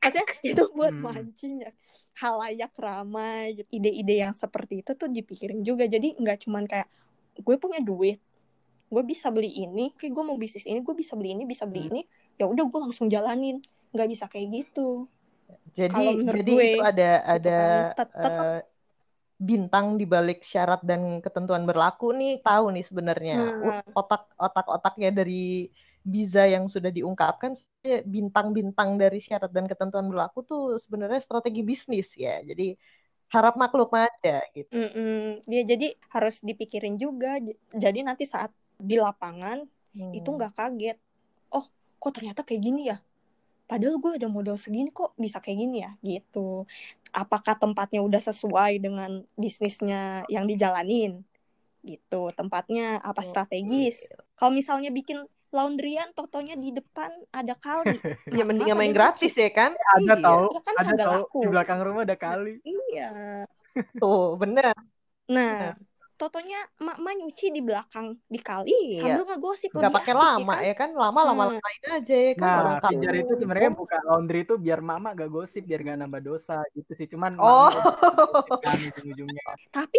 maksudnya 0.04 0.28
itu 0.44 0.62
buat 0.76 0.92
Hmm. 0.92 1.04
mancing 1.16 1.54
ya 1.64 1.72
halayak 2.20 2.76
ramai 2.76 3.56
gitu. 3.56 3.68
ide-ide 3.80 4.28
yang 4.28 4.36
seperti 4.36 4.84
itu 4.84 4.92
tuh 4.92 5.08
dipikirin 5.08 5.64
juga 5.64 5.88
jadi 5.88 6.20
nggak 6.20 6.44
cuman 6.44 6.68
kayak 6.68 6.88
gue 7.36 7.56
punya 7.56 7.80
duit 7.80 8.20
gue 8.92 9.02
bisa 9.12 9.28
beli 9.34 9.50
ini 9.64 9.82
kayak 9.98 10.12
gue 10.16 10.24
mau 10.28 10.38
bisnis 10.38 10.64
ini 10.70 10.78
gue 10.86 10.94
bisa 11.02 11.12
beli 11.18 11.30
ini 11.36 11.44
bisa 11.52 11.64
beli 11.70 11.82
Hmm. 11.82 11.90
ini 11.90 12.00
ya 12.40 12.44
udah 12.52 12.64
gue 12.70 12.80
langsung 12.84 13.06
jalanin 13.14 13.56
nggak 13.92 14.08
bisa 14.12 14.24
kayak 14.32 14.48
gitu 14.64 15.08
Jadi 15.78 15.98
jadi 16.32 16.52
gue, 16.56 16.64
itu 16.66 16.78
ada 16.90 17.04
ada 17.34 17.50
kan. 17.58 17.82
Tet- 17.96 18.14
tetap- 18.16 18.50
eh, 18.56 18.58
bintang 19.48 19.86
di 20.00 20.06
balik 20.14 20.40
syarat 20.52 20.80
dan 20.90 21.20
ketentuan 21.24 21.64
berlaku 21.68 22.06
nih 22.20 22.40
tahu 22.46 22.64
nih 22.74 22.84
sebenarnya 22.90 23.34
Hmm. 23.34 23.80
otak 23.98 24.22
otak-otaknya 24.40 25.10
dari 25.18 25.68
Biza 26.06 26.46
yang 26.54 26.66
sudah 26.70 26.90
diungkapkan 26.94 27.52
bintang-bintang 28.06 28.90
dari 29.02 29.18
syarat 29.20 29.50
dan 29.56 29.66
ketentuan 29.70 30.06
berlaku 30.12 30.38
tuh 30.46 30.62
sebenarnya 30.84 31.20
strategi 31.26 31.62
bisnis 31.66 32.08
ya. 32.16 32.40
Jadi 32.46 32.64
harap 33.34 33.54
maklum 33.60 33.90
aja 33.94 34.42
gitu. 34.56 34.74
Mm-mm. 34.74 35.46
dia 35.46 35.62
jadi 35.62 35.86
harus 36.10 36.42
dipikirin 36.42 36.98
juga 36.98 37.38
jadi 37.70 37.98
nanti 38.02 38.26
saat 38.26 38.50
di 38.80 38.96
lapangan 39.00 39.64
Hmm. 39.96 40.12
itu 40.12 40.28
nggak 40.28 40.52
kaget 40.56 40.96
oh 41.52 41.66
kok 42.00 42.12
ternyata 42.16 42.40
kayak 42.46 42.62
gini 42.62 42.82
ya 42.92 42.98
padahal 43.66 43.98
gue 43.98 44.12
ada 44.20 44.28
modal 44.30 44.56
segini 44.60 44.90
kok 44.94 45.12
bisa 45.18 45.38
kayak 45.42 45.58
gini 45.58 45.76
ya 45.84 45.90
gitu 46.04 46.64
apakah 47.10 47.54
tempatnya 47.58 48.00
udah 48.04 48.22
sesuai 48.22 48.78
dengan 48.78 49.24
bisnisnya 49.34 50.24
yang 50.30 50.46
dijalanin 50.46 51.22
gitu 51.86 52.30
tempatnya 52.34 52.98
apa 53.02 53.22
Oke. 53.22 53.30
strategis 53.30 54.06
kalau 54.38 54.52
misalnya 54.54 54.90
bikin 54.90 55.22
laundryan 55.54 56.10
totonya 56.18 56.54
di 56.58 56.74
depan 56.74 57.10
ada 57.32 57.54
kali 57.56 57.96
Ya 58.38 58.42
mendingan 58.44 58.76
Apa 58.76 58.80
main 58.82 58.92
gratis 58.96 59.32
ya 59.38 59.50
kan? 59.54 59.70
Ada 59.72 60.14
Iya. 60.18 60.24
tahu, 60.26 60.44
Ya 60.54 60.60
kan 60.66 60.74
ada 60.82 61.04
tahu 61.06 61.20
laku. 61.24 61.38
di 61.42 61.46
belakang 61.52 61.78
rumah 61.86 62.02
ada 62.06 62.16
kali. 62.18 62.52
iya 62.66 63.46
Tuh, 64.00 64.36
bener. 64.40 64.74
nah 65.28 65.74
totonya 66.20 66.58
mak 66.84 66.96
nyuci 67.18 67.46
di 67.56 67.60
belakang 67.60 68.06
di 68.34 68.38
kali 68.48 68.70
Iya. 68.96 69.00
sambil 69.00 69.22
ngegosip 69.28 69.70
Nggak 69.76 69.92
pakai 69.96 70.12
asik, 70.14 70.20
lama 70.22 70.54
kan? 70.56 70.66
ya 70.68 70.74
kan? 70.80 70.90
Lama 70.96 71.20
lama 71.28 71.42
Hmm. 71.46 71.58
lamain 71.60 71.82
aja 71.96 72.14
ya 72.26 72.32
kan 72.40 72.40
Nah, 72.42 72.60
kampung. 72.82 73.02
itu 73.22 73.32
sebenarnya 73.40 73.70
buka 73.80 73.96
laundry 74.08 74.38
itu 74.44 74.54
biar 74.64 74.80
mama 74.90 75.08
gak 75.16 75.30
gosip, 75.32 75.62
biar 75.68 75.80
gak 75.88 75.98
nambah 76.02 76.22
dosa 76.28 76.54
gitu 76.76 76.90
sih. 76.98 77.06
Cuman 77.12 77.32
Oh. 77.40 77.68
kan 78.64 78.76
ujung-ujungnya. 78.88 79.44
Tapi 79.72 79.98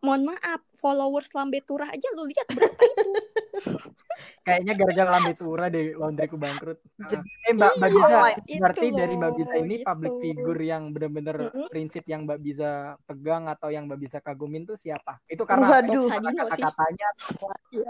mohon 0.00 0.30
maaf, 0.34 0.60
followers 0.78 1.30
Lambe 1.34 1.58
Turah 1.62 1.90
aja 1.90 2.08
lu 2.14 2.26
lihat 2.30 2.46
berapa 2.50 2.82
itu? 2.82 3.10
Kayaknya 4.42 4.72
gara-gara 4.80 5.10
lambe 5.14 5.32
tura 5.36 5.68
deh 5.68 5.94
laundryku 5.94 6.40
bangkrut. 6.40 6.80
Jadi- 6.96 7.22
eh 7.46 7.52
Mbak 7.54 7.72
Mbak 7.78 7.90
Biza, 7.92 8.16
Iya, 8.16 8.36
itu 8.48 8.60
berarti 8.64 8.86
dari 8.90 9.14
Mbak 9.14 9.32
Biza 9.36 9.54
ini 9.60 9.76
gitu. 9.78 9.86
public 9.86 10.12
figure 10.24 10.62
yang 10.64 10.82
bener-bener 10.90 11.36
Mm-mm. 11.52 11.68
prinsip 11.68 12.04
yang 12.08 12.24
Mbak 12.24 12.38
Biza 12.40 12.70
pegang 13.04 13.44
atau 13.46 13.68
yang 13.68 13.84
Mbak 13.86 13.98
Biza 14.00 14.18
kagumin 14.24 14.64
tuh 14.64 14.80
siapa? 14.80 15.20
Itu 15.28 15.44
karena 15.44 15.68
apa? 15.68 15.84
Waduh. 15.84 16.08
Kata-katanya 16.08 17.08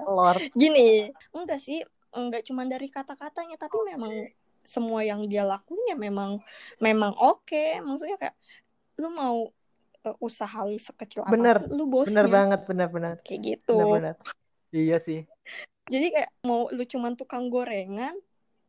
Lord. 0.05 0.43
Gini, 0.53 1.09
enggak 1.33 1.61
sih, 1.63 1.79
enggak 2.13 2.43
cuma 2.45 2.67
dari 2.67 2.89
kata-katanya, 2.91 3.57
tapi 3.57 3.79
memang 3.89 4.13
semua 4.67 5.01
yang 5.07 5.25
dia 5.31 5.47
lakuin 5.49 5.81
ya 5.89 5.97
memang 5.97 6.43
memang 6.83 7.15
oke. 7.17 7.81
Maksudnya 7.81 8.19
kayak 8.19 8.37
lu 8.99 9.15
mau 9.15 9.49
usaha 10.17 10.65
lu 10.65 10.77
sekecil 10.77 11.25
Bener, 11.27 11.61
apa 11.61 11.69
pun, 11.69 11.77
lu 11.77 11.85
bosnya 11.85 12.23
Bener 12.23 12.27
banget, 12.29 12.61
bener 12.65 12.89
bener. 12.89 13.15
kayak 13.21 13.41
gitu. 13.43 13.77
Bener 13.77 13.93
bener. 13.93 14.15
Iya 14.71 14.97
sih. 14.99 15.21
Jadi 15.89 16.07
kayak 16.13 16.31
mau 16.43 16.69
lu 16.69 16.85
cuman 16.85 17.13
tukang 17.13 17.49
gorengan, 17.49 18.17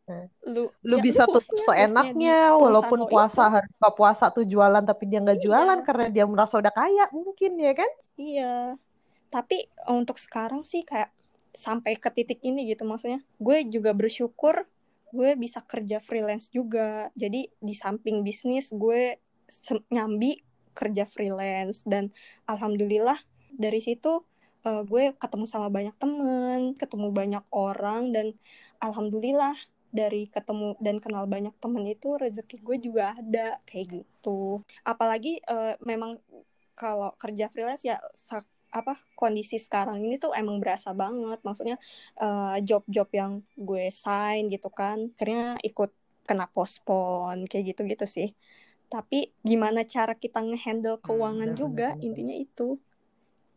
Eh. 0.09 0.25
lu 0.49 0.73
Lu 0.81 0.97
ya 0.97 1.03
bisa 1.05 1.23
lu 1.23 1.37
tuh 1.37 1.43
seenaknya 1.61 2.57
walaupun 2.57 3.05
puasa 3.05 3.45
itu. 3.45 3.53
hari 3.53 3.67
buka 3.77 3.89
puasa 3.93 4.25
tuh 4.33 4.41
jualan 4.41 4.81
tapi 4.81 5.05
dia 5.05 5.21
nggak 5.21 5.37
Iya. 5.37 5.45
jualan 5.45 5.79
karena 5.85 6.05
dia 6.09 6.25
merasa 6.25 6.57
udah 6.57 6.73
kaya 6.73 7.05
mungkin 7.13 7.51
ya 7.55 7.77
kan? 7.77 7.91
Iya. 8.17 8.53
Tapi 9.29 9.69
untuk 9.85 10.17
sekarang 10.17 10.65
sih 10.65 10.81
kayak 10.81 11.13
sampai 11.53 11.93
ke 11.93 12.09
titik 12.09 12.41
ini 12.41 12.65
gitu 12.67 12.89
maksudnya. 12.89 13.21
Gue 13.37 13.61
juga 13.63 13.93
bersyukur 13.93 14.65
gue 15.09 15.33
bisa 15.35 15.61
kerja 15.61 16.01
freelance 16.01 16.49
juga. 16.49 17.13
Jadi 17.13 17.45
di 17.51 17.73
samping 17.73 18.25
bisnis 18.25 18.73
gue 18.73 19.17
nyambi 19.89 20.41
kerja 20.79 21.03
freelance. 21.11 21.83
Dan 21.83 22.15
alhamdulillah 22.47 23.19
dari 23.51 23.83
situ 23.83 24.23
eh, 24.63 24.83
gue 24.87 25.03
ketemu 25.19 25.45
sama 25.45 25.67
banyak 25.67 25.95
temen, 25.99 26.59
ketemu 26.79 27.07
banyak 27.11 27.43
orang 27.51 28.15
dan 28.15 28.31
alhamdulillah 28.79 29.55
dari 29.89 30.29
ketemu 30.29 30.77
dan 30.77 31.01
kenal 31.01 31.25
banyak 31.25 31.51
temen 31.57 31.81
itu 31.89 32.13
rezeki 32.15 32.57
gue 32.61 32.77
juga 32.79 33.17
ada 33.19 33.59
kayak 33.67 34.03
gitu. 34.03 34.63
Apalagi 34.87 35.43
eh, 35.43 35.75
memang 35.83 36.15
kalau 36.79 37.11
kerja 37.19 37.51
freelance 37.51 37.83
ya 37.83 37.99
apa 38.69 38.93
kondisi 39.17 39.57
sekarang 39.57 39.97
ini 40.05 40.21
tuh 40.21 40.31
emang 40.31 40.61
berasa 40.63 40.95
banget. 40.95 41.43
Maksudnya 41.43 41.75
eh, 42.21 42.57
job-job 42.63 43.09
yang 43.11 43.31
gue 43.59 43.91
sign 43.91 44.47
gitu 44.53 44.69
kan 44.71 45.11
akhirnya 45.17 45.59
ikut 45.65 45.91
kena 46.29 46.45
postpone 46.53 47.49
kayak 47.49 47.73
gitu-gitu 47.73 48.05
sih 48.05 48.29
tapi 48.89 49.29
gimana 49.45 49.85
cara 49.85 50.17
kita 50.17 50.41
ngehandle 50.41 50.97
keuangan 50.99 51.53
benar, 51.53 51.61
juga 51.61 51.87
intinya 52.01 52.33
itu. 52.33 52.81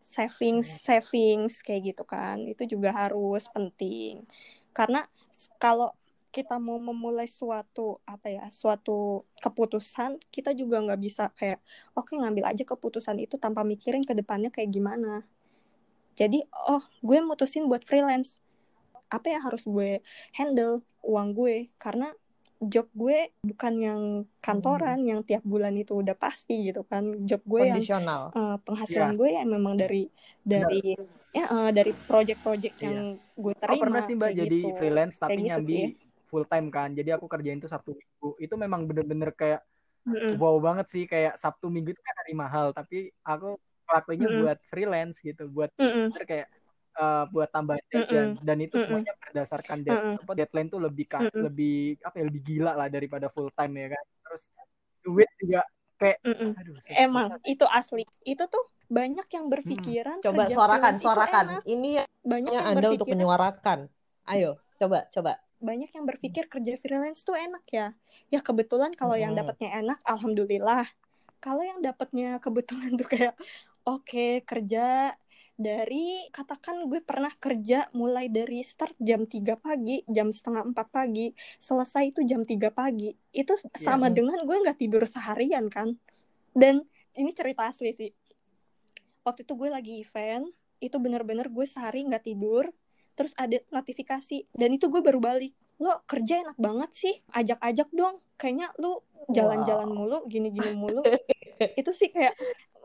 Savings 0.05 0.68
savings 0.85 1.64
kayak 1.64 1.97
gitu 1.97 2.05
kan. 2.05 2.45
Itu 2.45 2.68
juga 2.68 2.93
harus 2.93 3.49
penting. 3.49 4.28
Karena 4.76 5.09
kalau 5.57 5.97
kita 6.33 6.57
mau 6.57 6.80
memulai 6.80 7.28
suatu 7.28 8.01
apa 8.09 8.33
ya 8.33 8.49
suatu 8.49 9.28
keputusan 9.37 10.16
kita 10.33 10.57
juga 10.57 10.80
nggak 10.80 11.01
bisa 11.01 11.28
kayak 11.37 11.61
oke 11.93 12.16
ngambil 12.16 12.49
aja 12.49 12.64
keputusan 12.64 13.20
itu 13.20 13.37
tanpa 13.37 13.61
mikirin 13.68 14.01
ke 14.01 14.16
depannya 14.16 14.49
kayak 14.49 14.72
gimana. 14.72 15.24
Jadi 16.16 16.45
oh 16.68 16.85
gue 17.01 17.18
mutusin 17.24 17.68
buat 17.68 17.85
freelance. 17.85 18.37
Apa 19.09 19.33
yang 19.33 19.45
harus 19.45 19.64
gue 19.64 20.01
handle? 20.37 20.85
Uang 21.05 21.33
gue. 21.37 21.72
Karena 21.80 22.12
job 22.63 22.87
gue 22.95 23.17
bukan 23.43 23.75
yang 23.79 24.03
kantoran 24.39 24.99
yang 25.11 25.21
tiap 25.27 25.43
bulan 25.43 25.75
itu 25.75 25.93
udah 25.99 26.15
pasti 26.15 26.53
gitu 26.71 26.87
kan 26.87 27.05
job 27.29 27.43
gue 27.43 27.61
yang 27.67 27.83
eh, 28.39 28.57
penghasilan 28.65 29.13
gue 29.19 29.29
ya 29.35 29.43
memang 29.45 29.75
dari 29.79 30.07
dari 30.47 30.81
ya 31.35 31.45
eh, 31.49 31.71
dari 31.75 31.91
project-project 32.07 32.75
Iya. 32.79 32.87
yang 32.87 32.99
gue 33.35 33.55
Oh, 33.55 33.59
terima 33.63 33.83
pernah 33.83 34.01
sih 34.07 34.15
Mbak 34.19 34.33
jadi 34.41 34.59
gitu. 34.59 34.69
freelance 34.79 35.17
tapi 35.23 35.39
Kayak 35.39 35.43
gitu 35.43 35.61
nyambi 35.63 35.75
sih. 35.75 35.85
full 36.31 36.45
time 36.51 36.67
kan. 36.77 36.89
Jadi 36.99 37.11
aku 37.17 37.27
kerjain 37.33 37.59
tuh 37.63 37.71
Sabtu 37.71 37.91
Minggu. 37.99 38.29
Itu 38.45 38.55
memang 38.59 38.81
bener-bener 38.89 39.31
kayak 39.41 39.61
Mm-mm. 40.07 40.35
wow 40.41 40.57
banget 40.67 40.87
sih 40.95 41.05
kayak 41.13 41.33
Sabtu 41.43 41.67
Minggu 41.75 41.91
itu 41.95 42.03
kan 42.09 42.15
hari 42.21 42.33
mahal 42.43 42.67
tapi 42.79 42.97
aku 43.23 43.47
ngelakuinnya 43.87 44.29
Mm-mm. 44.29 44.43
buat 44.45 44.59
freelance 44.71 45.17
gitu, 45.29 45.43
buat 45.57 45.71
bener 45.79 46.25
kayak 46.31 46.47
eh, 47.01 47.22
buat 47.32 47.49
tambah 47.55 47.76
jajan 47.93 48.28
dan 48.47 48.59
itu 48.64 48.76
Mm-mm. 48.76 48.82
semuanya 48.82 49.12
berdasarkan 49.22 49.78
Mm-mm. 49.88 50.16
deadline, 50.16 50.20
apa, 50.22 50.32
deadline 50.38 50.68
tuh 50.74 50.80
lebih 50.86 51.07
ka- 51.12 51.30
Mm-mm. 51.34 51.47
lebih 51.47 51.70
apa 52.07 52.14
ya 52.20 52.24
lebih 52.30 52.43
gila 52.49 52.72
lah 52.78 52.88
daripada 52.97 53.26
full 53.34 53.49
time 53.59 53.72
ya 53.82 53.86
kan. 53.95 54.05
Terus 54.24 54.43
duit 55.05 55.30
juga 55.40 55.61
kayak 56.01 56.18
Mm-mm. 56.26 56.53
aduh 56.59 56.76
susah 56.88 56.99
Emang 57.05 57.28
itu 57.53 57.64
asli. 57.78 58.03
Itu 58.26 58.45
tuh 58.55 58.64
banyak 58.99 59.26
yang 59.36 59.47
berpikiran 59.53 60.18
Coba 60.24 60.45
kerja 60.47 60.55
suarakan, 60.55 60.95
freelance 60.95 61.03
itu 61.09 61.18
suarakan. 61.18 61.47
enak. 61.49 61.62
Ini 61.66 61.88
Banyak 62.22 62.55
yang 62.55 62.62
yang 62.62 62.72
Anda 62.72 62.86
untuk 62.95 63.09
berpikiran 63.09 63.12
menyuarakan. 63.12 63.78
Ayo, 64.32 64.51
coba, 64.80 64.99
coba. 65.14 65.32
banyak 65.68 65.90
yang 65.97 66.05
berpikir 66.11 66.45
kerja 66.53 66.74
freelance 66.82 67.22
tuh 67.28 67.36
enak 67.38 67.64
ya. 67.70 67.86
Ya 68.34 68.40
kebetulan 68.43 68.93
kalau 69.01 69.14
yang 69.14 69.32
Mm-mm. 69.32 69.38
dapatnya 69.38 69.68
enak, 69.78 69.99
alhamdulillah. 70.03 70.84
Kalau 71.45 71.62
yang 71.70 71.80
dapatnya 71.86 72.38
kebetulan 72.45 72.90
tuh 73.01 73.09
kayak 73.14 73.34
oke 73.86 74.43
kerja 74.51 75.14
dari 75.55 76.27
katakan 76.31 76.89
gue 76.89 76.99
pernah 77.01 77.31
kerja 77.37 77.87
mulai 77.93 78.27
dari 78.27 78.65
start 78.65 78.97
jam 78.99 79.29
3 79.29 79.55
pagi, 79.55 80.03
jam 80.09 80.33
setengah 80.33 80.73
4 80.73 80.89
pagi, 80.89 81.31
selesai 81.59 82.11
itu 82.11 82.21
jam 82.25 82.43
3 82.43 82.73
pagi. 82.73 83.13
Itu 83.31 83.55
sama 83.77 84.09
Hmm. 84.09 84.17
dengan 84.17 84.39
gue 84.43 84.57
nggak 84.59 84.79
tidur 84.81 85.05
seharian 85.05 85.69
kan. 85.69 85.95
Dan 86.51 86.83
ini 87.15 87.31
cerita 87.31 87.69
asli 87.69 87.93
sih. 87.93 88.11
Waktu 89.23 89.47
itu 89.47 89.55
gue 89.55 89.71
lagi 89.71 90.03
event, 90.03 90.51
itu 90.79 90.97
bener-bener 90.99 91.47
gue 91.47 91.63
sehari 91.63 92.03
nggak 92.03 92.27
tidur, 92.27 92.67
terus 93.13 93.37
ada 93.37 93.61
notifikasi 93.71 94.49
dan 94.51 94.73
itu 94.73 94.89
gue 94.89 94.99
baru 94.99 95.21
balik 95.21 95.53
lo 95.77 96.01
kerja 96.07 96.41
enak 96.41 96.57
banget 96.57 96.91
sih 96.95 97.15
ajak-ajak 97.29 97.91
dong 97.93 98.17
kayaknya 98.39 98.73
lu 98.81 99.03
jalan-jalan 99.29 99.91
Wow. 99.91 99.99
mulu 99.99 100.19
gini-gini 100.31 100.73
mulu 100.73 101.03
itu 101.81 101.91
sih 101.93 102.09
kayak 102.09 102.33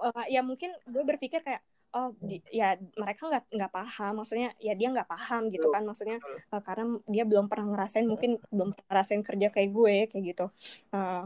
eh, 0.03 0.25
ya 0.27 0.43
mungkin 0.43 0.73
gue 0.83 1.03
berpikir 1.05 1.45
kayak 1.45 1.61
oh 1.97 2.07
di- 2.21 2.45
ya 2.53 2.77
mereka 2.93 3.25
nggak 3.25 3.43
nggak 3.57 3.71
paham. 3.73 4.13
Maksudnya 4.21 4.49
ya 4.61 4.73
dia 4.77 4.87
nggak 4.93 5.09
paham 5.09 5.49
gitu 5.49 5.67
kan. 5.73 5.81
Maksudnya 5.81 6.17
eh, 6.53 6.61
karena 6.61 7.01
dia 7.09 7.23
belum 7.25 7.49
pernah 7.49 7.67
ngerasain 7.73 8.05
mungkin 8.05 8.37
belum 8.53 8.77
pernah 8.77 8.87
ngerasain 8.93 9.23
kerja 9.25 9.47
kayak 9.49 9.69
gue 9.73 9.95
kayak 10.13 10.23
gitu. 10.29 10.45
Eh, 10.93 11.23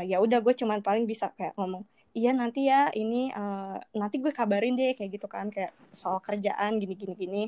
eh, 0.00 0.04
ya 0.08 0.16
udah 0.24 0.38
gue 0.40 0.54
cuman 0.56 0.80
paling 0.80 1.04
bisa 1.04 1.28
kayak 1.36 1.52
ngomong 1.60 1.84
iya 2.14 2.30
nanti 2.30 2.70
ya 2.70 2.88
ini 2.94 3.28
eh, 3.34 3.76
nanti 3.92 4.16
gue 4.22 4.32
kabarin 4.32 4.72
deh 4.80 4.96
kayak 4.96 5.10
gitu 5.20 5.28
kan. 5.28 5.52
Kayak 5.52 5.76
soal 5.92 6.18
kerjaan 6.24 6.80
gini 6.80 6.94
gini 6.96 7.14
gini. 7.14 7.42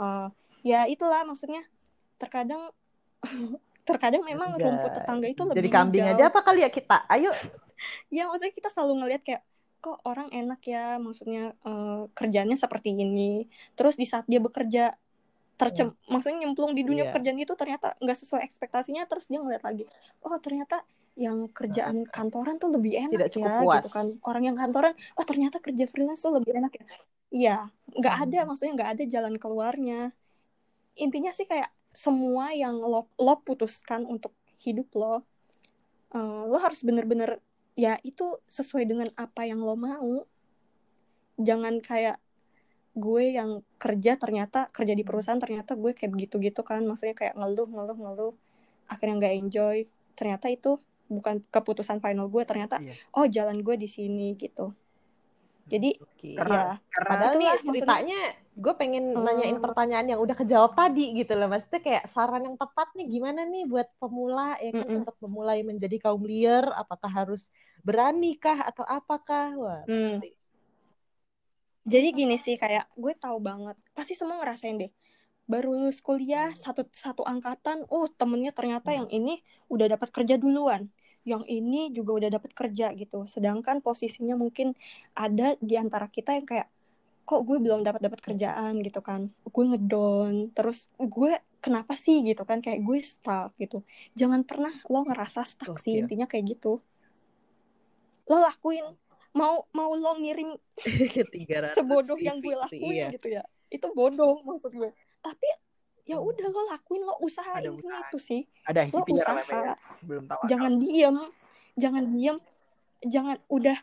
Eh, 0.00 0.26
ya 0.64 0.88
itulah 0.88 1.20
maksudnya 1.28 1.60
terkadang 2.16 2.72
terkadang 3.88 4.24
memang 4.24 4.56
rumput 4.56 4.96
tetangga 4.96 5.28
itu 5.28 5.44
lebih 5.44 5.60
Jadi 5.60 5.68
kambing 5.68 6.04
hijau. 6.08 6.14
aja 6.16 6.24
apa 6.32 6.40
kali 6.40 6.64
ya 6.64 6.70
kita? 6.72 7.04
Ayo. 7.12 7.30
ya 8.16 8.24
maksudnya 8.30 8.54
kita 8.56 8.68
selalu 8.72 9.04
ngelihat 9.04 9.22
kayak 9.26 9.42
kok 9.84 10.00
orang 10.08 10.32
enak 10.32 10.64
ya 10.64 10.96
maksudnya 10.96 11.52
eh, 11.60 12.02
kerjanya 12.16 12.56
seperti 12.56 12.96
ini 12.96 13.44
terus 13.76 14.00
di 14.00 14.08
saat 14.08 14.24
dia 14.24 14.40
bekerja 14.40 14.96
tercem 15.54 15.92
maksudnya 16.08 16.42
nyemplung 16.42 16.72
di 16.72 16.82
dunia 16.82 17.04
Iya. 17.04 17.10
pekerjaan 17.12 17.38
itu 17.38 17.54
ternyata 17.54 17.94
nggak 18.00 18.18
sesuai 18.18 18.42
ekspektasinya 18.42 19.04
terus 19.04 19.28
dia 19.28 19.38
ngeliat 19.38 19.62
lagi 19.62 19.84
oh 20.24 20.34
ternyata 20.40 20.82
yang 21.14 21.46
kerjaan 21.46 22.10
kantoran 22.10 22.58
tuh 22.58 22.74
lebih 22.74 22.98
enak 22.98 23.14
Tidak 23.14 23.30
cukup 23.38 23.50
ya 23.52 23.60
puas. 23.62 23.76
gitu 23.78 23.90
kan 23.92 24.06
orang 24.26 24.42
yang 24.50 24.56
kantoran 24.58 24.92
oh 25.14 25.22
ternyata 25.22 25.62
kerja 25.62 25.84
freelance 25.86 26.26
tuh 26.26 26.34
lebih 26.34 26.58
enak 26.58 26.72
ya 26.74 26.84
iya 27.30 27.56
nggak 27.94 28.14
ada 28.24 28.38
Hmm. 28.42 28.48
maksudnya 28.50 28.72
nggak 28.74 28.90
ada 28.98 29.04
jalan 29.06 29.34
keluarnya 29.38 30.00
intinya 30.96 31.30
sih 31.30 31.46
kayak 31.46 31.70
semua 31.94 32.50
yang 32.50 32.74
lo 32.74 33.06
lo 33.14 33.34
putuskan 33.38 34.02
untuk 34.04 34.34
hidup 34.58 34.90
lo 34.98 35.22
eh, 36.10 36.42
lo 36.50 36.58
harus 36.58 36.82
bener-bener 36.82 37.38
ya 37.74 37.98
itu 38.06 38.38
sesuai 38.46 38.84
dengan 38.86 39.08
apa 39.18 39.46
yang 39.46 39.62
lo 39.62 39.74
mau. 39.74 40.26
Jangan 41.38 41.82
kayak 41.82 42.22
gue 42.94 43.34
yang 43.34 43.66
kerja 43.82 44.14
ternyata 44.14 44.70
kerja 44.70 44.94
di 44.94 45.02
perusahaan 45.02 45.38
ternyata 45.42 45.74
gue 45.74 45.92
kayak 45.94 46.14
begitu-gitu 46.14 46.62
kan. 46.62 46.86
Maksudnya 46.86 47.18
kayak 47.18 47.34
ngeluh 47.34 47.66
ngeluh 47.66 47.98
ngeluh 47.98 48.34
akhirnya 48.86 49.14
nggak 49.18 49.34
enjoy. 49.42 49.76
Ternyata 50.14 50.46
itu 50.50 50.78
bukan 51.10 51.44
keputusan 51.52 52.00
final 52.00 52.32
gue 52.32 52.42
ternyata 52.48 52.80
Iya. 52.80 52.94
oh 53.12 53.26
jalan 53.28 53.60
gue 53.60 53.76
di 53.76 53.88
sini 53.90 54.32
gitu 54.40 54.72
jadi. 55.64 55.90
Karena- 56.34 56.56
ya 56.56 56.64
karena 56.88 57.10
Padahal 57.10 57.34
nih 57.36 57.50
ceritanya 57.60 58.20
gue 58.54 58.74
pengen 58.80 59.04
Hmm. 59.12 59.24
nanyain 59.24 59.58
pertanyaan 59.60 60.06
yang 60.08 60.20
udah 60.24 60.36
kejawab 60.36 60.72
tadi 60.72 61.04
gitu 61.16 61.32
loh. 61.36 61.48
Maksudnya 61.52 61.80
kayak 61.84 62.04
saran 62.08 62.42
yang 62.48 62.56
tepat 62.56 62.88
nih 62.96 63.06
gimana 63.08 63.44
nih 63.44 63.64
buat 63.68 63.88
pemula 64.00 64.56
ya 64.60 64.70
kan 64.72 64.86
Mm-mm. 64.88 64.98
untuk 65.04 65.16
memulai 65.20 65.60
menjadi 65.60 65.96
kaum 66.00 66.24
liar 66.24 66.64
apakah 66.72 67.10
harus 67.10 67.52
berani 67.84 68.36
kah 68.36 68.64
atau 68.64 68.84
apakah? 68.88 69.46
Wah, 69.56 69.82
Hmm. 69.84 70.20
pasti. 70.20 70.30
Jadi 71.84 72.08
gini 72.16 72.36
sih 72.40 72.56
kayak 72.56 72.88
gue 72.96 73.12
tahu 73.12 73.36
banget 73.44 73.76
pasti 73.92 74.16
semua 74.16 74.40
ngerasain 74.40 74.80
deh 74.80 74.88
baru 75.44 75.76
lulus 75.76 76.00
kuliah 76.00 76.48
satu 76.56 76.88
satu 76.88 77.20
angkatan 77.20 77.84
oh 77.92 78.08
temennya 78.08 78.56
ternyata 78.56 78.96
yang 78.96 79.04
ini 79.12 79.44
udah 79.68 79.92
dapat 79.92 80.08
kerja 80.08 80.40
duluan 80.40 80.88
yang 81.24 81.42
ini 81.48 81.90
juga 81.90 82.16
udah 82.20 82.30
dapat 82.40 82.52
kerja 82.52 82.92
gitu. 82.96 83.24
Sedangkan 83.24 83.80
posisinya 83.80 84.36
mungkin 84.36 84.76
ada 85.16 85.56
di 85.58 85.74
antara 85.76 86.08
kita 86.08 86.36
yang 86.36 86.46
kayak 86.46 86.68
kok 87.24 87.40
gue 87.48 87.56
belum 87.56 87.80
dapat 87.80 88.04
dapat 88.04 88.20
kerjaan? 88.20 88.80
gitu 88.84 89.00
kan. 89.00 89.32
Gue 89.48 89.64
ngedown. 89.72 90.52
Terus 90.52 90.92
gue 91.00 91.40
kenapa 91.64 91.96
sih? 91.96 92.20
gitu 92.22 92.44
kan. 92.44 92.60
Kayak 92.60 92.84
gue 92.84 92.98
stuck 93.00 93.56
gitu. 93.56 93.80
Jangan 94.12 94.44
pernah 94.44 94.72
lo 94.92 95.02
ngerasa 95.08 95.42
stuck 95.48 95.80
sih 95.80 95.96
Gokil. 95.96 96.02
intinya 96.04 96.26
kayak 96.28 96.56
gitu. 96.60 96.78
Lo 98.28 98.36
lakuin. 98.44 98.94
Mau 99.34 99.66
mau 99.74 99.90
lo 99.98 100.14
ngirim 100.20 100.54
300 101.74 101.74
sebodoh 101.74 102.14
yang 102.20 102.38
gue 102.38 102.54
lakuin 102.54 102.94
iya. 102.94 103.10
gitu 103.10 103.34
ya 103.34 103.42
itu 103.74 103.86
bodoh 103.90 104.38
maksud 104.46 104.70
gue. 104.70 104.90
Tapi 105.18 105.48
ya 106.04 106.16
udah 106.16 106.46
lo 106.46 106.60
lakuin 106.68 107.02
lo 107.02 107.16
usaha 107.18 107.48
Ada 107.50 107.64
intinya 107.66 107.96
usaha. 107.96 108.06
itu 108.06 108.18
sih 108.18 108.40
ada 108.62 108.80
Lo 108.86 109.00
usaha. 109.02 109.32
namanya 109.34 109.74
sebelum 109.96 110.22
tahu 110.24 110.40
jangan 110.44 110.72
diem 110.76 111.16
jangan 111.74 112.04
diem 112.06 112.36
jangan 113.02 113.36
udah 113.48 113.78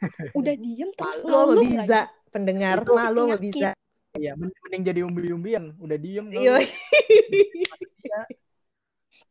udah 0.38 0.54
diem 0.56 0.90
terus 0.90 1.16
sama 1.18 1.30
ngeluh 1.46 1.62
Biza, 1.62 2.00
lagi. 2.02 2.30
pendengar 2.30 2.76
Itu 2.80 2.92
malu 2.92 3.20
penyakit. 3.28 3.42
Biza. 3.52 3.70
Iya, 4.10 4.34
mending, 4.34 4.82
jadi 4.82 5.06
umbi-umbian, 5.06 5.70
udah 5.78 5.94
diem. 5.94 6.26
Iya. 6.28 6.58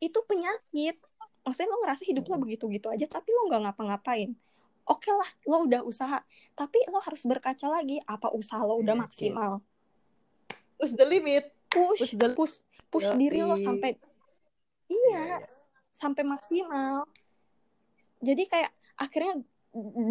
itu 0.00 0.18
penyakit 0.24 0.96
maksudnya 1.42 1.68
lo 1.68 1.78
ngerasa 1.78 2.02
hidup 2.02 2.24
lo 2.24 2.36
begitu-gitu 2.38 2.88
aja 2.88 3.04
tapi 3.06 3.28
lo 3.30 3.44
nggak 3.46 3.68
ngapa-ngapain 3.68 4.32
oke 4.86 5.10
lah 5.10 5.28
lo 5.44 5.68
udah 5.68 5.84
usaha 5.84 6.24
tapi 6.54 6.80
lo 6.88 6.96
harus 6.98 7.20
berkaca 7.22 7.68
lagi 7.68 8.00
apa 8.02 8.32
usaha 8.32 8.60
lo 8.60 8.80
udah 8.80 8.96
Iya, 8.96 9.02
maksimal 9.04 9.52
Push 10.76 10.96
the 10.96 11.04
limit. 11.04 11.52
Push 11.70 12.12
Push 12.12 12.34
push 12.34 12.54
push 12.90 13.08
Yoi. 13.08 13.16
diri 13.16 13.40
lo 13.40 13.54
sampai 13.54 13.94
Iya, 14.90 15.38
iya 15.38 15.38
sampai 15.92 16.26
maksimal 16.26 17.06
jadi 18.18 18.42
kayak 18.44 18.70
akhirnya 18.96 19.34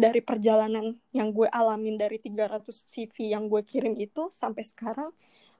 dari 0.00 0.24
perjalanan 0.24 0.96
yang 1.12 1.30
gue 1.30 1.44
alamin 1.46 1.94
dari 1.94 2.16
300 2.16 2.64
CV 2.64 3.28
yang 3.28 3.46
gue 3.46 3.60
kirim 3.60 3.92
itu 3.94 4.32
sampai 4.32 4.64
sekarang 4.64 5.12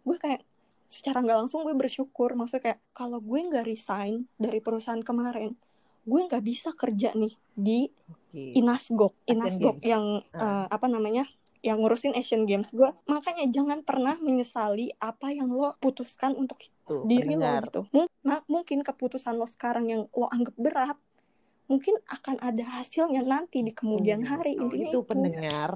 gue 0.02 0.16
kayak 0.16 0.40
secara 0.88 1.20
nggak 1.20 1.44
langsung 1.46 1.62
gue 1.62 1.76
bersyukur 1.76 2.32
maksudnya 2.32 2.72
kayak 2.72 2.80
kalau 2.90 3.20
gue 3.20 3.38
nggak 3.38 3.68
resign 3.68 4.24
dari 4.34 4.58
perusahaan 4.58 5.04
kemarin 5.04 5.52
gue 6.02 6.20
nggak 6.26 6.42
bisa 6.42 6.72
kerja 6.72 7.12
nih 7.12 7.36
di 7.52 7.92
Oke. 8.08 8.56
Inasgok 8.56 9.12
Inasgok 9.28 9.84
yang 9.84 10.24
Ah. 10.32 10.64
eh, 10.64 10.66
apa 10.72 10.86
namanya 10.88 11.28
yang 11.60 11.84
ngurusin 11.84 12.16
Asian 12.16 12.48
Games 12.48 12.72
gue 12.72 12.88
makanya 13.04 13.44
jangan 13.52 13.84
pernah 13.84 14.16
menyesali 14.16 14.96
apa 14.96 15.28
yang 15.28 15.52
lo 15.52 15.76
putuskan 15.76 16.32
untuk 16.32 16.56
Tuh, 16.88 17.04
diri 17.04 17.36
pendengar. 17.36 17.62
lo 17.62 17.66
gitu. 17.68 17.80
Mung- 17.92 18.12
ma- 18.24 18.46
mungkin 18.48 18.80
keputusan 18.80 19.36
lo 19.36 19.44
sekarang 19.44 19.92
yang 19.92 20.02
lo 20.10 20.26
anggap 20.32 20.56
berat, 20.56 20.98
mungkin 21.68 22.00
akan 22.08 22.40
ada 22.40 22.64
hasilnya 22.80 23.22
nanti 23.22 23.60
di 23.62 23.70
kemudian 23.70 24.24
Betul, 24.24 24.32
hari. 24.32 24.52
betul. 24.56 24.64
Intinya 24.66 24.88
Itu 24.88 24.98
itu. 24.98 25.08
pendengar. 25.08 25.72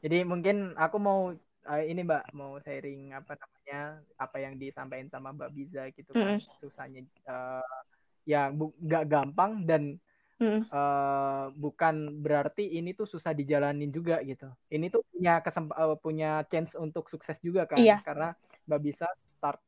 Jadi 0.00 0.18
mungkin 0.24 0.56
aku 0.76 0.96
mau 0.96 1.20
eh, 1.68 1.84
ini 1.88 2.00
Mbak 2.04 2.24
mau 2.36 2.56
sharing 2.60 3.12
apa 3.12 3.36
namanya 3.36 3.80
apa 4.16 4.36
yang 4.40 4.54
disampaikan 4.56 5.08
sama 5.12 5.32
Mbak 5.36 5.50
Biza 5.52 5.82
gitu 5.92 6.12
kan 6.16 6.40
susahnya 6.60 7.04
eh, 7.04 7.76
ya 8.24 8.48
nggak 8.52 9.04
gampang 9.08 9.64
dan 9.64 9.96
Mm. 10.40 10.64
eh, 10.72 11.44
bukan 11.52 11.94
berarti 12.24 12.64
ini 12.80 12.96
tuh 12.96 13.04
susah 13.04 13.36
dijalanin 13.36 13.92
juga 13.92 14.24
gitu. 14.24 14.48
Ini 14.72 14.88
tuh 14.88 15.04
punya 15.12 15.44
kesemp 15.44 15.70
eh, 15.76 15.96
punya 16.00 16.42
chance 16.48 16.72
untuk 16.80 17.12
sukses 17.12 17.36
juga 17.44 17.68
kan 17.68 17.76
Iya. 17.76 18.00
karena 18.00 18.32
Mbak 18.64 18.80
Bisa 18.80 19.06
start 19.28 19.60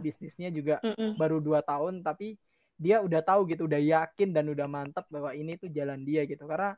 bisnisnya 0.00 0.48
juga 0.48 0.80
Mm-mm. 0.80 1.18
baru 1.20 1.42
dua 1.42 1.60
tahun 1.60 2.00
tapi 2.00 2.38
dia 2.80 3.04
udah 3.04 3.20
tahu 3.20 3.44
gitu 3.50 3.68
udah 3.68 3.78
yakin 3.78 4.32
dan 4.32 4.48
udah 4.48 4.66
mantap 4.70 5.04
bahwa 5.12 5.36
ini 5.36 5.60
tuh 5.60 5.68
jalan 5.68 6.00
dia 6.06 6.24
gitu 6.24 6.48
karena 6.48 6.72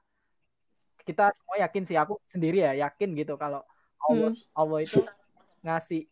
kita 1.04 1.30
semua 1.36 1.56
yakin 1.60 1.82
sih 1.84 1.96
aku 2.00 2.16
sendiri 2.32 2.64
ya 2.64 2.72
yakin 2.88 3.12
gitu 3.14 3.36
kalau 3.36 3.60
Allah 4.02 4.32
Allah 4.56 4.78
itu 4.82 5.00
ngasih 5.64 6.08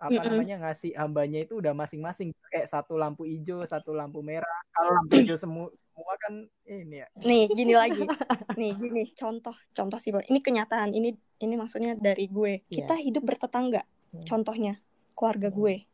apa 0.00 0.16
Mm-mm. 0.16 0.28
namanya 0.32 0.56
ngasih 0.64 0.96
hambanya 0.96 1.44
itu 1.44 1.60
udah 1.60 1.76
masing-masing 1.76 2.32
kayak 2.48 2.66
satu 2.72 2.96
lampu 2.96 3.28
hijau 3.28 3.60
satu 3.68 3.92
lampu 3.92 4.24
merah 4.24 4.48
kalau 4.72 4.96
lampu 4.96 5.12
hijau 5.20 5.36
semua 5.36 5.68
semua 6.00 6.16
kan 6.16 6.34
ini 6.64 7.04
ya 7.04 7.06
Nih, 7.20 7.44
gini 7.52 7.74
lagi. 7.82 8.08
Nih, 8.56 8.72
gini. 8.72 9.12
Contoh, 9.12 9.52
contoh 9.70 10.00
sih. 10.00 10.08
Ini 10.08 10.40
kenyataan. 10.40 10.96
Ini 10.96 11.12
ini 11.44 11.54
maksudnya 11.60 11.92
dari 11.92 12.24
gue. 12.24 12.64
Iya. 12.66 12.88
Kita 12.88 12.96
hidup 12.96 13.28
bertetangga. 13.28 13.84
Hmm. 13.84 14.24
Contohnya, 14.24 14.80
keluarga 15.12 15.52
gue. 15.52 15.84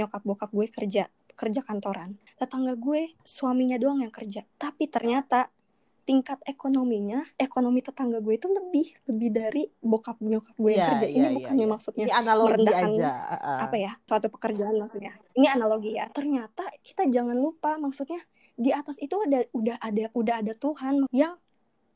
Nyokap 0.00 0.22
bokap 0.24 0.50
gue 0.50 0.66
kerja, 0.66 1.04
kerja 1.36 1.60
kantoran. 1.60 2.16
Tetangga 2.40 2.72
gue, 2.72 3.12
suaminya 3.20 3.76
doang 3.76 4.00
yang 4.00 4.10
kerja. 4.10 4.48
Tapi 4.56 4.88
ternyata 4.88 5.52
tingkat 6.00 6.40
ekonominya 6.42 7.22
ekonomi 7.38 7.84
tetangga 7.84 8.18
gue 8.18 8.34
itu 8.34 8.50
lebih 8.50 8.98
lebih 9.06 9.30
dari 9.30 9.62
bokap 9.78 10.18
nyokap 10.18 10.56
gue 10.58 10.72
yang 10.74 10.80
Iya, 10.80 10.90
kerja 10.96 11.06
iya, 11.06 11.14
ini 11.14 11.22
iya, 11.22 11.36
bukannya 11.38 11.66
iya. 11.68 11.70
maksudnya 11.70 12.04
Ini 12.08 12.14
analogi 12.16 12.48
merendahkan 12.50 12.90
aja. 12.90 13.10
uh-uh. 13.30 13.58
apa 13.68 13.76
ya 13.78 13.92
suatu 14.02 14.26
pekerjaan 14.26 14.74
maksudnya 14.80 15.12
ini 15.38 15.46
analogi 15.46 15.90
ya 15.94 16.10
ternyata 16.10 16.66
kita 16.82 17.06
jangan 17.06 17.38
lupa 17.38 17.78
maksudnya 17.78 18.18
di 18.54 18.70
atas 18.70 18.96
itu 18.96 19.14
ada 19.20 19.44
udah 19.50 19.76
ada 19.78 20.04
udah 20.10 20.34
ada 20.38 20.52
Tuhan 20.52 21.06
yang 21.10 21.34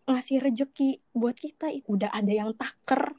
ngasih 0.04 0.38
rejeki 0.38 0.90
buat 1.10 1.34
kita 1.34 1.72
udah 1.84 2.10
ada 2.10 2.28
yang 2.30 2.52
taker 2.52 3.16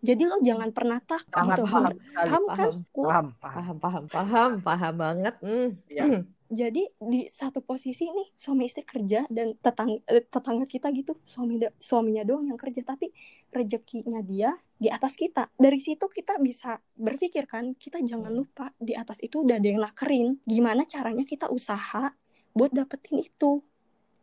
jadi 0.00 0.22
lo 0.24 0.40
jangan 0.40 0.70
pernah 0.70 0.98
takut 0.98 1.30
Sangat 1.30 1.56
gitu 1.56 1.64
paham 1.64 1.82
sekali. 1.84 1.98
paham 2.16 2.42
kan 2.48 2.56
Paham. 2.58 2.74
Ku- 2.88 3.04
Paham, 3.04 3.26
paham. 3.36 3.36
Paham, 3.38 3.76
paham, 3.78 4.04
paham, 4.08 4.50
paham 4.60 4.94
banget. 4.96 5.34
Hmm. 5.38 5.68
Iya. 5.86 6.02
Hmm. 6.04 6.22
jadi 6.48 6.82
di 7.00 7.20
satu 7.28 7.60
posisi 7.60 8.04
nih 8.04 8.28
suami 8.34 8.66
istri 8.66 8.82
kerja 8.82 9.24
dan 9.26 9.56
tetangga 9.56 9.96
tetangga 10.26 10.66
kita 10.66 10.90
gitu 10.90 11.16
suami 11.22 11.56
da- 11.56 11.72
suaminya 11.78 12.20
doang 12.22 12.44
yang 12.44 12.56
kerja 12.56 12.82
tapi 12.82 13.08
rezekinya 13.48 14.20
dia 14.20 14.52
di 14.74 14.88
atas 14.88 15.14
kita 15.14 15.48
dari 15.54 15.78
situ 15.78 16.04
kita 16.04 16.36
bisa 16.38 16.76
berpikir 16.92 17.46
kan 17.46 17.72
kita 17.72 18.00
jangan 18.00 18.28
lupa 18.30 18.68
di 18.76 18.92
atas 18.92 19.16
itu 19.18 19.40
udah 19.40 19.56
ada 19.56 19.64
yang 19.66 19.80
nakerin 19.80 20.36
gimana 20.42 20.84
caranya 20.84 21.22
kita 21.22 21.48
usaha 21.48 22.12
buat 22.52 22.70
dapetin 22.72 23.20
itu. 23.24 23.60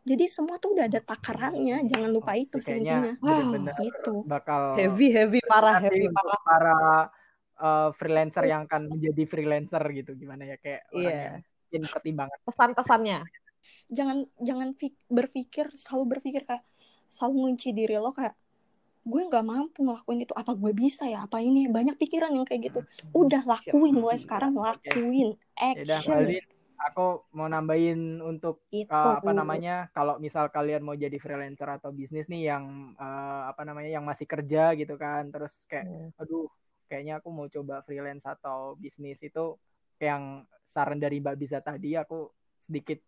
Jadi 0.07 0.25
semua 0.31 0.57
tuh 0.57 0.73
udah 0.73 0.89
ada 0.89 1.01
takarannya 1.03 1.85
jangan 1.85 2.09
lupa 2.09 2.33
itu 2.33 2.57
sih 2.57 2.81
intinya. 2.81 3.13
benar-benar 3.19 3.75
gitu. 3.77 4.25
bakal 4.25 4.73
Heavy, 4.79 5.11
heavy, 5.13 5.39
parah, 5.43 5.77
heavy, 5.83 6.07
parah. 6.09 6.39
para 6.41 6.77
uh, 7.59 7.89
freelancer 7.93 8.47
yang 8.47 8.65
akan 8.65 8.89
menjadi 8.89 9.23
freelancer 9.27 9.83
gitu. 9.93 10.15
Gimana 10.17 10.49
ya 10.49 10.57
kayak 10.57 10.87
orang 10.95 11.03
Iya. 11.03 11.31
yang 11.75 11.85
pertimbangan. 11.89 12.37
Pesan-pesannya. 12.47 13.19
jangan 13.89 14.21
jangan 14.37 14.77
berpikir 15.09 15.73
selalu 15.73 16.17
berpikir 16.17 16.45
kayak 16.45 16.61
selalu 17.09 17.33
ngunci 17.49 17.73
diri 17.73 17.97
lo 17.97 18.13
kayak 18.13 18.37
gue 19.01 19.21
nggak 19.25 19.45
mampu 19.45 19.81
ngelakuin 19.81 20.25
itu. 20.25 20.33
Apa 20.33 20.53
gue 20.53 20.73
bisa 20.73 21.05
ya? 21.09 21.25
Apa 21.25 21.41
ini? 21.41 21.65
Banyak 21.65 21.97
pikiran 21.97 22.33
yang 22.33 22.45
kayak 22.45 22.69
gitu. 22.69 22.79
Udah 23.13 23.41
lakuin 23.45 23.93
mulai 23.97 24.17
sekarang 24.17 24.53
lakuin. 24.57 25.37
Ya 25.57 25.73
action. 25.73 26.17
Balin 26.17 26.45
aku 26.79 27.27
mau 27.35 27.47
nambahin 27.51 28.23
untuk 28.23 28.63
itu 28.71 28.87
uh, 28.89 29.19
apa 29.19 29.31
namanya 29.35 29.91
kalau 29.91 30.15
misal 30.15 30.47
kalian 30.47 30.79
mau 30.81 30.95
jadi 30.95 31.19
freelancer 31.19 31.67
atau 31.67 31.91
bisnis 31.91 32.31
nih 32.31 32.55
yang 32.55 32.95
uh, 32.95 33.51
apa 33.51 33.67
namanya 33.67 33.91
yang 33.99 34.05
masih 34.07 34.23
kerja 34.23 34.73
gitu 34.79 34.95
kan 34.95 35.27
terus 35.33 35.53
kayak 35.67 35.85
Hmm. 35.85 36.11
aduh 36.19 36.47
kayaknya 36.89 37.19
aku 37.19 37.29
mau 37.29 37.47
coba 37.51 37.83
freelance 37.83 38.25
atau 38.25 38.73
bisnis 38.79 39.19
itu 39.21 39.59
yang 39.99 40.47
saran 40.71 40.97
dari 40.97 41.19
Mbak 41.19 41.35
Bisa 41.37 41.59
tadi 41.59 41.93
aku 41.99 42.31
sedikit 42.65 43.03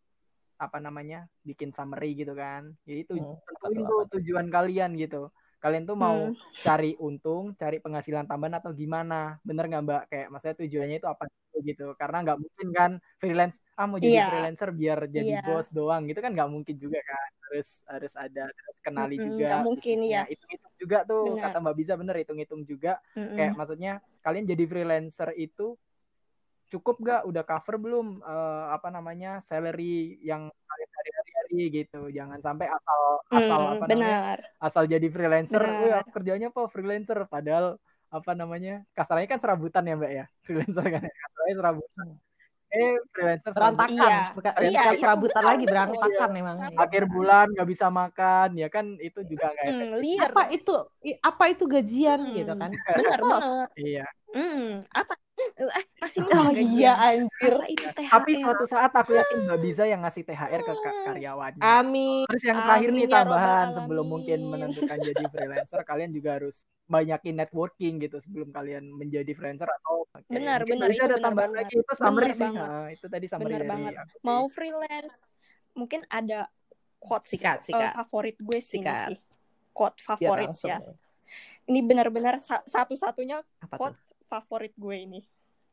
apa 0.62 0.78
namanya 0.78 1.26
bikin 1.42 1.74
summary 1.74 2.14
gitu 2.14 2.38
kan. 2.38 2.70
Jadi 2.86 3.00
itu 3.10 3.14
Hmm, 3.18 3.34
tentuin 3.50 3.82
betul, 3.82 3.90
tuh 3.90 4.02
tujuan 4.20 4.48
kalian 4.54 4.92
gitu 5.00 5.34
kalian 5.62 5.86
tuh 5.86 5.94
mau 5.96 6.18
Hmm. 6.28 6.36
cari 6.66 6.92
untung 6.98 7.54
cari 7.54 7.78
penghasilan 7.78 8.26
tambahan 8.26 8.58
atau 8.58 8.74
gimana 8.74 9.38
bener 9.46 9.70
nggak 9.70 9.84
Mbak 9.86 10.02
kayak 10.10 10.28
maksudnya 10.34 10.58
tujuannya 10.58 10.98
itu 10.98 11.08
apa 11.08 11.24
gitu 11.62 11.94
karena 11.94 12.18
nggak 12.26 12.40
mungkin 12.42 12.68
kan 12.74 12.92
freelance 13.22 13.62
ah 13.78 13.86
mau 13.86 14.02
jadi 14.02 14.18
Iya. 14.18 14.26
freelancer 14.28 14.70
biar 14.74 15.00
jadi 15.14 15.32
Iya. 15.38 15.46
bos 15.46 15.68
doang 15.70 16.10
gitu 16.10 16.20
kan 16.20 16.34
nggak 16.34 16.50
mungkin 16.50 16.76
juga 16.82 17.00
kan 17.06 17.30
harus 17.46 17.68
harus 17.86 18.14
ada 18.18 18.44
harus 18.50 18.80
kenali 18.82 19.16
Mm-mm, 19.22 19.28
juga 19.30 19.46
nggak 19.46 19.62
mungkin, 19.70 19.98
bisnisnya. 20.02 20.10
iya. 20.10 20.22
hitung-hitung 20.34 20.74
juga 20.82 20.98
tuh 21.06 21.22
Benar. 21.30 21.44
kata 21.46 21.58
Mbak 21.62 21.76
Bisa 21.78 21.94
bener 22.02 22.16
hitung-hitung 22.18 22.62
juga 22.66 22.92
Mm-mm. 23.14 23.36
kayak 23.38 23.54
maksudnya 23.54 23.92
kalian 24.26 24.46
jadi 24.50 24.64
freelancer 24.66 25.30
itu 25.38 25.78
cukup 26.72 26.96
gak 27.04 27.22
udah 27.28 27.44
cover 27.44 27.76
belum 27.78 28.08
eh, 28.24 28.66
apa 28.72 28.88
namanya 28.90 29.44
salary 29.44 30.18
yang 30.24 30.48
kalian 30.48 30.91
hari-hari 31.52 31.76
gitu 31.84 31.98
jangan 32.18 32.40
sampai 32.48 32.68
asal 32.76 33.00
asal 33.38 33.62
Hmm, 33.62 33.74
apa 33.74 33.86
namanya 33.92 34.18
benar 34.20 34.40
asal 34.64 34.84
jadi 34.94 35.08
freelancer 35.16 35.62
Benar. 35.62 35.82
"Wih, 35.82 35.94
aku 36.00 36.10
kerjanya 36.16 36.46
apa 36.52 36.62
freelancer 36.74 37.18
padahal 37.34 37.66
apa 38.16 38.32
namanya 38.40 38.72
kasarnya 38.98 39.28
kan 39.32 39.40
serabutan 39.44 39.84
ya 39.90 39.94
mbak 40.00 40.12
ya 40.20 40.24
freelancer 40.46 40.86
kan 40.94 41.02
ya 41.08 41.14
kasarnya 41.24 41.56
serabutan 41.60 42.08
eh 42.76 42.92
freelancer 43.14 43.52
Berantakan. 43.56 43.92
serabutan. 43.98 44.12
Iya. 44.12 44.16
Bukan, 44.38 44.54
Iya, 44.64 44.82
iya, 44.96 44.96
serabutan 45.02 45.44
lagi, 45.50 45.64
berantakan 45.72 46.32
emang. 46.42 46.58
akhir 46.84 47.04
bulan 47.14 47.46
nggak 47.54 47.70
bisa 47.74 47.88
makan 48.00 48.50
ya 48.62 48.68
kan 48.76 48.86
itu 49.08 49.20
juga 49.32 49.46
nggak 49.54 49.66
Hmm, 49.66 50.00
liar 50.02 50.32
Apa 50.32 50.42
itu? 50.56 50.72
Apa 51.28 51.44
itu 51.52 51.64
gajian 51.74 52.20
Hmm. 52.22 52.36
gitu 52.38 52.54
kan? 52.62 52.72
benar 52.96 53.20
benar 53.30 53.68
iya 53.80 54.04
Hmm, 54.32 54.80
apa 54.92 55.14
eh 55.42 55.86
masih 56.00 56.22
Oh 56.24 56.54
iya 56.54 56.94
anjir. 56.96 57.52
apa 57.52 57.66
itu 57.68 57.84
THR 57.84 58.12
tapi 58.14 58.32
suatu 58.38 58.64
saat 58.64 58.92
aku 58.94 59.12
yakin 59.18 59.38
mbak 59.44 59.60
bisa 59.60 59.84
yang 59.84 60.02
ngasih 60.06 60.24
THR 60.24 60.62
ke 60.62 60.74
ka- 60.78 61.00
karyawannya 61.10 61.62
Amin. 61.62 62.24
Terus 62.30 62.44
yang 62.46 62.60
terakhir 62.62 62.90
nih 62.90 63.06
Amin 63.06 63.12
ya 63.12 63.18
tambahan 63.18 63.66
Rabbal 63.66 63.76
sebelum 63.82 64.06
mungkin 64.08 64.40
menentukan 64.48 64.98
jadi 65.02 65.24
freelancer 65.28 65.82
kalian 65.82 66.12
juga 66.14 66.30
harus 66.38 66.56
banyakin 66.86 67.36
networking 67.36 67.94
gitu 68.00 68.18
sebelum 68.22 68.50
kalian 68.52 68.84
menjadi 68.88 69.32
freelancer 69.34 69.68
atau 69.68 70.06
Oke, 70.12 70.28
Benar, 70.28 70.64
mungkin 70.64 70.76
benar, 70.76 70.90
itu 70.92 71.02
ada 71.02 71.08
benar 71.10 71.24
tambahan 71.24 71.52
banget. 71.52 71.60
lagi 71.64 71.74
itu 71.80 71.94
summary 71.96 72.22
Benar 72.22 72.36
sih 72.36 72.44
banget. 72.44 72.68
Nah, 72.68 72.88
itu 72.92 73.06
tadi 73.08 73.26
summary 73.32 73.48
Benar 73.50 73.62
dari 73.64 73.72
banget. 73.72 73.94
aku 73.96 74.16
mau 74.22 74.44
freelance 74.52 75.16
mungkin 75.72 76.02
ada 76.08 76.40
quotes 77.00 77.30
Sikat, 77.32 77.58
eh, 77.64 77.66
sikat. 77.72 77.92
favorit 77.96 78.36
gue 78.38 78.60
sih 78.60 78.78
ini 78.78 78.86
Sikat. 78.86 79.08
sih 79.08 79.18
quote 79.72 79.98
Biar 79.98 80.06
favorit 80.06 80.48
langsung. 80.52 80.70
ya 80.70 80.78
ini 81.64 81.80
benar-benar 81.80 82.44
sa- 82.44 82.66
satu-satunya 82.68 83.40
quote 83.72 83.96
favorit 84.32 84.72
gue 84.80 84.96
ini. 84.96 85.22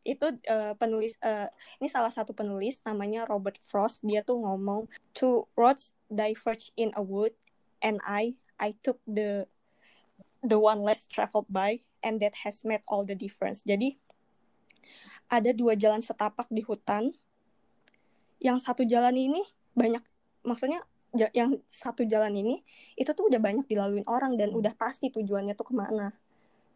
Itu 0.03 0.35
eh, 0.43 0.75
penulis 0.75 1.15
eh, 1.23 1.47
ini 1.79 1.87
salah 1.87 2.11
satu 2.11 2.35
penulis 2.35 2.83
namanya 2.83 3.23
Robert 3.31 3.63
Frost. 3.63 4.03
Dia 4.03 4.27
tuh 4.27 4.43
ngomong 4.43 4.91
two 5.15 5.47
roads 5.55 5.95
diverge 6.11 6.75
in 6.75 6.91
a 6.99 7.03
wood 7.05 7.31
and 7.79 8.03
I 8.03 8.35
I 8.59 8.75
took 8.83 8.99
the 9.07 9.47
the 10.43 10.59
one 10.59 10.83
less 10.83 11.07
traveled 11.07 11.47
by 11.47 11.79
and 12.03 12.19
that 12.19 12.43
has 12.43 12.67
made 12.67 12.83
all 12.91 13.07
the 13.07 13.15
difference. 13.15 13.63
Jadi 13.63 13.95
ada 15.29 15.55
dua 15.55 15.79
jalan 15.79 16.03
setapak 16.03 16.51
di 16.51 16.65
hutan. 16.67 17.15
Yang 18.39 18.71
satu 18.71 18.83
jalan 18.87 19.15
ini 19.15 19.43
banyak 19.75 20.03
maksudnya 20.47 20.83
yang 21.15 21.59
satu 21.67 22.05
jalan 22.05 22.37
ini 22.37 22.63
itu 22.95 23.11
tuh 23.17 23.33
udah 23.33 23.41
banyak 23.41 23.65
dilaluin 23.67 24.05
orang 24.07 24.37
dan 24.37 24.53
udah 24.53 24.77
pasti 24.77 25.11
tujuannya 25.11 25.57
tuh 25.59 25.73
ke 25.73 25.75
mana. 25.75 26.15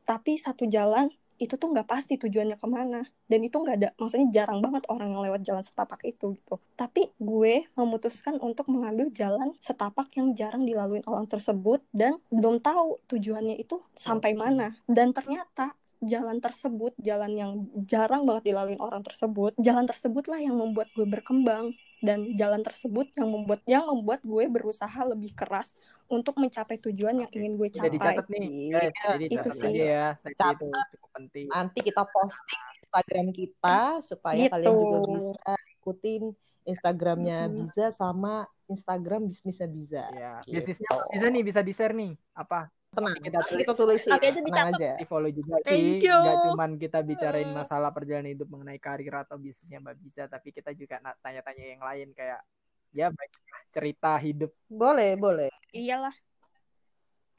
Tapi 0.02 0.34
satu 0.34 0.66
jalan 0.66 1.12
itu 1.42 1.58
tuh 1.58 1.74
nggak 1.74 1.90
pasti 1.90 2.14
tujuannya 2.14 2.54
ke 2.54 2.66
mana. 2.70 3.02
Dan 3.26 3.42
itu 3.42 3.58
nggak 3.58 3.76
ada 3.82 3.88
maksudnya 3.98 4.28
jarang 4.30 4.62
banget 4.62 4.86
orang 4.86 5.10
yang 5.10 5.22
lewat 5.26 5.42
jalan 5.42 5.64
setapak 5.66 5.98
itu 6.06 6.38
gitu. 6.38 6.62
Tapi 6.78 7.10
gue 7.18 7.66
memutuskan 7.74 8.38
untuk 8.38 8.70
mengambil 8.70 9.10
jalan 9.10 9.50
setapak 9.58 10.14
yang 10.14 10.30
jarang 10.38 10.62
dilalui 10.62 11.02
orang 11.10 11.26
tersebut 11.26 11.82
dan 11.90 12.22
belum 12.30 12.62
tahu 12.62 13.02
tujuannya 13.10 13.58
itu 13.58 13.82
sampai 13.98 14.38
mana. 14.38 14.78
Dan 14.86 15.10
ternyata 15.10 15.74
jalan 16.02 16.38
tersebut 16.38 16.92
jalan 16.98 17.32
yang 17.32 17.52
jarang 17.84 18.22
banget 18.22 18.50
dilalui 18.50 18.76
orang 18.76 19.00
tersebut 19.00 19.54
jalan 19.56 19.84
tersebutlah 19.84 20.36
yang 20.36 20.54
membuat 20.54 20.90
gue 20.92 21.04
berkembang 21.04 21.70
dan 21.98 22.34
jalan 22.34 22.60
tersebut 22.60 23.14
yang 23.14 23.30
membuat 23.30 23.62
yang 23.64 23.86
membuat 23.86 24.18
gue 24.20 24.44
berusaha 24.46 24.98
lebih 25.06 25.30
keras 25.32 25.78
untuk 26.06 26.34
mencapai 26.34 26.74
tujuan 26.80 27.14
yang 27.16 27.30
ingin 27.30 27.54
gue 27.54 27.68
capai 27.70 27.90
dicatat 27.90 28.26
nih 28.26 28.42
Iya, 28.42 28.78
guys 28.82 28.92
jadi 29.14 29.24
itu 29.30 29.48
sih. 29.52 29.66
aja 29.68 29.82
ya 29.86 30.06
Catat. 30.34 30.58
itu 30.58 30.66
cukup 30.92 31.10
penting 31.14 31.46
Nanti 31.48 31.78
kita 31.80 32.02
posting 32.04 32.60
Instagram 32.82 33.26
kita 33.30 33.78
supaya 34.02 34.36
Gitu. 34.36 34.50
kalian 34.50 34.74
juga 34.74 34.98
bisa 35.08 35.52
ikutin 35.78 36.22
Instagramnya 36.64 37.38
Mhm. 37.44 37.54
Biza 37.64 37.86
sama 37.90 38.34
Instagram 38.66 39.26
bisnisnya 39.26 39.66
Biza. 39.66 40.04
ya 40.10 40.32
Gitu. 40.42 40.58
bisnisnya 40.58 40.90
bisa 41.08 41.26
nih 41.28 41.42
bisa 41.42 41.60
di 41.60 41.72
share 41.72 41.92
nih 41.92 42.12
apa 42.32 42.66
Tenang, 42.92 43.16
kita 43.24 43.40
tulis 43.72 44.04
kita. 44.04 44.20
Nanti 44.20 44.26
aja 44.28 44.40
Tenang 44.44 44.68
aja. 44.76 44.90
di 45.00 45.06
follow 45.08 45.32
juga 45.32 45.56
Thank 45.64 46.04
sih 46.04 46.04
you. 46.04 46.12
nggak 46.12 46.36
cuman 46.44 46.70
kita 46.76 46.98
bicarain 47.00 47.48
masalah 47.48 47.88
perjalanan 47.88 48.36
hidup 48.36 48.48
mengenai 48.52 48.76
karir 48.76 49.14
atau 49.16 49.40
bisnisnya 49.40 49.80
Mbak 49.80 49.96
Bisa 49.98 50.22
tapi 50.28 50.52
kita 50.52 50.76
juga 50.76 51.00
tanya-tanya 51.24 51.64
yang 51.72 51.80
lain 51.80 52.08
kayak 52.12 52.44
ya 52.92 53.08
banyak 53.08 53.40
cerita 53.72 54.12
hidup 54.20 54.52
Boleh, 54.68 55.16
boleh. 55.16 55.48
iyalah 55.72 56.12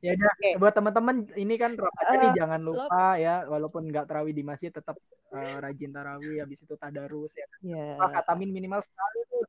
ya 0.01 0.18
udah 0.18 0.32
Oke. 0.36 0.49
buat 0.58 0.74
teman-teman 0.74 1.16
ini 1.38 1.56
kan 1.56 1.78
Ramadan 1.78 2.18
nih 2.18 2.28
Eh, 2.28 2.36
jangan 2.36 2.60
lupa 2.60 3.06
ya 3.16 3.36
walaupun 3.45 3.88
nggak 3.88 4.10
terawih 4.10 4.34
di 4.34 4.43
masjid 4.43 4.68
tetap 4.68 4.97
eh, 5.32 5.56
rajin 5.62 5.93
tarawih 5.93 6.43
habis 6.43 6.60
itu 6.60 6.74
tadarus 6.76 7.32
ya 7.38 7.45
Ya. 7.62 7.95
Wah, 8.01 8.10
katamin 8.12 8.49
minimal 8.49 8.82
sekali 8.82 9.20
tuh 9.30 9.45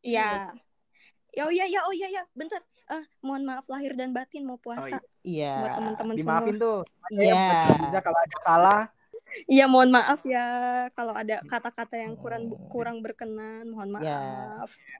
Iya. 0.00 0.54
Ya 1.30 1.42
oh 1.44 1.52
iya 1.52 1.66
ya 1.68 1.80
oh 1.84 1.92
iya 1.92 2.08
ya 2.08 2.22
bentar. 2.32 2.62
Eh 2.88 3.04
mohon 3.20 3.44
maaf 3.44 3.68
lahir 3.68 3.92
dan 3.92 4.14
batin 4.14 4.46
mau 4.46 4.56
puasa 4.56 4.96
Iya. 4.96 4.98
Buat 5.22 5.70
teman-teman 5.76 6.14
semua. 6.14 6.24
dimaafin 6.40 6.56
tuh 6.56 6.78
Iya. 7.10 7.34
ya, 7.34 7.76
bisa 7.82 7.98
kalau 8.00 8.18
ada 8.18 8.38
salah 8.40 8.82
Iya 9.46 9.70
mohon 9.70 9.94
maaf 9.94 10.26
ya 10.26 10.46
kalau 10.90 11.14
ada 11.14 11.38
kata-kata 11.46 11.94
yang 11.94 12.18
kurang 12.18 12.50
Hmm. 12.50 12.66
kurang 12.66 12.96
berkenan 12.98 13.70
mohon 13.70 13.94
maaf. 13.94 14.02
Ya. 14.02 14.98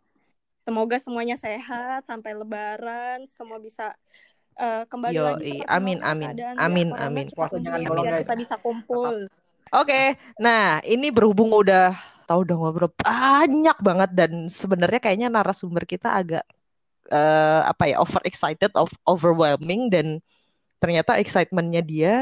Semoga 0.62 1.03
semuanya 1.03 1.35
sehat 1.35 2.07
sampai 2.07 2.39
lebaran 2.39 3.27
semua 3.35 3.59
bisa 3.59 3.91
eh, 4.55 4.85
kembali 4.87 5.16
Yoi, 5.16 5.25
lagi 5.25 5.55
seperti 5.57 5.73
amin, 5.73 5.99
amin, 6.05 6.29
amin, 6.55 6.89
corona 6.93 7.07
amin. 7.09 7.27
Puasa 7.33 7.57
jangan 7.59 7.81
bolong, 7.81 8.05
guys. 8.07 8.23
kita 8.23 8.35
bisa 8.37 8.55
kumpul. 8.61 9.14
Oke, 9.73 10.01
nah 10.37 10.79
ini 10.85 11.09
berhubung 11.09 11.51
udah 11.51 11.97
tahu 12.29 12.47
udah 12.47 12.55
ngobrol 12.55 12.91
banyak 12.95 13.77
banget 13.81 14.11
dan 14.14 14.31
sebenarnya 14.47 15.01
kayaknya 15.01 15.27
narasumber 15.27 15.83
kita 15.83 16.12
agak 16.12 16.45
eh, 17.11 17.61
apa 17.66 17.84
ya 17.90 17.96
over 18.00 18.22
excited, 18.24 18.72
of 18.78 18.90
overwhelming 19.04 19.90
dan 19.92 20.22
ternyata 20.80 21.20
excitementnya 21.20 21.82
dia 21.84 22.14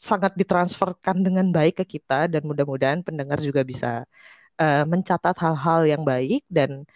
sangat 0.00 0.32
ditransferkan 0.38 1.20
dengan 1.20 1.52
baik 1.52 1.84
ke 1.84 1.98
kita 1.98 2.30
dan 2.30 2.42
mudah-mudahan 2.46 3.04
pendengar 3.04 3.40
juga 3.42 3.60
bisa 3.66 4.04
eh, 4.60 4.84
mencatat 4.86 5.36
hal-hal 5.36 5.80
yang 5.88 6.02
baik 6.06 6.44
dan 6.48 6.86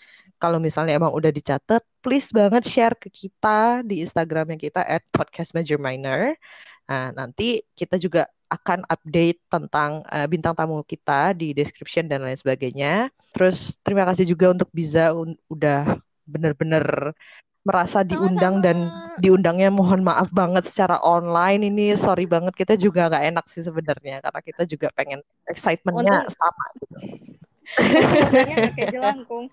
kalau 0.44 0.60
misalnya 0.60 0.98
emang 1.00 1.14
udah 1.14 1.32
dicatat, 1.32 1.80
please 2.04 2.28
banget 2.28 2.68
share 2.68 2.92
ke 2.98 3.08
kita 3.08 3.80
di 3.80 4.04
Instagramnya 4.04 4.60
kita 4.60 4.84
at 4.84 5.00
podcast 5.08 5.56
major 5.56 5.80
minor. 5.80 6.36
Nah, 6.84 7.16
nanti 7.16 7.64
kita 7.72 7.96
juga 7.96 8.28
akan 8.52 8.84
update 8.86 9.40
tentang 9.48 10.04
uh, 10.04 10.28
bintang 10.28 10.52
tamu 10.52 10.84
kita 10.84 11.32
di 11.32 11.56
description 11.56 12.04
dan 12.06 12.22
lain 12.22 12.36
sebagainya. 12.36 13.08
Terus 13.32 13.80
terima 13.80 14.04
kasih 14.04 14.28
juga 14.28 14.52
untuk 14.52 14.68
Biza 14.68 15.16
un- 15.16 15.38
udah 15.48 15.96
bener-bener 16.24 17.12
merasa 17.64 18.04
diundang 18.04 18.60
dan 18.60 18.92
diundangnya 19.16 19.72
mohon 19.72 20.04
maaf 20.04 20.28
banget 20.28 20.68
secara 20.68 21.00
online 21.00 21.72
ini 21.72 21.96
sorry 21.96 22.28
banget 22.28 22.52
kita 22.52 22.76
juga 22.76 23.08
nggak 23.08 23.24
enak 23.32 23.44
sih 23.48 23.64
sebenarnya 23.64 24.20
karena 24.20 24.40
kita 24.44 24.62
juga 24.68 24.92
pengen 24.92 25.24
excitementnya 25.48 26.28
sama 26.28 26.64
gitu. 26.76 26.96
Jelangkung. 28.92 29.48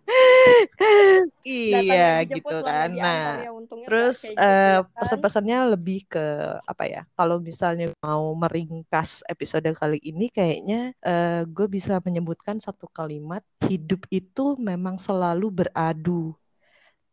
iya 1.48 2.20
gitu 2.28 2.58
kan. 2.64 2.92
Nah, 2.92 3.48
ya, 3.48 3.52
Terus 3.88 4.28
eh, 4.28 4.36
gitu, 4.36 4.44
ya 4.44 4.84
kan? 4.84 4.92
pesan-pesannya 5.00 5.58
lebih 5.80 6.12
ke 6.12 6.26
apa 6.68 6.84
ya? 6.88 7.02
Kalau 7.16 7.40
misalnya 7.40 7.96
mau 8.04 8.36
meringkas 8.36 9.24
episode 9.32 9.72
kali 9.72 10.04
ini, 10.04 10.28
kayaknya 10.28 10.92
eh, 11.00 11.48
gue 11.48 11.68
bisa 11.72 12.04
menyebutkan 12.04 12.60
satu 12.60 12.92
kalimat: 12.92 13.42
hidup 13.64 14.04
itu 14.12 14.60
memang 14.60 15.00
selalu 15.00 15.64
beradu, 15.64 16.36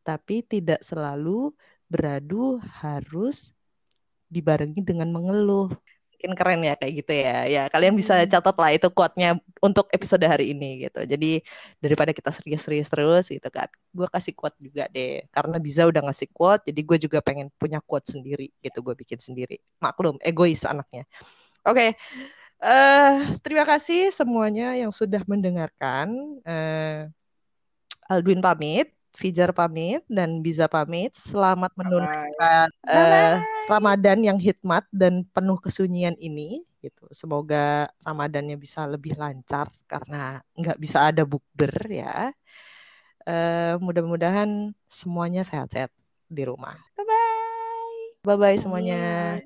tapi 0.09 0.40
tidak 0.52 0.80
selalu 0.80 1.52
beradu 1.92 2.56
harus 2.80 3.52
dibarengi 4.32 4.80
dengan 4.80 5.09
mengeluh. 5.12 5.68
Mungkin 6.18 6.32
keren 6.34 6.61
ya 6.66 6.74
kayak 6.80 6.94
gitu 7.04 7.12
ya. 7.14 7.36
Ya 7.46 7.62
kalian 7.70 7.94
bisa 8.00 8.14
Hmm. 8.24 8.30
catat 8.32 8.56
lah 8.59 8.70
itu 8.74 8.88
quote-nya 8.90 9.38
untuk 9.62 9.86
episode 9.94 10.24
hari 10.26 10.50
ini 10.56 10.88
gitu. 10.88 11.00
Jadi 11.06 11.44
daripada 11.84 12.11
kita 12.16 12.30
serius-serius 12.34 12.88
terus 12.90 13.24
gitu 13.30 13.48
kan. 13.52 13.68
Gue 13.94 14.09
kasih 14.11 14.34
quote 14.34 14.56
juga 14.59 14.90
deh. 14.90 15.22
Karena 15.30 15.56
Biza 15.62 15.86
udah 15.86 16.02
ngasih 16.11 16.28
quote, 16.34 16.62
jadi 16.68 16.80
gue 16.88 16.98
juga 17.06 17.18
pengen 17.22 17.48
punya 17.61 17.78
quote 17.84 18.09
sendiri 18.11 18.50
gitu. 18.64 18.78
Gue 18.82 18.94
bikin 18.98 19.20
sendiri. 19.22 19.62
Maklum, 19.84 20.18
egois 20.24 20.64
anaknya. 20.66 21.04
Oke. 21.68 21.94
eh 22.62 23.16
terima 23.46 23.64
kasih 23.66 24.11
semuanya 24.11 24.74
yang 24.80 24.90
sudah 24.90 25.22
mendengarkan. 25.30 26.09
Eh 26.48 27.06
Aldwin 28.11 28.40
pamit, 28.42 28.97
Fijar 29.19 29.51
pamit, 29.51 30.07
dan 30.07 30.39
Biza 30.39 30.71
pamit. 30.71 31.11
Selamat 31.19 31.75
menunaikan 31.75 32.71
eh, 32.87 33.35
Ramadan 33.66 34.23
yang 34.23 34.39
hikmat 34.39 34.87
dan 34.95 35.27
penuh 35.35 35.59
kesunyian 35.59 36.14
ini. 36.23 36.62
Gitu. 36.79 37.03
Semoga 37.11 37.91
Ramadannya 38.07 38.55
bisa 38.55 38.87
lebih 38.87 39.19
lancar 39.19 39.75
karena 39.91 40.39
nggak 40.55 40.79
bisa 40.79 41.11
ada 41.11 41.27
bukber 41.27 41.75
ya. 41.91 42.31
Eh, 43.27 43.75
mudah-mudahan 43.83 44.71
semuanya 44.87 45.43
sehat-sehat 45.43 45.91
di 46.31 46.47
rumah. 46.47 46.79
Bye-bye. 46.95 48.23
Bye 48.23 48.39
bye 48.39 48.55
semuanya. 48.55 49.03
Amin. 49.03 49.37